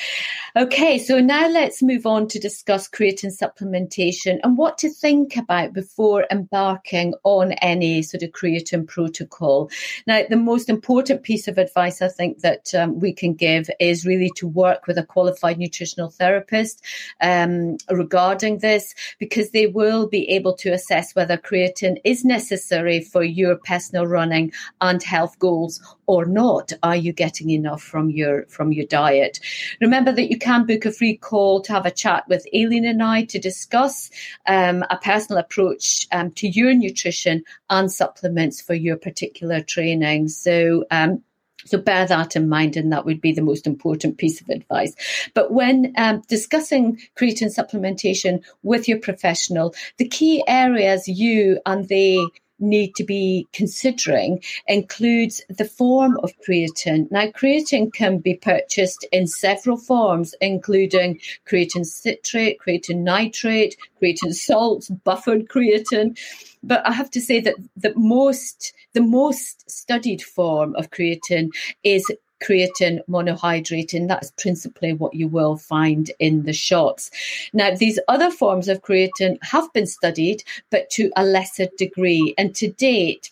Okay, 0.54 0.98
so 0.98 1.18
now 1.18 1.48
let's 1.48 1.82
move 1.82 2.04
on 2.04 2.28
to 2.28 2.38
discuss 2.38 2.90
creatine 2.90 3.32
supplementation 3.34 4.38
and 4.44 4.58
what 4.58 4.76
to 4.78 4.90
think 4.90 5.38
about 5.38 5.72
before 5.72 6.26
embarking 6.30 7.14
on 7.24 7.52
any 7.52 8.02
sort 8.02 8.22
of 8.22 8.32
creatine 8.32 8.86
protocol. 8.86 9.70
Now, 10.06 10.20
the 10.28 10.36
most 10.36 10.68
important 10.68 11.22
piece 11.22 11.48
of 11.48 11.56
advice 11.56 12.02
I 12.02 12.08
think 12.08 12.40
that 12.40 12.74
um, 12.74 13.00
we 13.00 13.14
can 13.14 13.32
give 13.32 13.70
is 13.80 14.04
really 14.04 14.30
to 14.36 14.46
work 14.46 14.86
with 14.86 14.98
a 14.98 15.06
qualified 15.06 15.58
nutritional 15.58 16.10
therapist 16.10 16.84
um, 17.22 17.78
regarding 17.90 18.58
this 18.58 18.94
because 19.18 19.52
they 19.52 19.68
will 19.68 20.06
be 20.06 20.28
able 20.28 20.54
to 20.56 20.70
assess 20.70 21.14
whether 21.14 21.38
creatine 21.38 21.96
is 22.04 22.26
necessary 22.26 23.00
for 23.00 23.24
your 23.24 23.53
your 23.54 23.60
personal 23.64 24.06
running 24.06 24.52
and 24.80 25.02
health 25.02 25.38
goals 25.38 25.80
or 26.06 26.26
not? 26.26 26.72
Are 26.82 26.96
you 26.96 27.12
getting 27.12 27.50
enough 27.50 27.82
from 27.82 28.10
your 28.10 28.46
from 28.46 28.72
your 28.72 28.86
diet? 28.86 29.40
Remember 29.80 30.12
that 30.12 30.30
you 30.30 30.38
can 30.38 30.66
book 30.66 30.84
a 30.84 30.92
free 30.92 31.16
call 31.16 31.60
to 31.62 31.72
have 31.72 31.86
a 31.86 31.90
chat 31.90 32.28
with 32.28 32.46
Aileen 32.54 32.84
and 32.84 33.02
I 33.02 33.24
to 33.24 33.38
discuss 33.38 34.10
um, 34.46 34.84
a 34.90 34.98
personal 34.98 35.40
approach 35.40 36.06
um, 36.12 36.30
to 36.32 36.48
your 36.48 36.74
nutrition 36.74 37.44
and 37.70 37.90
supplements 37.90 38.60
for 38.60 38.74
your 38.74 38.96
particular 38.96 39.60
training. 39.60 40.28
So. 40.28 40.84
Um, 40.90 41.22
so 41.66 41.78
bear 41.78 42.06
that 42.06 42.36
in 42.36 42.46
mind, 42.46 42.76
and 42.76 42.92
that 42.92 43.06
would 43.06 43.22
be 43.22 43.32
the 43.32 43.40
most 43.40 43.66
important 43.66 44.18
piece 44.18 44.42
of 44.42 44.50
advice. 44.50 44.94
But 45.32 45.50
when 45.50 45.94
um, 45.96 46.22
discussing 46.28 47.00
creatine 47.16 47.54
supplementation 47.54 48.44
with 48.62 48.86
your 48.86 48.98
professional, 48.98 49.74
the 49.96 50.06
key 50.06 50.44
areas 50.46 51.08
you 51.08 51.60
and 51.64 51.88
they 51.88 52.18
need 52.58 52.94
to 52.96 53.04
be 53.04 53.46
considering 53.52 54.42
includes 54.66 55.42
the 55.48 55.64
form 55.64 56.18
of 56.22 56.32
creatine. 56.46 57.10
Now, 57.10 57.26
creatine 57.26 57.92
can 57.92 58.18
be 58.18 58.34
purchased 58.34 59.06
in 59.12 59.26
several 59.26 59.76
forms, 59.76 60.34
including 60.40 61.20
creatine 61.46 61.86
citrate, 61.86 62.58
creatine 62.60 63.02
nitrate, 63.02 63.76
creatine 64.00 64.34
salts, 64.34 64.88
buffered 64.88 65.48
creatine. 65.48 66.18
But 66.62 66.86
I 66.86 66.92
have 66.92 67.10
to 67.10 67.20
say 67.20 67.40
that 67.40 67.56
the 67.76 67.92
most 67.96 68.72
the 68.94 69.02
most 69.02 69.68
studied 69.68 70.22
form 70.22 70.74
of 70.76 70.90
creatine 70.90 71.50
is 71.82 72.10
creatine 72.42 73.00
monohydrate, 73.08 73.94
and 73.94 74.08
that's 74.08 74.32
principally 74.38 74.92
what 74.92 75.14
you 75.14 75.28
will 75.28 75.56
find 75.56 76.10
in 76.18 76.44
the 76.44 76.52
shops. 76.52 77.10
Now, 77.52 77.74
these 77.74 77.98
other 78.08 78.30
forms 78.30 78.68
of 78.68 78.82
creatine 78.82 79.38
have 79.42 79.72
been 79.72 79.86
studied, 79.86 80.42
but 80.70 80.90
to 80.90 81.10
a 81.16 81.24
lesser 81.24 81.68
degree. 81.78 82.34
And 82.36 82.54
to 82.56 82.70
date, 82.70 83.30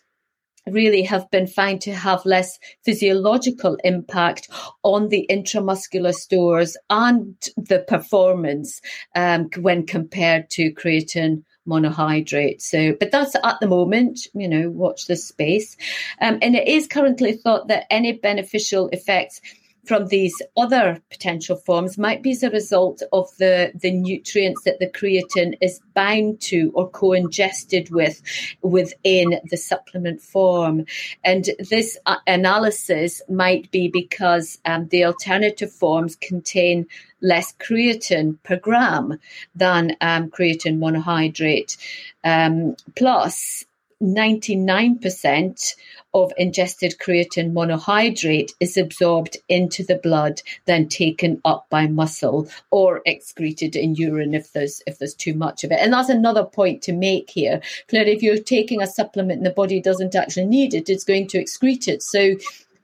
really 0.66 1.03
have 1.03 1.30
been 1.30 1.46
found 1.46 1.80
to 1.82 1.92
have 1.92 2.24
less 2.24 2.59
physiological 2.84 3.76
impact 3.84 4.48
on 4.82 5.09
the 5.09 5.26
intramuscular 5.28 6.14
stores 6.14 6.76
and 6.88 7.34
the 7.57 7.80
performance 7.88 8.80
um, 9.16 9.48
when 9.61 9.84
compared 9.84 10.48
to 10.50 10.72
creatine 10.72 11.42
monohydrate. 11.66 12.60
So, 12.60 12.94
but 12.98 13.10
that's 13.10 13.34
at 13.34 13.60
the 13.60 13.68
moment, 13.68 14.26
you 14.34 14.48
know, 14.48 14.70
watch 14.70 15.06
this 15.06 15.24
space. 15.26 15.76
Um, 16.20 16.38
and 16.42 16.56
it 16.56 16.68
is 16.68 16.86
currently 16.86 17.32
thought 17.32 17.68
that 17.68 17.86
any 17.90 18.12
beneficial 18.12 18.88
effects 18.88 19.40
from 19.85 20.07
these 20.07 20.41
other 20.57 21.03
potential 21.11 21.57
forms 21.57 21.99
might 21.99 22.22
be 22.22 22.30
as 22.30 22.43
a 22.43 22.51
result 22.51 23.03
of 23.12 23.28
the, 23.39 23.72
the 23.74 23.91
nutrients 23.91 24.62
that 24.64 24.78
the 24.78 24.87
creatine 24.87 25.57
is 25.61 25.80
bound 25.95 26.41
to 26.41 26.70
or 26.74 26.89
co-ingested 26.89 27.91
with 27.91 28.22
within 28.62 29.41
the 29.51 29.57
supplement 29.57 30.20
form. 30.20 30.87
And 31.24 31.51
this 31.59 31.99
uh, 32.07 32.16
analysis 32.26 33.22
might 33.28 33.70
be 33.70 33.89
because 33.89 34.59
um, 34.64 34.89
the 34.89 35.05
alternative 35.05 35.72
forms 35.72 36.14
contain 36.16 36.87
less 37.20 37.53
creatine 37.55 38.39
per 38.45 38.57
gram 38.57 39.18
than 39.55 39.97
um, 40.01 40.30
creatine 40.30 40.78
monohydrate. 40.78 41.76
Um, 42.24 42.76
plus, 42.95 43.64
99% 44.03 45.74
of 46.14 46.32
ingested 46.36 46.96
creatine 46.98 47.53
monohydrate 47.53 48.53
is 48.61 48.76
absorbed 48.76 49.36
into 49.48 49.82
the 49.84 49.96
blood, 49.96 50.42
then 50.66 50.88
taken 50.88 51.40
up 51.44 51.66
by 51.70 51.86
muscle 51.86 52.48
or 52.70 53.00
excreted 53.07 53.76
in 53.76 53.94
urine 53.94 54.34
if 54.34 54.53
there's 54.53 54.82
if 54.86 54.98
there's 54.98 55.14
too 55.14 55.34
much 55.34 55.64
of 55.64 55.70
it. 55.70 55.78
And 55.80 55.92
that's 55.92 56.09
another 56.09 56.44
point 56.44 56.82
to 56.82 56.92
make 56.92 57.30
here. 57.30 57.61
Clearly, 57.88 58.12
if 58.12 58.22
you're 58.22 58.38
taking 58.38 58.82
a 58.82 58.86
supplement 58.86 59.38
and 59.38 59.46
the 59.46 59.50
body 59.50 59.80
doesn't 59.80 60.14
actually 60.14 60.46
need 60.46 60.74
it, 60.74 60.90
it's 60.90 61.05
going 61.05 61.28
to 61.28 61.38
excrete 61.42 61.88
it. 61.88 62.03
So, 62.03 62.34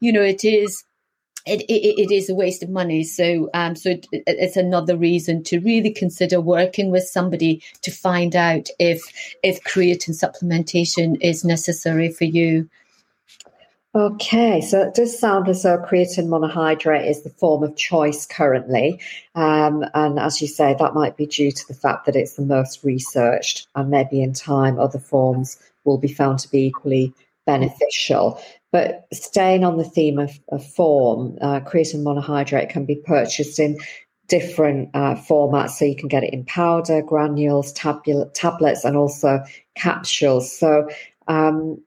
you 0.00 0.12
know, 0.12 0.22
it 0.22 0.44
is 0.44 0.84
it, 1.48 1.62
it, 1.62 2.02
it 2.02 2.10
is 2.10 2.28
a 2.28 2.34
waste 2.34 2.62
of 2.62 2.68
money. 2.68 3.02
So, 3.02 3.48
um, 3.54 3.76
so 3.76 3.90
it, 3.90 4.06
it's 4.12 4.56
another 4.56 4.96
reason 4.96 5.42
to 5.44 5.60
really 5.60 5.92
consider 5.92 6.40
working 6.40 6.90
with 6.90 7.04
somebody 7.04 7.62
to 7.82 7.90
find 7.90 8.36
out 8.36 8.68
if 8.78 9.02
if 9.42 9.62
creatine 9.64 10.18
supplementation 10.18 11.16
is 11.20 11.44
necessary 11.44 12.10
for 12.10 12.24
you. 12.24 12.68
Okay, 13.94 14.60
so 14.60 14.82
it 14.82 14.94
does 14.94 15.18
sound 15.18 15.48
as 15.48 15.62
though 15.62 15.78
creatine 15.78 16.28
monohydrate 16.28 17.08
is 17.08 17.22
the 17.22 17.30
form 17.30 17.62
of 17.62 17.74
choice 17.74 18.26
currently. 18.26 19.00
Um, 19.34 19.84
and 19.94 20.18
as 20.18 20.42
you 20.42 20.46
say, 20.46 20.76
that 20.78 20.94
might 20.94 21.16
be 21.16 21.26
due 21.26 21.50
to 21.50 21.66
the 21.66 21.74
fact 21.74 22.04
that 22.04 22.14
it's 22.14 22.34
the 22.34 22.44
most 22.44 22.84
researched, 22.84 23.66
and 23.74 23.90
maybe 23.90 24.22
in 24.22 24.34
time 24.34 24.78
other 24.78 24.98
forms 24.98 25.58
will 25.84 25.98
be 25.98 26.12
found 26.12 26.38
to 26.40 26.50
be 26.50 26.66
equally 26.66 27.14
beneficial. 27.46 28.40
But 28.70 29.06
staying 29.12 29.64
on 29.64 29.78
the 29.78 29.84
theme 29.84 30.18
of, 30.18 30.38
of 30.50 30.66
form, 30.74 31.38
uh, 31.40 31.60
creatine 31.60 32.02
monohydrate 32.02 32.70
can 32.70 32.84
be 32.84 32.96
purchased 32.96 33.58
in 33.58 33.78
different 34.26 34.90
uh, 34.92 35.14
formats. 35.14 35.70
So 35.70 35.86
you 35.86 35.96
can 35.96 36.08
get 36.08 36.22
it 36.22 36.34
in 36.34 36.44
powder, 36.44 37.00
granules, 37.00 37.72
tablets, 37.72 38.84
and 38.84 38.96
also 38.96 39.42
capsules. 39.74 40.56
So 40.56 40.88
um, 41.28 41.82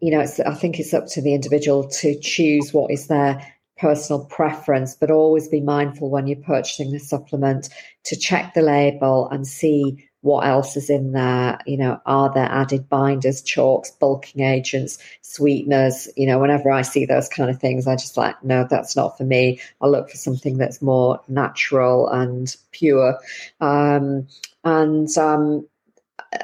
you 0.00 0.10
know, 0.10 0.20
I 0.20 0.54
think 0.54 0.78
it's 0.78 0.94
up 0.94 1.06
to 1.08 1.22
the 1.22 1.34
individual 1.34 1.88
to 1.88 2.18
choose 2.20 2.72
what 2.72 2.90
is 2.90 3.06
their 3.06 3.40
personal 3.78 4.24
preference, 4.24 4.94
but 4.94 5.10
always 5.10 5.48
be 5.48 5.60
mindful 5.60 6.10
when 6.10 6.26
you're 6.26 6.38
purchasing 6.38 6.94
a 6.94 7.00
supplement 7.00 7.68
to 8.04 8.16
check 8.16 8.54
the 8.54 8.62
label 8.62 9.28
and 9.30 9.46
see 9.46 10.05
what 10.22 10.46
else 10.46 10.76
is 10.76 10.90
in 10.90 11.12
there. 11.12 11.58
You 11.66 11.76
know, 11.76 12.00
are 12.06 12.32
there 12.32 12.48
added 12.50 12.88
binders, 12.88 13.42
chalks, 13.42 13.90
bulking 13.90 14.42
agents, 14.42 14.98
sweeteners? 15.22 16.08
You 16.16 16.26
know, 16.26 16.38
whenever 16.38 16.70
I 16.70 16.82
see 16.82 17.06
those 17.06 17.28
kind 17.28 17.48
of 17.50 17.60
things, 17.60 17.86
I 17.86 17.94
just 17.94 18.16
like, 18.16 18.42
no, 18.42 18.66
that's 18.68 18.96
not 18.96 19.16
for 19.16 19.24
me. 19.24 19.60
I 19.80 19.86
look 19.86 20.10
for 20.10 20.16
something 20.16 20.58
that's 20.58 20.82
more 20.82 21.20
natural 21.28 22.08
and 22.08 22.54
pure. 22.72 23.18
Um, 23.60 24.26
and 24.64 25.16
um, 25.16 25.66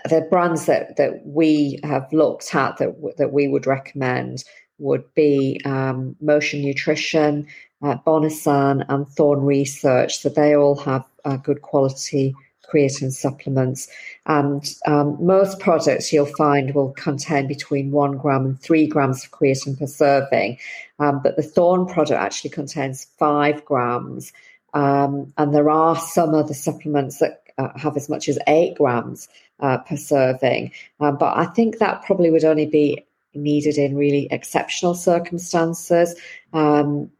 the 0.04 0.26
brands 0.30 0.66
that 0.66 0.96
that 0.96 1.26
we 1.26 1.80
have 1.82 2.12
looked 2.12 2.54
at 2.54 2.76
that 2.78 2.94
that 3.18 3.32
we 3.32 3.48
would 3.48 3.66
recommend 3.66 4.44
would 4.78 5.12
be 5.14 5.60
um, 5.64 6.16
Motion 6.20 6.62
Nutrition, 6.62 7.46
uh, 7.82 7.96
Bonusan, 8.06 8.84
and 8.88 9.08
Thorne 9.08 9.42
Research. 9.42 10.18
So 10.18 10.28
they 10.28 10.54
all 10.54 10.76
have 10.76 11.04
uh, 11.24 11.36
good 11.36 11.62
quality 11.62 12.34
creatine 12.72 13.12
supplements. 13.12 13.88
And 14.26 14.74
um, 14.86 15.16
most 15.24 15.58
products 15.58 16.12
you'll 16.12 16.26
find 16.26 16.74
will 16.74 16.92
contain 16.92 17.46
between 17.46 17.90
one 17.90 18.16
gram 18.16 18.46
and 18.46 18.60
three 18.60 18.86
grams 18.86 19.24
of 19.24 19.30
creatine 19.30 19.78
per 19.78 19.86
serving. 19.86 20.58
Um, 20.98 21.20
but 21.22 21.36
the 21.36 21.42
Thorne 21.42 21.86
product 21.86 22.20
actually 22.20 22.50
contains 22.50 23.06
five 23.18 23.64
grams. 23.64 24.32
Um, 24.74 25.32
and 25.36 25.54
there 25.54 25.70
are 25.70 25.96
some 25.96 26.34
other 26.34 26.54
supplements 26.54 27.18
that 27.18 27.42
uh, 27.58 27.76
have 27.76 27.96
as 27.96 28.08
much 28.08 28.28
as 28.28 28.38
eight 28.46 28.76
grams 28.76 29.28
uh, 29.60 29.78
per 29.78 29.96
serving. 29.96 30.72
Um, 31.00 31.18
but 31.18 31.36
I 31.36 31.46
think 31.46 31.78
that 31.78 32.02
probably 32.04 32.30
would 32.30 32.44
only 32.44 32.66
be 32.66 33.04
needed 33.34 33.78
in 33.78 33.96
really 33.96 34.28
exceptional 34.30 34.94
circumstances. 34.94 36.14
Um, 36.52 37.10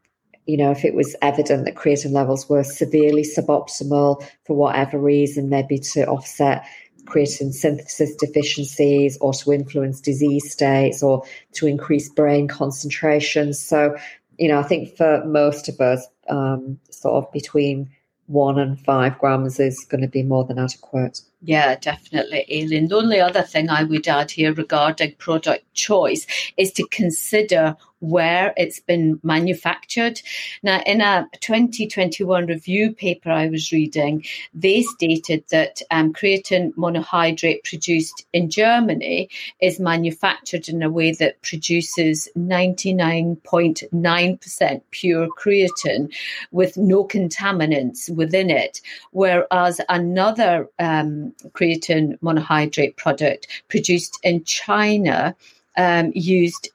you 0.45 0.57
know, 0.57 0.71
if 0.71 0.83
it 0.83 0.93
was 0.93 1.15
evident 1.21 1.65
that 1.65 1.75
creatine 1.75 2.11
levels 2.11 2.49
were 2.49 2.63
severely 2.63 3.23
suboptimal 3.23 4.25
for 4.45 4.55
whatever 4.55 4.97
reason, 4.99 5.49
maybe 5.49 5.77
to 5.79 6.05
offset 6.07 6.65
creatine 7.05 7.53
synthesis 7.53 8.15
deficiencies 8.15 9.17
or 9.17 9.33
to 9.33 9.51
influence 9.51 9.99
disease 9.99 10.51
states 10.51 11.03
or 11.03 11.23
to 11.53 11.67
increase 11.67 12.09
brain 12.09 12.47
concentration. 12.47 13.53
So, 13.53 13.95
you 14.37 14.47
know, 14.47 14.59
I 14.59 14.63
think 14.63 14.95
for 14.95 15.23
most 15.25 15.69
of 15.69 15.79
us, 15.81 16.07
um, 16.29 16.79
sort 16.89 17.23
of 17.23 17.31
between 17.31 17.89
one 18.27 18.57
and 18.57 18.79
five 18.79 19.19
grams 19.19 19.59
is 19.59 19.85
going 19.85 20.01
to 20.01 20.07
be 20.07 20.23
more 20.23 20.45
than 20.45 20.57
adequate. 20.57 21.21
Yeah, 21.41 21.75
definitely, 21.75 22.45
Aileen. 22.49 22.87
The 22.87 22.95
only 22.95 23.19
other 23.19 23.41
thing 23.41 23.69
I 23.69 23.83
would 23.83 24.07
add 24.07 24.31
here 24.31 24.53
regarding 24.53 25.15
product 25.15 25.71
choice 25.73 26.25
is 26.55 26.71
to 26.73 26.87
consider 26.89 27.75
where 28.03 28.53
it's 28.57 28.81
been 28.81 29.17
manufactured. 29.23 30.21
Now, 30.61 30.81
in 30.85 30.99
a 30.99 31.25
2021 31.39 32.47
review 32.47 32.91
paper 32.91 33.31
I 33.31 33.47
was 33.47 33.71
reading, 33.71 34.25
they 34.53 34.83
stated 34.83 35.45
that 35.51 35.81
um, 35.89 36.11
creatine 36.11 36.73
monohydrate 36.75 37.63
produced 37.63 38.25
in 38.33 38.49
Germany 38.49 39.29
is 39.61 39.79
manufactured 39.79 40.67
in 40.67 40.83
a 40.83 40.89
way 40.89 41.13
that 41.13 41.41
produces 41.43 42.27
99.9% 42.37 44.81
pure 44.91 45.29
creatine 45.39 46.13
with 46.51 46.75
no 46.75 47.07
contaminants 47.07 48.13
within 48.13 48.49
it, 48.49 48.81
whereas 49.11 49.79
another 49.87 50.67
um, 50.77 51.33
creatine 51.53 52.19
monohydrate 52.19 52.97
product 52.97 53.47
produced 53.69 54.19
in 54.23 54.43
China 54.43 55.33
um, 55.77 56.11
used 56.13 56.67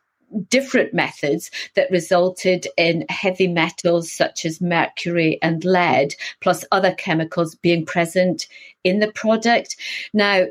different 0.49 0.95
methods 0.95 1.51
that 1.75 1.91
resulted 1.91 2.67
in 2.77 3.05
heavy 3.09 3.49
metals 3.49 4.13
such 4.13 4.45
as 4.45 4.61
mercury 4.61 5.39
and 5.43 5.65
lead, 5.65 6.15
plus 6.41 6.65
other 6.73 6.95
chemicals 6.95 7.55
being 7.55 7.85
present 7.85 8.47
in 8.85 9.01
the 9.01 9.13
product. 9.13 9.77
Now, 10.13 10.47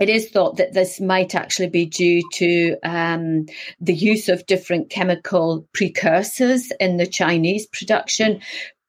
it 0.00 0.08
is 0.08 0.30
thought 0.30 0.56
that 0.58 0.74
this 0.74 1.00
might 1.00 1.34
actually 1.34 1.68
be 1.68 1.84
due 1.84 2.22
to 2.34 2.76
um, 2.84 3.46
the 3.80 3.94
use 3.94 4.28
of 4.28 4.46
different 4.46 4.90
chemical 4.90 5.66
precursors 5.72 6.70
in 6.78 6.98
the 6.98 7.06
Chinese 7.06 7.66
production, 7.66 8.40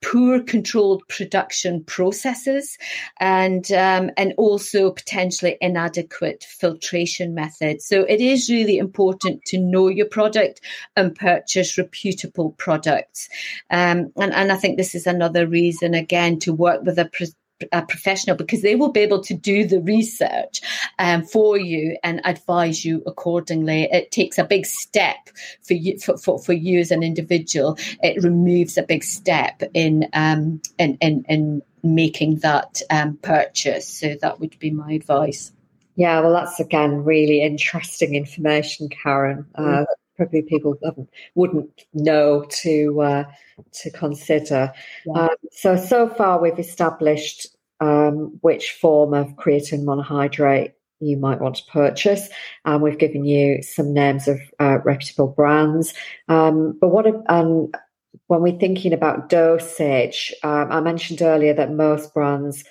poor 0.01 0.41
controlled 0.41 1.03
production 1.07 1.83
processes 1.83 2.77
and 3.19 3.71
um, 3.71 4.09
and 4.17 4.33
also 4.37 4.91
potentially 4.91 5.57
inadequate 5.61 6.45
filtration 6.47 7.33
methods. 7.33 7.85
So 7.85 8.03
it 8.03 8.21
is 8.21 8.49
really 8.49 8.77
important 8.77 9.43
to 9.45 9.57
know 9.57 9.87
your 9.87 10.07
product 10.07 10.61
and 10.95 11.15
purchase 11.15 11.77
reputable 11.77 12.51
products. 12.51 13.29
Um, 13.69 14.11
and, 14.17 14.33
and 14.33 14.51
I 14.51 14.55
think 14.55 14.77
this 14.77 14.95
is 14.95 15.07
another 15.07 15.47
reason 15.47 15.93
again 15.93 16.39
to 16.39 16.53
work 16.53 16.83
with 16.83 16.97
a 16.97 17.09
a 17.71 17.81
professional 17.81 18.35
because 18.35 18.61
they 18.61 18.75
will 18.75 18.91
be 18.91 19.01
able 19.01 19.21
to 19.21 19.33
do 19.33 19.65
the 19.65 19.81
research 19.81 20.61
um, 20.97 21.23
for 21.23 21.57
you 21.57 21.97
and 22.03 22.21
advise 22.23 22.85
you 22.85 23.03
accordingly. 23.05 23.87
It 23.91 24.11
takes 24.11 24.37
a 24.37 24.43
big 24.43 24.65
step 24.65 25.29
for 25.61 25.73
you 25.73 25.99
for, 25.99 26.17
for, 26.17 26.39
for 26.39 26.53
you 26.53 26.79
as 26.79 26.91
an 26.91 27.03
individual. 27.03 27.77
It 28.01 28.23
removes 28.23 28.77
a 28.77 28.83
big 28.83 29.03
step 29.03 29.63
in 29.73 30.07
um, 30.13 30.61
in, 30.77 30.97
in, 31.01 31.25
in 31.27 31.61
making 31.83 32.37
that 32.37 32.81
um, 32.89 33.17
purchase. 33.21 33.87
So 33.87 34.15
that 34.21 34.39
would 34.39 34.57
be 34.59 34.71
my 34.71 34.93
advice. 34.93 35.51
Yeah, 35.95 36.21
well, 36.21 36.33
that's 36.33 36.59
again 36.59 37.03
really 37.03 37.41
interesting 37.41 38.15
information, 38.15 38.89
Karen. 38.89 39.45
Uh, 39.55 39.61
mm. 39.61 39.85
Probably 40.19 40.41
people 40.41 40.75
wouldn't 41.35 41.85
know 41.93 42.43
to 42.61 43.01
uh, 43.01 43.23
to 43.71 43.89
consider. 43.91 44.73
Yeah. 45.05 45.13
Um, 45.13 45.29
so, 45.51 45.77
so 45.77 46.09
far 46.09 46.41
we've 46.41 46.59
established 46.59 47.47
um, 47.79 48.37
which 48.41 48.71
form 48.71 49.13
of 49.13 49.27
creatine 49.37 49.85
monohydrate 49.85 50.73
you 50.99 51.15
might 51.15 51.39
want 51.39 51.55
to 51.55 51.71
purchase. 51.71 52.27
And 52.65 52.81
we've 52.81 52.97
given 52.97 53.23
you 53.23 53.61
some 53.61 53.93
names 53.93 54.27
of 54.27 54.41
uh, 54.59 54.79
reputable 54.83 55.27
brands. 55.27 55.93
Um, 56.27 56.77
but 56.81 56.89
what 56.89 57.05
um, 57.29 57.71
when 58.27 58.41
we're 58.41 58.59
thinking 58.59 58.91
about 58.91 59.29
dosage, 59.29 60.33
um, 60.43 60.69
I 60.69 60.81
mentioned 60.81 61.21
earlier 61.21 61.53
that 61.53 61.71
most 61.71 62.13
brands 62.13 62.65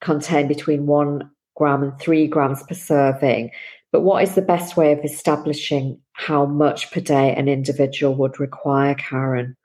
contain 0.00 0.48
between 0.48 0.86
one 0.86 1.30
gram 1.56 1.82
and 1.82 1.98
three 2.00 2.26
grams 2.26 2.62
per 2.64 2.74
serving. 2.74 3.50
But 3.92 4.00
what 4.00 4.24
is 4.24 4.34
the 4.34 4.42
best 4.42 4.76
way 4.76 4.90
of 4.90 5.04
establishing 5.04 6.00
how 6.14 6.46
much 6.46 6.90
per 6.90 7.00
day 7.00 7.34
an 7.34 7.48
individual 7.48 8.14
would 8.14 8.40
require, 8.40 8.94
Karen? 8.94 9.56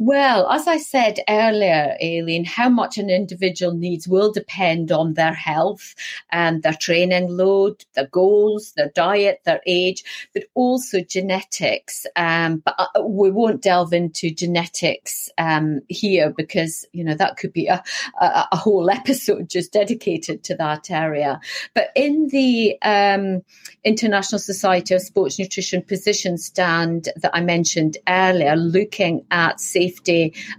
Well, 0.00 0.48
as 0.48 0.68
I 0.68 0.76
said 0.76 1.18
earlier, 1.28 1.96
Aileen, 2.00 2.44
how 2.44 2.68
much 2.68 2.98
an 2.98 3.10
individual 3.10 3.72
needs 3.74 4.06
will 4.06 4.30
depend 4.30 4.92
on 4.92 5.14
their 5.14 5.32
health 5.32 5.96
and 6.30 6.62
their 6.62 6.74
training 6.74 7.36
load, 7.36 7.84
their 7.94 8.06
goals, 8.06 8.74
their 8.76 8.90
diet, 8.94 9.40
their 9.44 9.60
age, 9.66 10.04
but 10.34 10.44
also 10.54 11.00
genetics. 11.00 12.06
Um, 12.14 12.58
but 12.58 12.76
uh, 12.78 13.02
we 13.02 13.32
won't 13.32 13.60
delve 13.60 13.92
into 13.92 14.30
genetics 14.30 15.30
um, 15.36 15.80
here 15.88 16.32
because 16.36 16.86
you 16.92 17.02
know 17.02 17.14
that 17.14 17.36
could 17.36 17.52
be 17.52 17.66
a, 17.66 17.82
a, 18.20 18.46
a, 18.52 18.56
whole 18.56 18.88
episode 18.98 19.50
just 19.50 19.72
dedicated 19.72 20.44
to 20.44 20.54
that 20.54 20.92
area. 20.92 21.40
But 21.74 21.88
in 21.96 22.28
the 22.28 22.80
um, 22.82 23.42
International 23.82 24.38
Society 24.38 24.94
of 24.94 25.02
Sports 25.02 25.40
Nutrition 25.40 25.82
position 25.82 26.38
stand 26.38 27.08
that 27.16 27.32
I 27.34 27.40
mentioned 27.40 27.96
earlier, 28.06 28.54
looking 28.54 29.26
at 29.32 29.58
safety 29.60 29.87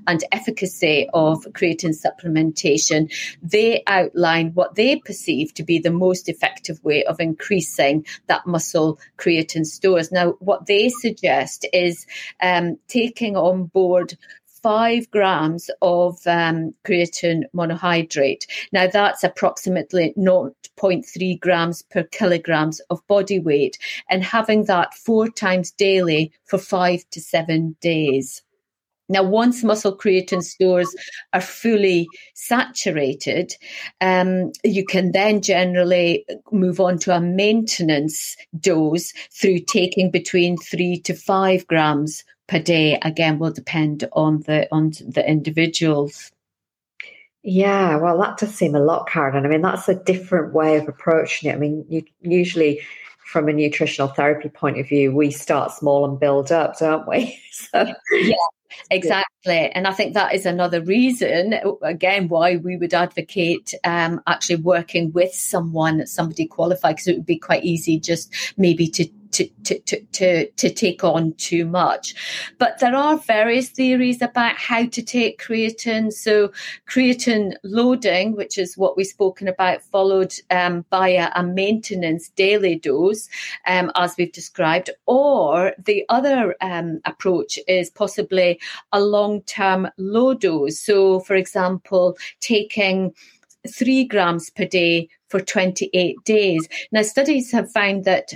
and 0.07 0.23
efficacy 0.31 1.07
of 1.13 1.43
creatine 1.53 1.95
supplementation, 1.95 3.11
they 3.41 3.83
outline 3.87 4.51
what 4.53 4.75
they 4.75 4.97
perceive 4.97 5.53
to 5.53 5.63
be 5.63 5.79
the 5.79 5.91
most 5.91 6.29
effective 6.29 6.83
way 6.83 7.03
of 7.05 7.19
increasing 7.19 8.05
that 8.27 8.45
muscle 8.45 8.99
creatine 9.17 9.65
stores. 9.65 10.11
Now, 10.11 10.31
what 10.39 10.65
they 10.65 10.89
suggest 10.89 11.65
is 11.73 12.05
um, 12.41 12.77
taking 12.87 13.35
on 13.35 13.65
board 13.65 14.17
five 14.61 15.09
grams 15.11 15.69
of 15.81 16.19
um, 16.25 16.73
creatine 16.85 17.43
monohydrate. 17.55 18.45
Now, 18.71 18.87
that's 18.87 19.23
approximately 19.23 20.13
0.3 20.17 21.39
grams 21.39 21.81
per 21.83 22.03
kilograms 22.03 22.79
of 22.89 23.05
body 23.07 23.39
weight, 23.39 23.77
and 24.09 24.23
having 24.23 24.65
that 24.65 24.93
four 24.93 25.29
times 25.29 25.71
daily 25.71 26.31
for 26.45 26.57
five 26.57 27.03
to 27.11 27.21
seven 27.21 27.75
days. 27.81 28.41
Now, 29.09 29.23
once 29.23 29.63
muscle 29.63 29.97
creatine 29.97 30.43
stores 30.43 30.95
are 31.33 31.41
fully 31.41 32.07
saturated, 32.35 33.53
um, 33.99 34.51
you 34.63 34.85
can 34.85 35.11
then 35.11 35.41
generally 35.41 36.25
move 36.51 36.79
on 36.79 36.99
to 36.99 37.15
a 37.15 37.19
maintenance 37.19 38.37
dose 38.59 39.11
through 39.31 39.59
taking 39.59 40.11
between 40.11 40.57
three 40.57 40.99
to 41.01 41.13
five 41.15 41.65
grams 41.67 42.23
per 42.47 42.59
day. 42.59 42.99
Again, 43.01 43.39
will 43.39 43.51
depend 43.51 44.07
on 44.13 44.41
the 44.41 44.67
on 44.71 44.91
the 45.07 45.27
individuals. 45.27 46.31
Yeah, 47.41 47.95
well, 47.95 48.19
that 48.19 48.37
does 48.37 48.53
seem 48.53 48.75
a 48.75 48.79
lot, 48.79 49.07
Karen. 49.09 49.45
I 49.45 49.49
mean, 49.49 49.61
that's 49.61 49.87
a 49.87 49.95
different 49.95 50.53
way 50.53 50.77
of 50.77 50.87
approaching 50.87 51.49
it. 51.49 51.55
I 51.55 51.57
mean, 51.57 51.85
you 51.87 52.03
usually 52.21 52.81
from 53.29 53.47
a 53.47 53.53
nutritional 53.53 54.07
therapy 54.07 54.49
point 54.49 54.79
of 54.79 54.87
view, 54.87 55.11
we 55.11 55.29
start 55.29 55.71
small 55.71 56.03
and 56.03 56.19
build 56.19 56.51
up, 56.51 56.79
don't 56.79 57.07
we? 57.07 57.39
so, 57.51 57.93
yeah. 58.11 58.35
Exactly. 58.91 59.71
And 59.71 59.87
I 59.87 59.93
think 59.93 60.13
that 60.13 60.33
is 60.33 60.45
another 60.45 60.81
reason, 60.81 61.55
again, 61.83 62.27
why 62.27 62.55
we 62.57 62.77
would 62.77 62.93
advocate 62.93 63.73
um, 63.83 64.21
actually 64.25 64.57
working 64.57 65.11
with 65.11 65.33
someone, 65.33 66.05
somebody 66.07 66.45
qualified, 66.45 66.95
because 66.95 67.07
it 67.07 67.17
would 67.17 67.25
be 67.25 67.37
quite 67.37 67.63
easy 67.63 67.99
just 67.99 68.33
maybe 68.57 68.87
to 68.89 69.07
to, 69.31 69.47
to, 69.63 69.79
to, 69.79 70.01
to, 70.01 70.49
to 70.51 70.69
take 70.69 71.03
on 71.03 71.33
too 71.33 71.65
much. 71.65 72.15
But 72.57 72.79
there 72.79 72.95
are 72.95 73.17
various 73.17 73.69
theories 73.69 74.21
about 74.21 74.55
how 74.55 74.85
to 74.87 75.01
take 75.01 75.41
creatine. 75.41 76.11
So 76.11 76.51
creatine 76.89 77.53
loading, 77.63 78.35
which 78.35 78.57
is 78.57 78.77
what 78.77 78.97
we've 78.97 79.07
spoken 79.07 79.47
about, 79.47 79.81
followed 79.83 80.33
um, 80.49 80.85
by 80.89 81.09
a, 81.09 81.29
a, 81.35 81.43
maintenance 81.43 82.29
daily 82.29 82.75
dose, 82.75 83.27
um, 83.65 83.91
as 83.95 84.15
we've 84.17 84.31
described, 84.31 84.89
or 85.05 85.73
the 85.83 86.05
other 86.09 86.55
um, 86.61 86.99
approach 87.05 87.59
is 87.67 87.89
possibly 87.89 88.59
a 88.91 89.01
long-term 89.01 89.89
low 89.97 90.33
dose. 90.33 90.79
So, 90.79 91.19
for 91.21 91.35
example, 91.35 92.17
taking 92.39 93.13
three 93.67 94.05
grams 94.05 94.49
per 94.49 94.65
day 94.65 95.09
for 95.27 95.39
28 95.39 96.15
days. 96.25 96.67
Now, 96.91 97.03
studies 97.03 97.51
have 97.51 97.71
found 97.71 98.05
that 98.05 98.33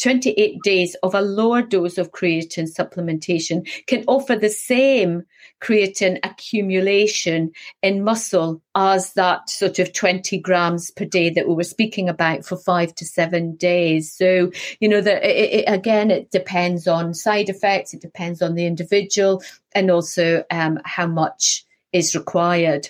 28 0.00 0.62
days 0.62 0.96
of 1.02 1.14
a 1.14 1.20
lower 1.20 1.62
dose 1.62 1.98
of 1.98 2.12
creatine 2.12 2.68
supplementation 2.72 3.68
can 3.86 4.04
offer 4.06 4.36
the 4.36 4.48
same 4.48 5.24
creatine 5.60 6.18
accumulation 6.22 7.50
in 7.82 8.04
muscle 8.04 8.62
as 8.74 9.12
that 9.14 9.50
sort 9.50 9.78
of 9.78 9.92
20 9.92 10.38
grams 10.38 10.90
per 10.90 11.04
day 11.04 11.30
that 11.30 11.48
we 11.48 11.54
were 11.54 11.64
speaking 11.64 12.08
about 12.08 12.44
for 12.44 12.56
five 12.56 12.94
to 12.94 13.04
seven 13.04 13.56
days. 13.56 14.12
So, 14.12 14.52
you 14.80 14.88
know, 14.88 15.00
that 15.00 15.20
again, 15.68 16.10
it 16.10 16.30
depends 16.30 16.86
on 16.86 17.14
side 17.14 17.48
effects, 17.48 17.92
it 17.92 18.00
depends 18.00 18.40
on 18.40 18.54
the 18.54 18.66
individual, 18.66 19.42
and 19.74 19.90
also 19.90 20.44
um, 20.50 20.78
how 20.84 21.06
much 21.06 21.64
is 21.92 22.14
required. 22.14 22.88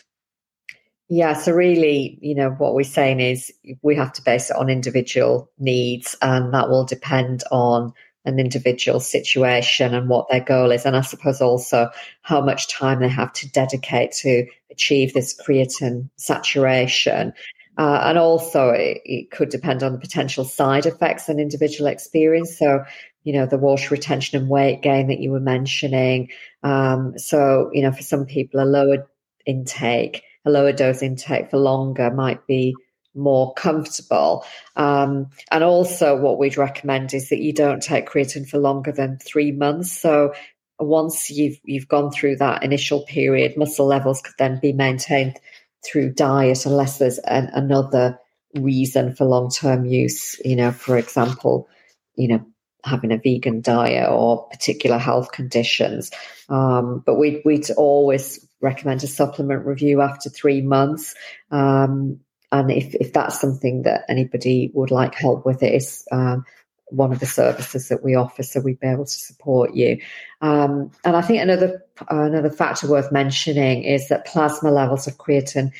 Yeah, 1.11 1.33
so 1.33 1.53
really, 1.53 2.19
you 2.21 2.35
know, 2.35 2.51
what 2.51 2.75
we're 2.75 2.85
saying 2.85 3.21
is 3.21 3.51
we 3.81 3.97
have 3.97 4.13
to 4.15 4.23
base 4.23 4.51
it 4.51 4.57
on 4.57 4.69
individual 4.69 5.51
needs, 5.59 6.15
and 6.21 6.53
that 6.53 6.69
will 6.69 6.85
depend 6.85 7.45
on 7.51 7.95
an 8.27 8.39
individual 8.39 9.01
situation 9.01 9.95
and 9.95 10.11
what 10.11 10.29
their 10.29 10.41
goal 10.41 10.71
is. 10.71 10.85
And 10.85 10.95
I 10.95 11.01
suppose 11.01 11.41
also 11.41 11.89
how 12.21 12.43
much 12.43 12.69
time 12.69 13.01
they 13.01 13.09
have 13.09 13.33
to 13.35 13.51
dedicate 13.51 14.13
to 14.21 14.47
achieve 14.71 15.15
this 15.15 15.35
creatine 15.35 16.11
saturation. 16.17 17.33
Uh, 17.79 18.03
and 18.05 18.19
also, 18.19 18.69
it, 18.71 19.01
it, 19.05 19.31
could 19.31 19.49
depend 19.49 19.83
on 19.83 19.93
the 19.93 19.99
potential 19.99 20.45
side 20.45 20.85
effects 20.85 21.31
an 21.31 21.41
individual 21.41 21.89
experience. 21.89 22.59
So, 22.59 22.85
you 23.25 23.33
know, 23.33 23.47
the 23.47 23.57
water 23.57 23.95
retention 23.95 24.39
and 24.39 24.51
weight 24.51 24.83
gain 24.83 25.07
that 25.07 25.21
you 25.21 25.31
were 25.31 25.41
mentioning. 25.41 26.29
Um, 26.63 27.17
so, 27.17 27.71
you 27.73 27.83
know, 27.83 27.93
for 27.93 28.03
some 28.03 28.27
people, 28.27 28.61
a 28.61 28.67
lower 28.67 29.09
intake 29.47 30.23
a 30.49 30.51
lower 30.51 30.73
dose 30.73 31.03
intake 31.03 31.51
for 31.51 31.59
longer 31.59 32.11
might 32.11 32.47
be 32.47 32.75
more 33.15 33.53
comfortable. 33.55 34.45
Um, 34.77 35.31
and 35.51 35.65
also, 35.65 36.17
what 36.17 36.39
we'd 36.39 36.57
recommend 36.57 37.15
is 37.15 37.29
that 37.29 37.41
you 37.41 37.53
don't 37.53 37.83
take 37.83 38.09
creatine 38.09 38.49
for 38.49 38.59
longer 38.59 38.93
than 38.93 39.19
three 39.19 39.53
months. 39.53 39.93
So 39.93 40.35
once 40.79 41.31
you've 41.31 41.59
you've 41.65 41.89
gone 41.89 42.11
through 42.11 42.37
that 42.37 42.63
initial 42.63 43.03
period, 43.03 43.57
muscle 43.57 43.87
levels 43.87 44.23
could 44.23 44.35
then 44.39 44.59
be 44.61 44.73
maintained 44.73 45.39
through 45.85 46.13
diet, 46.13 46.67
unless 46.67 46.99
there's 46.99 47.19
an, 47.19 47.51
another 47.53 48.19
reason 48.55 49.15
for 49.15 49.25
long 49.25 49.51
term 49.51 49.85
use. 49.85 50.41
You 50.45 50.57
know, 50.57 50.73
for 50.73 50.97
example, 50.97 51.69
you 52.17 52.29
know 52.29 52.47
having 52.85 53.13
a 53.13 53.19
vegan 53.19 53.61
diet 53.61 54.09
or 54.09 54.49
particular 54.49 54.99
health 54.99 55.33
conditions. 55.33 56.11
Um, 56.49 57.03
but 57.05 57.17
we'd, 57.17 57.43
we'd 57.45 57.71
always 57.73 58.48
recommend 58.61 59.03
a 59.05 59.07
supplement 59.07 59.67
review 59.67 60.01
after 60.01 60.31
three 60.31 60.61
months. 60.61 61.15
Um, 61.51 62.21
and 62.51 62.71
if, 62.71 62.95
if 62.95 63.13
that's 63.13 63.41
something 63.41 63.83
that 63.83 64.05
anybody 64.09 64.71
would 64.75 64.91
like 64.91 65.15
help 65.15 65.45
with, 65.45 65.63
it 65.63 65.75
is 65.75 66.07
um, 66.11 66.45
one 66.91 67.13
of 67.13 67.21
the 67.21 67.27
services 67.27 67.89
that 67.89 68.03
we 68.03 68.15
offer, 68.15 68.43
so 68.43 68.61
we'd 68.61 68.81
be 68.81 68.87
able 68.87 69.05
to 69.05 69.11
support 69.11 69.75
you. 69.75 70.01
Um, 70.41 70.91
and 71.05 71.17
I 71.17 71.23
think 71.23 71.43
another 71.43 71.85
another 72.09 72.51
factor 72.51 72.89
worth 72.89 73.13
mentioning 73.13 73.83
is 73.83 74.09
that 74.09 74.27
plasma 74.27 74.71
levels 74.71 75.07
of 75.07 75.19
creatine 75.19 75.73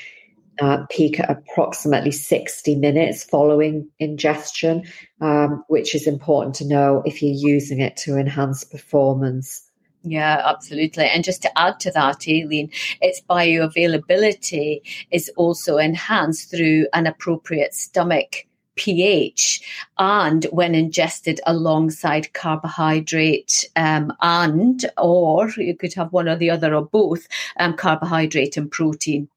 uh, 0.61 0.85
peak 0.91 1.21
at 1.21 1.31
approximately 1.31 2.11
60 2.11 2.75
minutes 2.77 3.25
following 3.25 3.89
ingestion, 3.99 4.85
um, 5.21 5.65
which 5.69 5.95
is 5.95 6.07
important 6.07 6.57
to 6.57 6.67
know 6.67 7.03
if 7.07 7.23
you're 7.23 7.33
using 7.33 7.81
it 7.81 7.97
to 7.99 8.17
enhance 8.17 8.65
performance. 8.65 9.68
Yeah, 10.03 10.43
absolutely. 10.45 11.07
And 11.07 11.25
just 11.25 11.43
to 11.43 11.59
add 11.59 11.81
to 11.81 11.91
that, 11.91 12.27
Aileen, 12.29 12.71
its 13.01 13.21
bioavailability 13.29 14.81
is 15.11 15.31
also 15.37 15.77
enhanced 15.77 16.51
through 16.51 16.87
an 16.93 17.07
appropriate 17.07 17.75
stomach 17.75 18.47
pH 18.79 19.91
and 19.99 20.45
when 20.53 20.75
ingested 20.75 21.41
alongside 21.47 22.33
carbohydrate 22.33 23.69
um, 23.75 24.13
and 24.21 24.87
or 24.97 25.51
you 25.51 25.77
could 25.77 25.93
have 25.95 26.13
one 26.13 26.29
or 26.29 26.37
the 26.37 26.49
other 26.49 26.75
or 26.75 26.87
both 26.87 27.27
um, 27.59 27.75
carbohydrate 27.75 28.57
and 28.57 28.71
protein. 28.71 29.29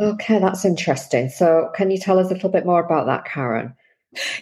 Okay, 0.00 0.38
that's 0.38 0.64
interesting. 0.64 1.28
So, 1.28 1.70
can 1.74 1.90
you 1.90 1.98
tell 1.98 2.18
us 2.18 2.30
a 2.30 2.34
little 2.34 2.48
bit 2.48 2.66
more 2.66 2.82
about 2.82 3.06
that, 3.06 3.26
Karen? 3.26 3.74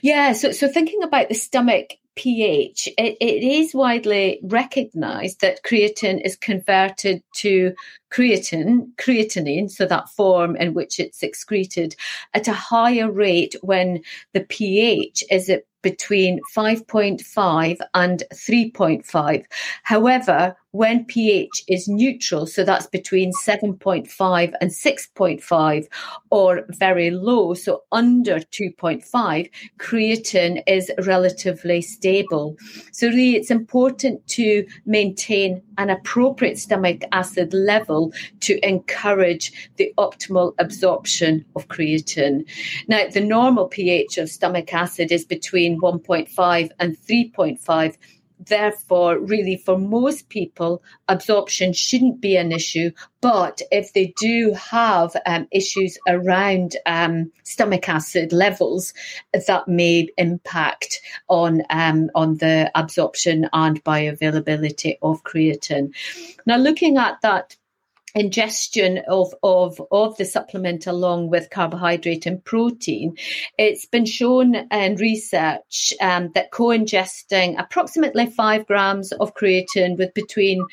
Yeah, 0.02 0.32
so 0.32 0.52
so 0.52 0.68
thinking 0.68 1.02
about 1.02 1.28
the 1.28 1.34
stomach 1.34 1.94
pH, 2.16 2.88
it, 2.98 3.16
it 3.20 3.42
is 3.42 3.74
widely 3.74 4.40
recognized 4.42 5.40
that 5.40 5.62
creatine 5.62 6.20
is 6.24 6.36
converted 6.36 7.22
to 7.36 7.74
creatine, 8.12 8.88
creatinine, 8.96 9.70
so 9.70 9.86
that 9.86 10.08
form 10.10 10.56
in 10.56 10.74
which 10.74 10.98
it's 10.98 11.22
excreted, 11.22 11.94
at 12.34 12.48
a 12.48 12.52
higher 12.52 13.10
rate 13.10 13.54
when 13.62 14.02
the 14.34 14.40
pH 14.40 15.24
is 15.30 15.48
at 15.48 15.64
between 15.82 16.40
5.5 16.54 17.78
and 17.94 18.22
3.5. 18.34 19.44
However, 19.82 20.56
when 20.72 21.04
pH 21.04 21.64
is 21.68 21.88
neutral, 21.88 22.46
so 22.46 22.64
that's 22.64 22.86
between 22.86 23.32
7.5 23.32 24.52
and 24.60 24.70
6.5, 24.70 25.86
or 26.30 26.64
very 26.68 27.10
low, 27.10 27.54
so 27.54 27.82
under 27.92 28.36
2.5, 28.38 29.50
creatine 29.78 30.62
is 30.66 30.90
relatively 31.04 31.82
stable. 31.82 32.56
So, 32.92 33.08
really, 33.08 33.36
it's 33.36 33.50
important 33.50 34.26
to 34.28 34.64
maintain 34.86 35.62
an 35.78 35.90
appropriate 35.90 36.58
stomach 36.58 37.02
acid 37.12 37.52
level 37.52 38.12
to 38.40 38.58
encourage 38.66 39.70
the 39.76 39.92
optimal 39.98 40.54
absorption 40.58 41.44
of 41.56 41.66
creatine. 41.68 42.44
Now, 42.86 43.08
the 43.08 43.20
normal 43.20 43.66
pH 43.66 44.18
of 44.18 44.30
stomach 44.30 44.72
acid 44.72 45.10
is 45.10 45.24
between 45.24 45.80
1.5 45.80 46.70
and 46.78 46.96
3.5 46.98 47.96
therefore, 48.46 49.18
really, 49.18 49.56
for 49.56 49.78
most 49.78 50.28
people, 50.28 50.82
absorption 51.08 51.72
shouldn't 51.72 52.20
be 52.20 52.36
an 52.36 52.52
issue. 52.52 52.90
But 53.20 53.60
if 53.70 53.92
they 53.92 54.14
do 54.18 54.54
have 54.54 55.14
um, 55.26 55.46
issues 55.50 55.98
around 56.08 56.76
um, 56.86 57.30
stomach 57.44 57.88
acid 57.88 58.32
levels, 58.32 58.94
that 59.32 59.68
may 59.68 60.08
impact 60.16 61.00
on 61.28 61.62
um, 61.70 62.10
on 62.14 62.38
the 62.38 62.70
absorption 62.74 63.48
and 63.52 63.82
bioavailability 63.84 64.96
of 65.02 65.22
creatine. 65.24 65.94
Now, 66.46 66.56
looking 66.56 66.96
at 66.96 67.20
that 67.22 67.56
ingestion 68.14 69.02
of, 69.08 69.34
of, 69.42 69.80
of 69.90 70.16
the 70.16 70.24
supplement 70.24 70.86
along 70.86 71.30
with 71.30 71.50
carbohydrate 71.50 72.26
and 72.26 72.44
protein, 72.44 73.16
it's 73.58 73.86
been 73.86 74.06
shown 74.06 74.54
in 74.54 74.96
research 74.96 75.92
um, 76.00 76.30
that 76.34 76.50
co-ingesting 76.50 77.58
approximately 77.58 78.26
five 78.26 78.66
grams 78.66 79.12
of 79.12 79.34
creatine 79.34 79.96
with 79.96 80.12
between 80.14 80.66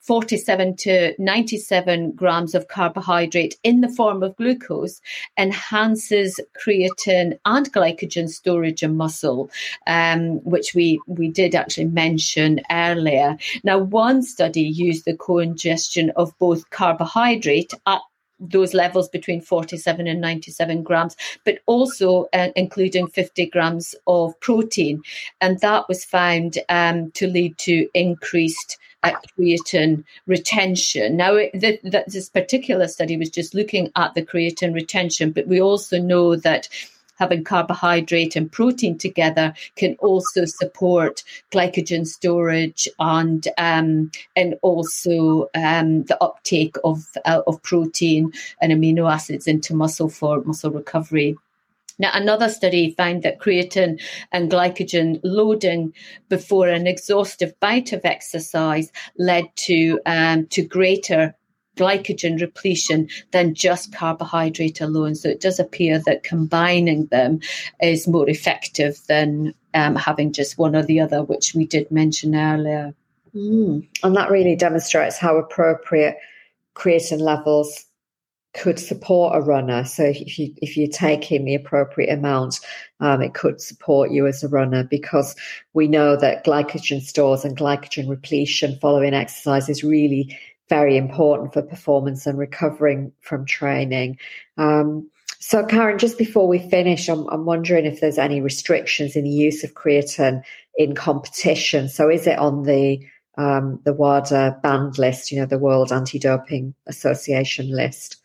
47 0.00 0.76
to 0.76 1.14
97 1.18 2.12
grams 2.12 2.54
of 2.54 2.68
carbohydrate 2.68 3.56
in 3.62 3.80
the 3.80 3.88
form 3.88 4.22
of 4.22 4.36
glucose 4.36 5.00
enhances 5.38 6.40
creatine 6.58 7.38
and 7.44 7.72
glycogen 7.72 8.28
storage 8.28 8.82
in 8.82 8.96
muscle, 8.96 9.50
um, 9.86 10.38
which 10.44 10.74
we, 10.74 11.00
we 11.06 11.28
did 11.28 11.54
actually 11.54 11.86
mention 11.86 12.60
earlier. 12.70 13.36
Now, 13.62 13.78
one 13.78 14.22
study 14.22 14.62
used 14.62 15.04
the 15.04 15.16
co 15.16 15.38
ingestion 15.38 16.10
of 16.16 16.36
both 16.38 16.70
carbohydrate 16.70 17.74
at 17.86 18.00
those 18.40 18.72
levels 18.72 19.08
between 19.08 19.40
47 19.40 20.06
and 20.06 20.20
97 20.20 20.82
grams, 20.82 21.14
but 21.44 21.58
also 21.66 22.26
uh, 22.32 22.48
including 22.56 23.06
50 23.06 23.46
grams 23.46 23.94
of 24.06 24.38
protein. 24.40 25.02
And 25.40 25.60
that 25.60 25.88
was 25.88 26.04
found 26.04 26.58
um, 26.68 27.10
to 27.12 27.26
lead 27.26 27.58
to 27.58 27.88
increased 27.94 28.78
at 29.02 29.24
creatine 29.38 30.04
retention. 30.26 31.16
Now, 31.16 31.34
the, 31.34 32.04
this 32.06 32.28
particular 32.28 32.88
study 32.88 33.16
was 33.16 33.30
just 33.30 33.54
looking 33.54 33.90
at 33.96 34.14
the 34.14 34.22
creatine 34.22 34.74
retention, 34.74 35.32
but 35.32 35.46
we 35.46 35.60
also 35.60 35.98
know 35.98 36.36
that 36.36 36.68
having 37.20 37.44
carbohydrate 37.44 38.34
and 38.34 38.50
protein 38.50 38.96
together 38.96 39.52
can 39.76 39.94
also 40.00 40.46
support 40.46 41.22
glycogen 41.52 42.06
storage 42.06 42.88
and 42.98 43.46
um, 43.58 44.10
and 44.34 44.54
also 44.62 45.48
um, 45.54 46.02
the 46.04 46.16
uptake 46.22 46.76
of 46.82 47.06
uh, 47.26 47.42
of 47.46 47.62
protein 47.62 48.32
and 48.60 48.72
amino 48.72 49.12
acids 49.12 49.46
into 49.46 49.74
muscle 49.74 50.08
for 50.08 50.42
muscle 50.42 50.70
recovery. 50.70 51.36
Now, 52.00 52.10
another 52.14 52.48
study 52.48 52.94
found 52.96 53.22
that 53.22 53.38
creatine 53.38 54.00
and 54.32 54.50
glycogen 54.50 55.20
loading 55.22 55.92
before 56.30 56.66
an 56.68 56.86
exhaustive 56.86 57.52
bout 57.60 57.92
of 57.92 58.00
exercise 58.04 58.90
led 59.18 59.44
to 59.56 60.00
um, 60.06 60.46
to 60.46 60.62
greater 60.62 61.34
glycogen 61.76 62.40
repletion 62.40 63.08
than 63.32 63.54
just 63.54 63.94
carbohydrate 63.94 64.80
alone. 64.80 65.14
So 65.14 65.28
it 65.28 65.40
does 65.40 65.60
appear 65.60 66.00
that 66.06 66.22
combining 66.22 67.06
them 67.06 67.40
is 67.82 68.08
more 68.08 68.28
effective 68.28 68.98
than 69.06 69.54
um, 69.74 69.94
having 69.94 70.32
just 70.32 70.58
one 70.58 70.74
or 70.74 70.82
the 70.82 71.00
other, 71.00 71.22
which 71.22 71.54
we 71.54 71.66
did 71.66 71.90
mention 71.90 72.34
earlier. 72.34 72.94
Mm. 73.34 73.86
And 74.02 74.16
that 74.16 74.30
really 74.30 74.56
demonstrates 74.56 75.18
how 75.18 75.36
appropriate 75.36 76.16
creatine 76.74 77.20
levels 77.20 77.84
could 78.52 78.78
support 78.78 79.36
a 79.36 79.40
runner. 79.40 79.84
So 79.84 80.04
if 80.04 80.38
you 80.38 80.54
if 80.60 80.76
you 80.76 80.88
take 80.88 81.30
in 81.30 81.44
the 81.44 81.54
appropriate 81.54 82.12
amount, 82.12 82.60
um, 83.00 83.22
it 83.22 83.34
could 83.34 83.60
support 83.60 84.10
you 84.10 84.26
as 84.26 84.42
a 84.42 84.48
runner 84.48 84.84
because 84.84 85.36
we 85.72 85.86
know 85.86 86.16
that 86.16 86.44
glycogen 86.44 87.00
stores 87.00 87.44
and 87.44 87.56
glycogen 87.56 88.08
repletion 88.08 88.78
following 88.80 89.14
exercise 89.14 89.68
is 89.68 89.84
really 89.84 90.36
very 90.68 90.96
important 90.96 91.52
for 91.52 91.62
performance 91.62 92.26
and 92.26 92.38
recovering 92.38 93.12
from 93.20 93.44
training. 93.44 94.18
Um, 94.56 95.10
so, 95.40 95.64
Karen, 95.64 95.98
just 95.98 96.18
before 96.18 96.46
we 96.46 96.58
finish, 96.58 97.08
I'm, 97.08 97.26
I'm, 97.28 97.44
wondering 97.44 97.86
if 97.86 98.00
there's 98.00 98.18
any 98.18 98.40
restrictions 98.40 99.16
in 99.16 99.24
the 99.24 99.30
use 99.30 99.64
of 99.64 99.74
creatine 99.74 100.42
in 100.76 100.94
competition. 100.94 101.88
So, 101.88 102.10
is 102.10 102.26
it 102.26 102.38
on 102.38 102.64
the 102.64 103.00
um, 103.38 103.80
the 103.84 103.94
WADA 103.94 104.60
banned 104.62 104.98
list, 104.98 105.32
you 105.32 105.40
know, 105.40 105.46
the 105.46 105.58
World 105.58 105.92
Anti-Doping 105.92 106.74
Association 106.86 107.70
list? 107.70 108.19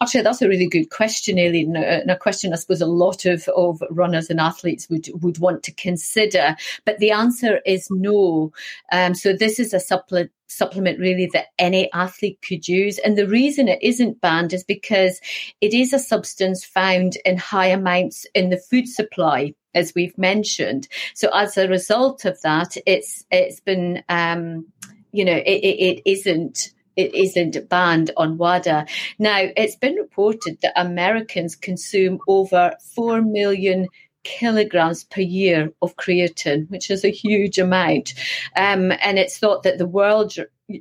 Actually, 0.00 0.22
that's 0.22 0.42
a 0.42 0.48
really 0.48 0.68
good 0.68 0.90
question, 0.90 1.38
Aileen, 1.38 1.76
and 1.76 2.10
a 2.10 2.16
question 2.16 2.52
I 2.52 2.56
suppose 2.56 2.80
a 2.80 2.86
lot 2.86 3.24
of, 3.24 3.48
of 3.48 3.82
runners 3.90 4.30
and 4.30 4.40
athletes 4.40 4.88
would, 4.88 5.08
would 5.22 5.38
want 5.38 5.62
to 5.64 5.72
consider. 5.72 6.56
But 6.84 6.98
the 6.98 7.10
answer 7.10 7.60
is 7.66 7.88
no. 7.90 8.52
Um, 8.92 9.14
so 9.14 9.32
this 9.32 9.58
is 9.58 9.74
a 9.74 9.80
supplement 9.80 10.30
supplement 10.50 10.98
really 10.98 11.28
that 11.34 11.48
any 11.58 11.92
athlete 11.92 12.38
could 12.46 12.66
use. 12.66 12.98
And 12.98 13.18
the 13.18 13.28
reason 13.28 13.68
it 13.68 13.82
isn't 13.82 14.22
banned 14.22 14.54
is 14.54 14.64
because 14.64 15.20
it 15.60 15.74
is 15.74 15.92
a 15.92 15.98
substance 15.98 16.64
found 16.64 17.18
in 17.26 17.36
high 17.36 17.66
amounts 17.66 18.26
in 18.34 18.48
the 18.48 18.56
food 18.56 18.88
supply, 18.88 19.54
as 19.74 19.92
we've 19.94 20.16
mentioned. 20.16 20.88
So 21.14 21.28
as 21.34 21.58
a 21.58 21.68
result 21.68 22.24
of 22.24 22.40
that, 22.40 22.78
it's 22.86 23.26
it's 23.30 23.60
been 23.60 24.02
um, 24.08 24.66
you 25.12 25.24
know, 25.24 25.36
it, 25.36 25.44
it, 25.44 25.82
it 25.82 26.02
isn't 26.10 26.72
it 26.98 27.14
isn't 27.14 27.68
banned 27.68 28.10
on 28.16 28.36
WADA. 28.36 28.84
Now, 29.20 29.38
it's 29.56 29.76
been 29.76 29.94
reported 29.94 30.58
that 30.62 30.72
Americans 30.74 31.54
consume 31.54 32.18
over 32.26 32.72
4 32.94 33.22
million 33.22 33.86
kilograms 34.24 35.04
per 35.04 35.20
year 35.20 35.72
of 35.82 35.96
creatine, 35.96 36.68
which 36.70 36.90
is 36.90 37.04
a 37.04 37.10
huge 37.10 37.58
amount. 37.58 38.14
Um, 38.56 38.92
and 39.02 39.18
it's 39.18 39.38
thought 39.38 39.62
that 39.62 39.78
the 39.78 39.86
world 39.86 40.36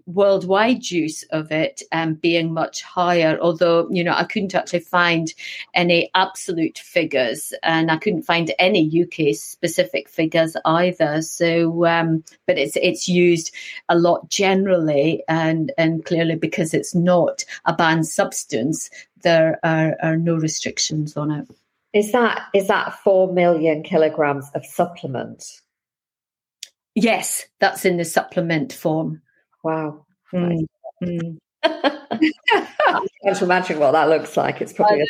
worldwide 0.05 0.91
use 0.91 1.23
of 1.31 1.49
it 1.49 1.81
um, 1.93 2.15
being 2.15 2.53
much 2.53 2.81
higher. 2.81 3.39
Although 3.39 3.87
you 3.89 4.03
know, 4.03 4.13
I 4.13 4.25
couldn't 4.25 4.53
actually 4.53 4.81
find 4.81 5.33
any 5.73 6.09
absolute 6.13 6.77
figures, 6.77 7.53
and 7.63 7.89
I 7.89 7.97
couldn't 7.97 8.23
find 8.23 8.53
any 8.59 9.03
UK 9.03 9.35
specific 9.35 10.09
figures 10.09 10.57
either. 10.65 11.21
So, 11.21 11.85
um, 11.85 12.23
but 12.45 12.57
it's 12.57 12.75
it's 12.75 13.07
used 13.07 13.53
a 13.89 13.97
lot 13.97 14.29
generally, 14.29 15.23
and 15.27 15.71
and 15.77 16.03
clearly 16.03 16.35
because 16.35 16.73
it's 16.73 16.93
not 16.93 17.45
a 17.65 17.73
banned 17.73 18.07
substance, 18.07 18.89
there 19.23 19.59
are, 19.63 19.95
are 20.01 20.17
no 20.17 20.35
restrictions 20.35 21.17
on 21.17 21.31
it. 21.31 21.47
Is 21.97 22.11
that 22.11 22.43
is 22.53 22.67
that 22.67 22.93
four 23.03 23.33
million 23.33 23.81
kilograms 23.81 24.45
of 24.53 24.63
supplement? 24.63 25.43
Yes, 26.93 27.47
that's 27.59 27.85
in 27.85 27.97
the 27.97 28.05
supplement 28.05 28.71
form. 28.71 29.23
Wow. 29.63 30.05
Mm. 30.31 30.67
Mm. 31.03 31.37
I 31.63 33.07
can't 33.23 33.41
imagine 33.41 33.79
what 33.79 33.93
that 33.93 34.09
looks 34.09 34.37
like. 34.37 34.61
It's 34.61 34.73
probably 34.73 35.05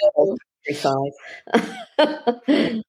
a 0.69 0.73
size. 0.73 1.11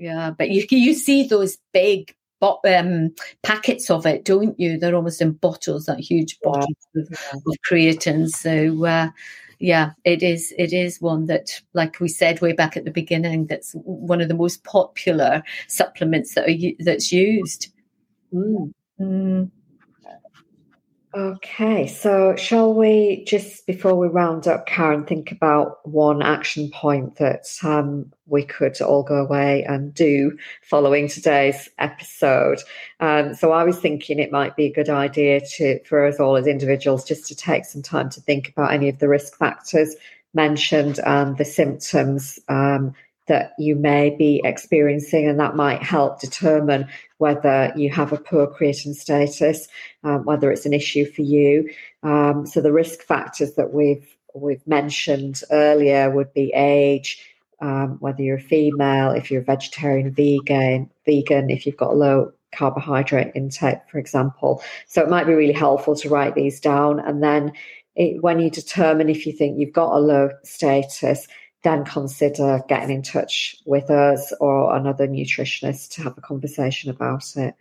yeah, 0.00 0.32
but 0.36 0.50
you 0.50 0.66
you 0.70 0.92
see 0.92 1.28
those 1.28 1.58
big 1.72 2.16
um, 2.42 3.14
packets 3.44 3.88
of 3.88 4.04
it, 4.04 4.24
don't 4.24 4.58
you? 4.58 4.78
They're 4.78 4.96
almost 4.96 5.22
in 5.22 5.30
bottles, 5.30 5.86
that 5.86 6.00
huge 6.00 6.40
bottles 6.42 6.74
yeah. 6.92 7.02
of, 7.34 7.42
of 7.46 7.54
creatine. 7.70 8.28
So 8.30 8.84
uh, 8.84 9.10
yeah, 9.58 9.92
it 10.04 10.22
is. 10.22 10.54
It 10.56 10.72
is 10.72 11.00
one 11.00 11.26
that, 11.26 11.60
like 11.74 11.98
we 12.00 12.08
said 12.08 12.40
way 12.40 12.52
back 12.52 12.76
at 12.76 12.84
the 12.84 12.90
beginning, 12.90 13.46
that's 13.46 13.72
one 13.72 14.20
of 14.20 14.28
the 14.28 14.34
most 14.34 14.62
popular 14.64 15.42
supplements 15.66 16.34
that 16.34 16.48
are 16.48 16.84
that's 16.84 17.12
used. 17.12 17.72
Mm. 18.32 18.72
Mm. 19.00 19.50
Okay, 21.18 21.88
so 21.88 22.36
shall 22.36 22.72
we 22.72 23.24
just 23.26 23.66
before 23.66 23.96
we 23.96 24.06
round 24.06 24.46
up, 24.46 24.66
Karen, 24.66 25.04
think 25.04 25.32
about 25.32 25.84
one 25.84 26.22
action 26.22 26.70
point 26.70 27.16
that 27.16 27.44
um, 27.64 28.12
we 28.26 28.44
could 28.44 28.80
all 28.80 29.02
go 29.02 29.16
away 29.16 29.64
and 29.64 29.92
do 29.92 30.38
following 30.62 31.08
today's 31.08 31.68
episode? 31.80 32.60
Um, 33.00 33.34
so 33.34 33.50
I 33.50 33.64
was 33.64 33.80
thinking 33.80 34.20
it 34.20 34.30
might 34.30 34.54
be 34.54 34.66
a 34.66 34.72
good 34.72 34.88
idea 34.88 35.40
to 35.56 35.82
for 35.82 36.06
us 36.06 36.20
all 36.20 36.36
as 36.36 36.46
individuals 36.46 37.04
just 37.04 37.26
to 37.26 37.34
take 37.34 37.64
some 37.64 37.82
time 37.82 38.10
to 38.10 38.20
think 38.20 38.50
about 38.50 38.72
any 38.72 38.88
of 38.88 39.00
the 39.00 39.08
risk 39.08 39.36
factors 39.36 39.96
mentioned 40.34 41.00
and 41.04 41.36
the 41.36 41.44
symptoms 41.44 42.38
um, 42.48 42.94
that 43.28 43.52
you 43.58 43.76
may 43.76 44.10
be 44.10 44.40
experiencing, 44.44 45.28
and 45.28 45.38
that 45.40 45.56
might 45.56 45.82
help 45.82 46.20
determine 46.20 46.88
whether 47.18 47.72
you 47.76 47.90
have 47.90 48.12
a 48.12 48.18
poor 48.18 48.46
creatine 48.46 48.94
status, 48.94 49.68
um, 50.04 50.24
whether 50.24 50.50
it's 50.50 50.66
an 50.66 50.72
issue 50.72 51.04
for 51.04 51.22
you. 51.22 51.70
Um, 52.02 52.46
so 52.46 52.60
the 52.60 52.72
risk 52.72 53.02
factors 53.02 53.54
that 53.54 53.72
we've 53.72 54.06
we've 54.34 54.66
mentioned 54.66 55.42
earlier 55.50 56.10
would 56.10 56.32
be 56.32 56.52
age, 56.54 57.24
um, 57.60 57.96
whether 58.00 58.22
you're 58.22 58.36
a 58.36 58.40
female, 58.40 59.10
if 59.10 59.30
you're 59.30 59.42
a 59.42 59.44
vegetarian, 59.44 60.12
vegan, 60.12 60.90
vegan, 61.06 61.50
if 61.50 61.66
you've 61.66 61.76
got 61.76 61.96
low 61.96 62.32
carbohydrate 62.54 63.32
intake, 63.34 63.78
for 63.90 63.98
example. 63.98 64.62
So 64.86 65.02
it 65.02 65.10
might 65.10 65.26
be 65.26 65.34
really 65.34 65.52
helpful 65.52 65.96
to 65.96 66.08
write 66.08 66.34
these 66.34 66.60
down, 66.60 67.00
and 67.00 67.22
then 67.22 67.52
it, 67.96 68.22
when 68.22 68.38
you 68.38 68.48
determine 68.48 69.08
if 69.08 69.26
you 69.26 69.32
think 69.32 69.58
you've 69.58 69.72
got 69.72 69.92
a 69.92 69.98
low 69.98 70.30
status 70.44 71.26
then 71.68 71.84
consider 71.84 72.62
getting 72.66 72.96
in 72.96 73.02
touch 73.02 73.56
with 73.66 73.90
us 73.90 74.32
or 74.40 74.74
another 74.74 75.06
nutritionist 75.06 75.90
to 75.90 76.02
have 76.02 76.16
a 76.16 76.22
conversation 76.22 76.90
about 76.90 77.36
it. 77.36 77.54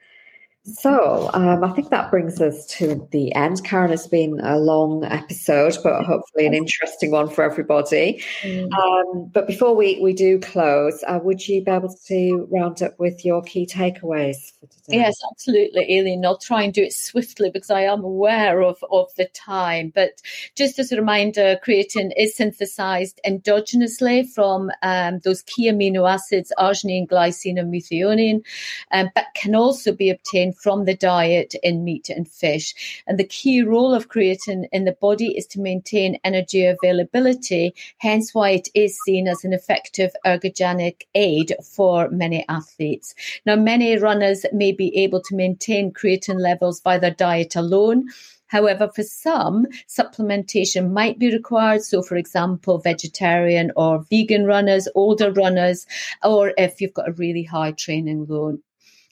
So 0.73 1.29
um, 1.33 1.63
I 1.63 1.71
think 1.71 1.91
that 1.91 2.11
brings 2.11 2.41
us 2.41 2.65
to 2.77 3.07
the 3.11 3.33
end. 3.33 3.63
Karen 3.63 3.91
it's 3.91 4.05
been 4.05 4.41
a 4.41 4.57
long 4.57 5.05
episode, 5.05 5.77
but 5.81 6.03
hopefully 6.03 6.45
an 6.45 6.53
interesting 6.53 7.09
one 7.09 7.29
for 7.29 7.41
everybody. 7.45 8.21
Mm. 8.41 8.69
Um, 8.73 9.31
but 9.33 9.47
before 9.47 9.73
we, 9.73 9.97
we 10.01 10.11
do 10.11 10.39
close, 10.39 11.01
uh, 11.07 11.19
would 11.23 11.47
you 11.47 11.63
be 11.63 11.71
able 11.71 11.95
to 12.07 12.47
round 12.51 12.83
up 12.83 12.99
with 12.99 13.23
your 13.23 13.41
key 13.43 13.65
takeaways 13.65 14.35
for 14.59 14.67
today? 14.67 14.97
Yes, 14.97 15.15
absolutely, 15.31 15.83
Aileen. 15.83 16.25
I'll 16.25 16.37
try 16.37 16.63
and 16.63 16.73
do 16.73 16.83
it 16.83 16.93
swiftly 16.93 17.49
because 17.49 17.69
I 17.69 17.81
am 17.83 18.03
aware 18.03 18.61
of, 18.61 18.77
of 18.91 19.07
the 19.15 19.27
time. 19.27 19.93
But 19.95 20.21
just 20.55 20.79
as 20.79 20.91
a 20.91 20.97
reminder, 20.97 21.57
creatine 21.65 22.11
is 22.17 22.35
synthesized 22.35 23.21
endogenously 23.25 24.27
from 24.33 24.69
um, 24.81 25.19
those 25.19 25.43
key 25.43 25.71
amino 25.71 26.11
acids, 26.11 26.51
arginine, 26.59 27.07
glycine, 27.07 27.57
and 27.57 27.73
methionine, 27.73 28.43
um, 28.91 29.09
but 29.15 29.27
can 29.33 29.55
also 29.55 29.93
be 29.93 30.09
obtained 30.09 30.56
from 30.57 30.85
the 30.85 30.95
diet 30.95 31.55
in 31.63 31.83
meat 31.83 32.09
and 32.09 32.27
fish. 32.27 33.03
And 33.07 33.17
the 33.17 33.23
key 33.23 33.61
role 33.61 33.93
of 33.93 34.09
creatine 34.09 34.65
in 34.71 34.85
the 34.85 34.97
body 34.99 35.37
is 35.37 35.45
to 35.47 35.61
maintain 35.61 36.19
energy 36.23 36.65
availability, 36.65 37.73
hence 37.97 38.33
why 38.33 38.51
it 38.51 38.69
is 38.73 38.97
seen 39.05 39.27
as 39.27 39.43
an 39.43 39.53
effective 39.53 40.11
ergogenic 40.25 41.03
aid 41.15 41.55
for 41.63 42.09
many 42.09 42.45
athletes. 42.49 43.13
Now, 43.45 43.55
many 43.55 43.97
runners 43.97 44.45
may 44.51 44.71
be 44.71 44.95
able 44.97 45.21
to 45.21 45.35
maintain 45.35 45.91
creatine 45.91 46.39
levels 46.39 46.79
by 46.79 46.97
their 46.97 47.11
diet 47.11 47.55
alone. 47.55 48.07
However, 48.47 48.89
for 48.95 49.03
some, 49.03 49.67
supplementation 49.87 50.91
might 50.91 51.19
be 51.19 51.33
required. 51.33 51.83
So, 51.83 52.01
for 52.01 52.15
example, 52.15 52.77
vegetarian 52.77 53.71
or 53.75 54.05
vegan 54.09 54.45
runners, 54.45 54.87
older 54.95 55.31
runners, 55.31 55.85
or 56.23 56.53
if 56.57 56.79
you've 56.79 56.93
got 56.93 57.09
a 57.09 57.13
really 57.13 57.43
high 57.43 57.73
training 57.73 58.25
load. 58.27 58.59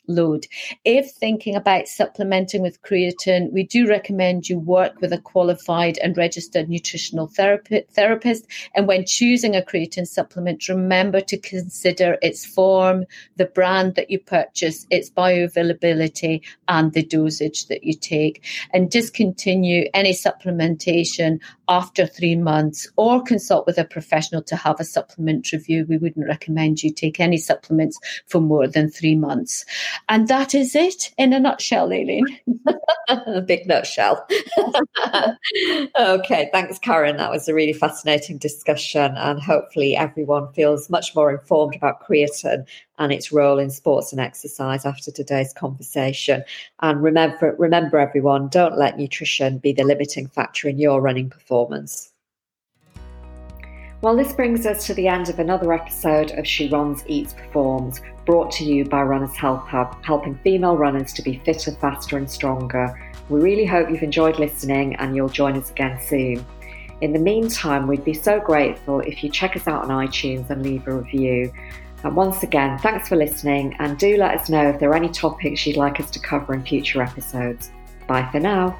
Load. 0.08 0.48
If 0.84 1.12
thinking 1.12 1.56
about 1.56 1.88
supplementing 1.88 2.62
with 2.62 2.82
creatine, 2.82 3.52
we 3.52 3.64
do 3.64 3.88
recommend 3.88 4.50
you 4.50 4.60
work 4.60 5.02
with 5.02 5.14
a 5.14 5.18
qualified 5.18 5.98
and 6.00 6.18
registered 6.18 6.70
nutritional 6.70 7.28
therapist. 7.28 8.46
And 8.76 8.88
when 8.88 9.06
choosing 9.06 9.56
a 9.56 9.62
creatine 9.62 10.08
supplement, 10.08 10.70
remember 10.70 11.22
to 11.22 11.38
consider 11.38 12.18
its 12.22 12.46
form, 12.46 13.06
the 13.36 13.46
brand 13.46 13.96
that 13.96 14.10
you 14.10 14.20
purchase, 14.20 14.86
its 14.90 15.10
bioavailability, 15.10 16.42
and 16.68 16.94
the 16.94 17.04
dosage 17.04 17.68
that 17.68 17.84
you 17.84 17.94
take. 17.94 18.44
And 18.74 18.90
discontinue 18.90 19.90
any 19.94 20.14
supplementation 20.14 21.40
after 21.68 22.06
three 22.06 22.36
months 22.36 22.88
or 22.96 23.24
consult 23.24 23.66
with 23.66 23.78
a 23.78 23.86
professional 23.86 24.44
to 24.44 24.56
have 24.56 24.80
a 24.80 24.84
supplement 24.84 25.52
review. 25.52 25.86
We 25.88 25.98
wouldn't 25.98 26.28
recommend 26.28 26.84
you 26.84 26.92
take 26.92 27.20
any 27.20 27.38
supplements 27.38 28.00
for 28.28 28.40
more 28.40 28.68
than 28.68 28.90
three 28.90 29.16
months. 29.16 29.66
And 30.10 30.28
that 30.28 30.54
is 30.54 30.76
it 30.76 31.14
in 31.18 31.34
a 31.34 31.40
nutshell, 31.40 31.92
Aileen. 31.92 32.26
a 33.10 33.42
big 33.42 33.68
nutshell. 33.68 34.28
okay, 36.00 36.50
thanks, 36.52 36.80
Karen. 36.80 37.18
That 37.18 37.32
was 37.32 37.48
a 37.48 37.54
really 37.54 37.74
fascinating 37.74 38.38
discussion, 38.38 39.16
and 39.18 39.42
hopefully, 39.42 39.96
everyone 39.96 40.52
feels 40.54 40.90
much 40.90 41.16
more 41.16 41.32
informed 41.32 41.76
about 41.76 42.06
creatine 42.06 42.66
and 42.98 43.12
its 43.12 43.32
role 43.32 43.60
in 43.60 43.70
sports 43.70 44.12
and 44.12 44.22
exercise 44.22 44.86
after 44.86 45.12
today's 45.12 45.54
conversation. 45.54 46.44
And 46.82 47.04
remember, 47.04 47.56
remember, 47.58 48.00
everyone, 48.00 48.48
don't 48.50 48.78
let 48.78 48.98
nutrition 48.98 49.58
be 49.58 49.74
the 49.74 49.84
limiting 49.84 50.28
factor 50.28 50.70
in 50.70 50.80
your 50.80 51.02
running 51.02 51.30
performance. 51.30 52.12
Well, 54.02 54.16
this 54.16 54.34
brings 54.34 54.66
us 54.66 54.86
to 54.86 54.94
the 54.94 55.08
end 55.08 55.30
of 55.30 55.40
another 55.40 55.74
episode 55.74 56.32
of 56.32 56.46
She 56.46 56.70
Runs, 56.70 57.04
Eats, 57.08 57.34
Performs, 57.34 58.02
brought 58.26 58.52
to 58.54 58.66
you 58.66 58.86
by 58.86 59.02
Runners 59.04 59.36
Health 59.36 59.68
Hub, 59.68 60.04
helping 60.04 60.36
female 60.44 60.78
runners 60.78 61.14
to 61.14 61.22
be 61.22 61.42
fitter, 61.46 61.72
faster, 61.72 62.18
and 62.18 62.30
stronger. 62.30 63.14
We 63.30 63.42
really 63.42 63.66
hope 63.66 63.90
you've 63.90 64.04
enjoyed 64.04 64.40
listening 64.40 64.96
and 64.96 65.16
you'll 65.16 65.30
join 65.30 65.58
us 65.58 65.72
again 65.72 66.00
soon. 66.02 66.46
In 67.02 67.12
the 67.12 67.20
meantime, 67.20 67.88
we'd 67.88 68.06
be 68.06 68.14
so 68.14 68.40
grateful 68.40 69.02
if 69.02 69.24
you 69.24 69.30
check 69.30 69.56
us 69.56 69.68
out 69.68 69.84
on 69.84 69.90
iTunes 69.90 70.50
and 70.50 70.64
leave 70.64 70.88
a 70.88 70.96
review. 70.96 71.52
And 72.04 72.16
once 72.16 72.44
again, 72.44 72.78
thanks 72.80 73.10
for 73.10 73.16
listening 73.16 73.76
and 73.80 73.98
do 73.98 74.18
let 74.18 74.40
us 74.40 74.50
know 74.50 74.70
if 74.70 74.80
there 74.80 74.90
are 74.92 74.96
any 74.96 75.10
topics 75.10 75.66
you'd 75.66 75.78
like 75.78 76.00
us 76.00 76.10
to 76.12 76.20
cover 76.20 76.54
in 76.54 76.64
future 76.64 77.02
episodes. 77.02 77.72
Bye 78.08 78.30
for 78.32 78.40
now. 78.40 78.80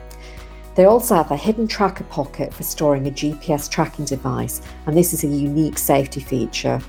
They 0.75 0.85
also 0.85 1.15
have 1.15 1.31
a 1.31 1.37
hidden 1.37 1.67
tracker 1.67 2.05
pocket 2.05 2.53
for 2.53 2.63
storing 2.63 3.07
a 3.07 3.11
GPS 3.11 3.69
tracking 3.69 4.05
device, 4.05 4.61
and 4.85 4.95
this 4.95 5.13
is 5.13 5.23
a 5.23 5.27
unique 5.27 5.77
safety 5.77 6.21
feature. 6.21 6.81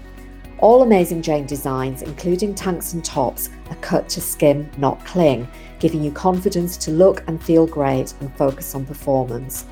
All 0.59 0.83
Amazing 0.83 1.22
Jane 1.22 1.47
designs, 1.47 2.03
including 2.03 2.55
tanks 2.55 2.93
and 2.93 3.05
tops, 3.05 3.51
are 3.68 3.76
cut 3.76 4.09
to 4.11 4.20
skim, 4.20 4.70
not 4.78 5.05
cling, 5.05 5.49
giving 5.80 6.05
you 6.05 6.12
confidence 6.12 6.76
to 6.76 6.93
look 6.93 7.24
and 7.26 7.43
feel 7.43 7.66
great 7.66 8.14
and 8.20 8.33
focus 8.37 8.76
on 8.76 8.87
performance. 8.87 9.66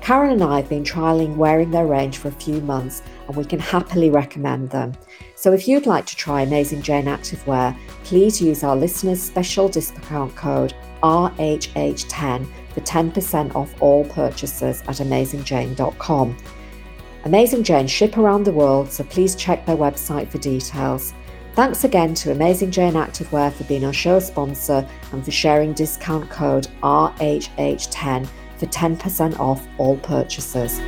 Karen 0.00 0.30
and 0.30 0.44
I 0.44 0.60
have 0.60 0.68
been 0.68 0.84
trialling 0.84 1.34
wearing 1.34 1.72
their 1.72 1.86
range 1.86 2.18
for 2.18 2.28
a 2.28 2.32
few 2.32 2.60
months 2.60 3.02
and 3.26 3.36
we 3.36 3.44
can 3.44 3.58
happily 3.58 4.10
recommend 4.10 4.70
them. 4.70 4.92
So 5.38 5.52
if 5.52 5.68
you'd 5.68 5.86
like 5.86 6.04
to 6.06 6.16
try 6.16 6.42
Amazing 6.42 6.82
Jane 6.82 7.04
Activewear, 7.04 7.78
please 8.02 8.42
use 8.42 8.64
our 8.64 8.74
listeners' 8.74 9.22
special 9.22 9.68
discount 9.68 10.34
code 10.34 10.74
RHH10 11.04 12.44
for 12.74 12.80
10% 12.80 13.54
off 13.54 13.72
all 13.80 14.04
purchases 14.06 14.82
at 14.88 14.96
AmazingJane.com. 14.96 16.36
Amazing 17.24 17.62
Jane 17.62 17.86
ship 17.86 18.18
around 18.18 18.42
the 18.42 18.52
world, 18.52 18.90
so 18.90 19.04
please 19.04 19.36
check 19.36 19.64
their 19.64 19.76
website 19.76 20.28
for 20.28 20.38
details. 20.38 21.14
Thanks 21.54 21.84
again 21.84 22.14
to 22.14 22.32
Amazing 22.32 22.72
Jane 22.72 22.94
Activewear 22.94 23.52
for 23.52 23.62
being 23.62 23.84
our 23.84 23.92
show 23.92 24.18
sponsor 24.18 24.84
and 25.12 25.24
for 25.24 25.30
sharing 25.30 25.72
discount 25.72 26.28
code 26.30 26.66
RHH10 26.82 28.28
for 28.56 28.66
10% 28.66 29.38
off 29.38 29.64
all 29.78 29.98
purchases. 29.98 30.80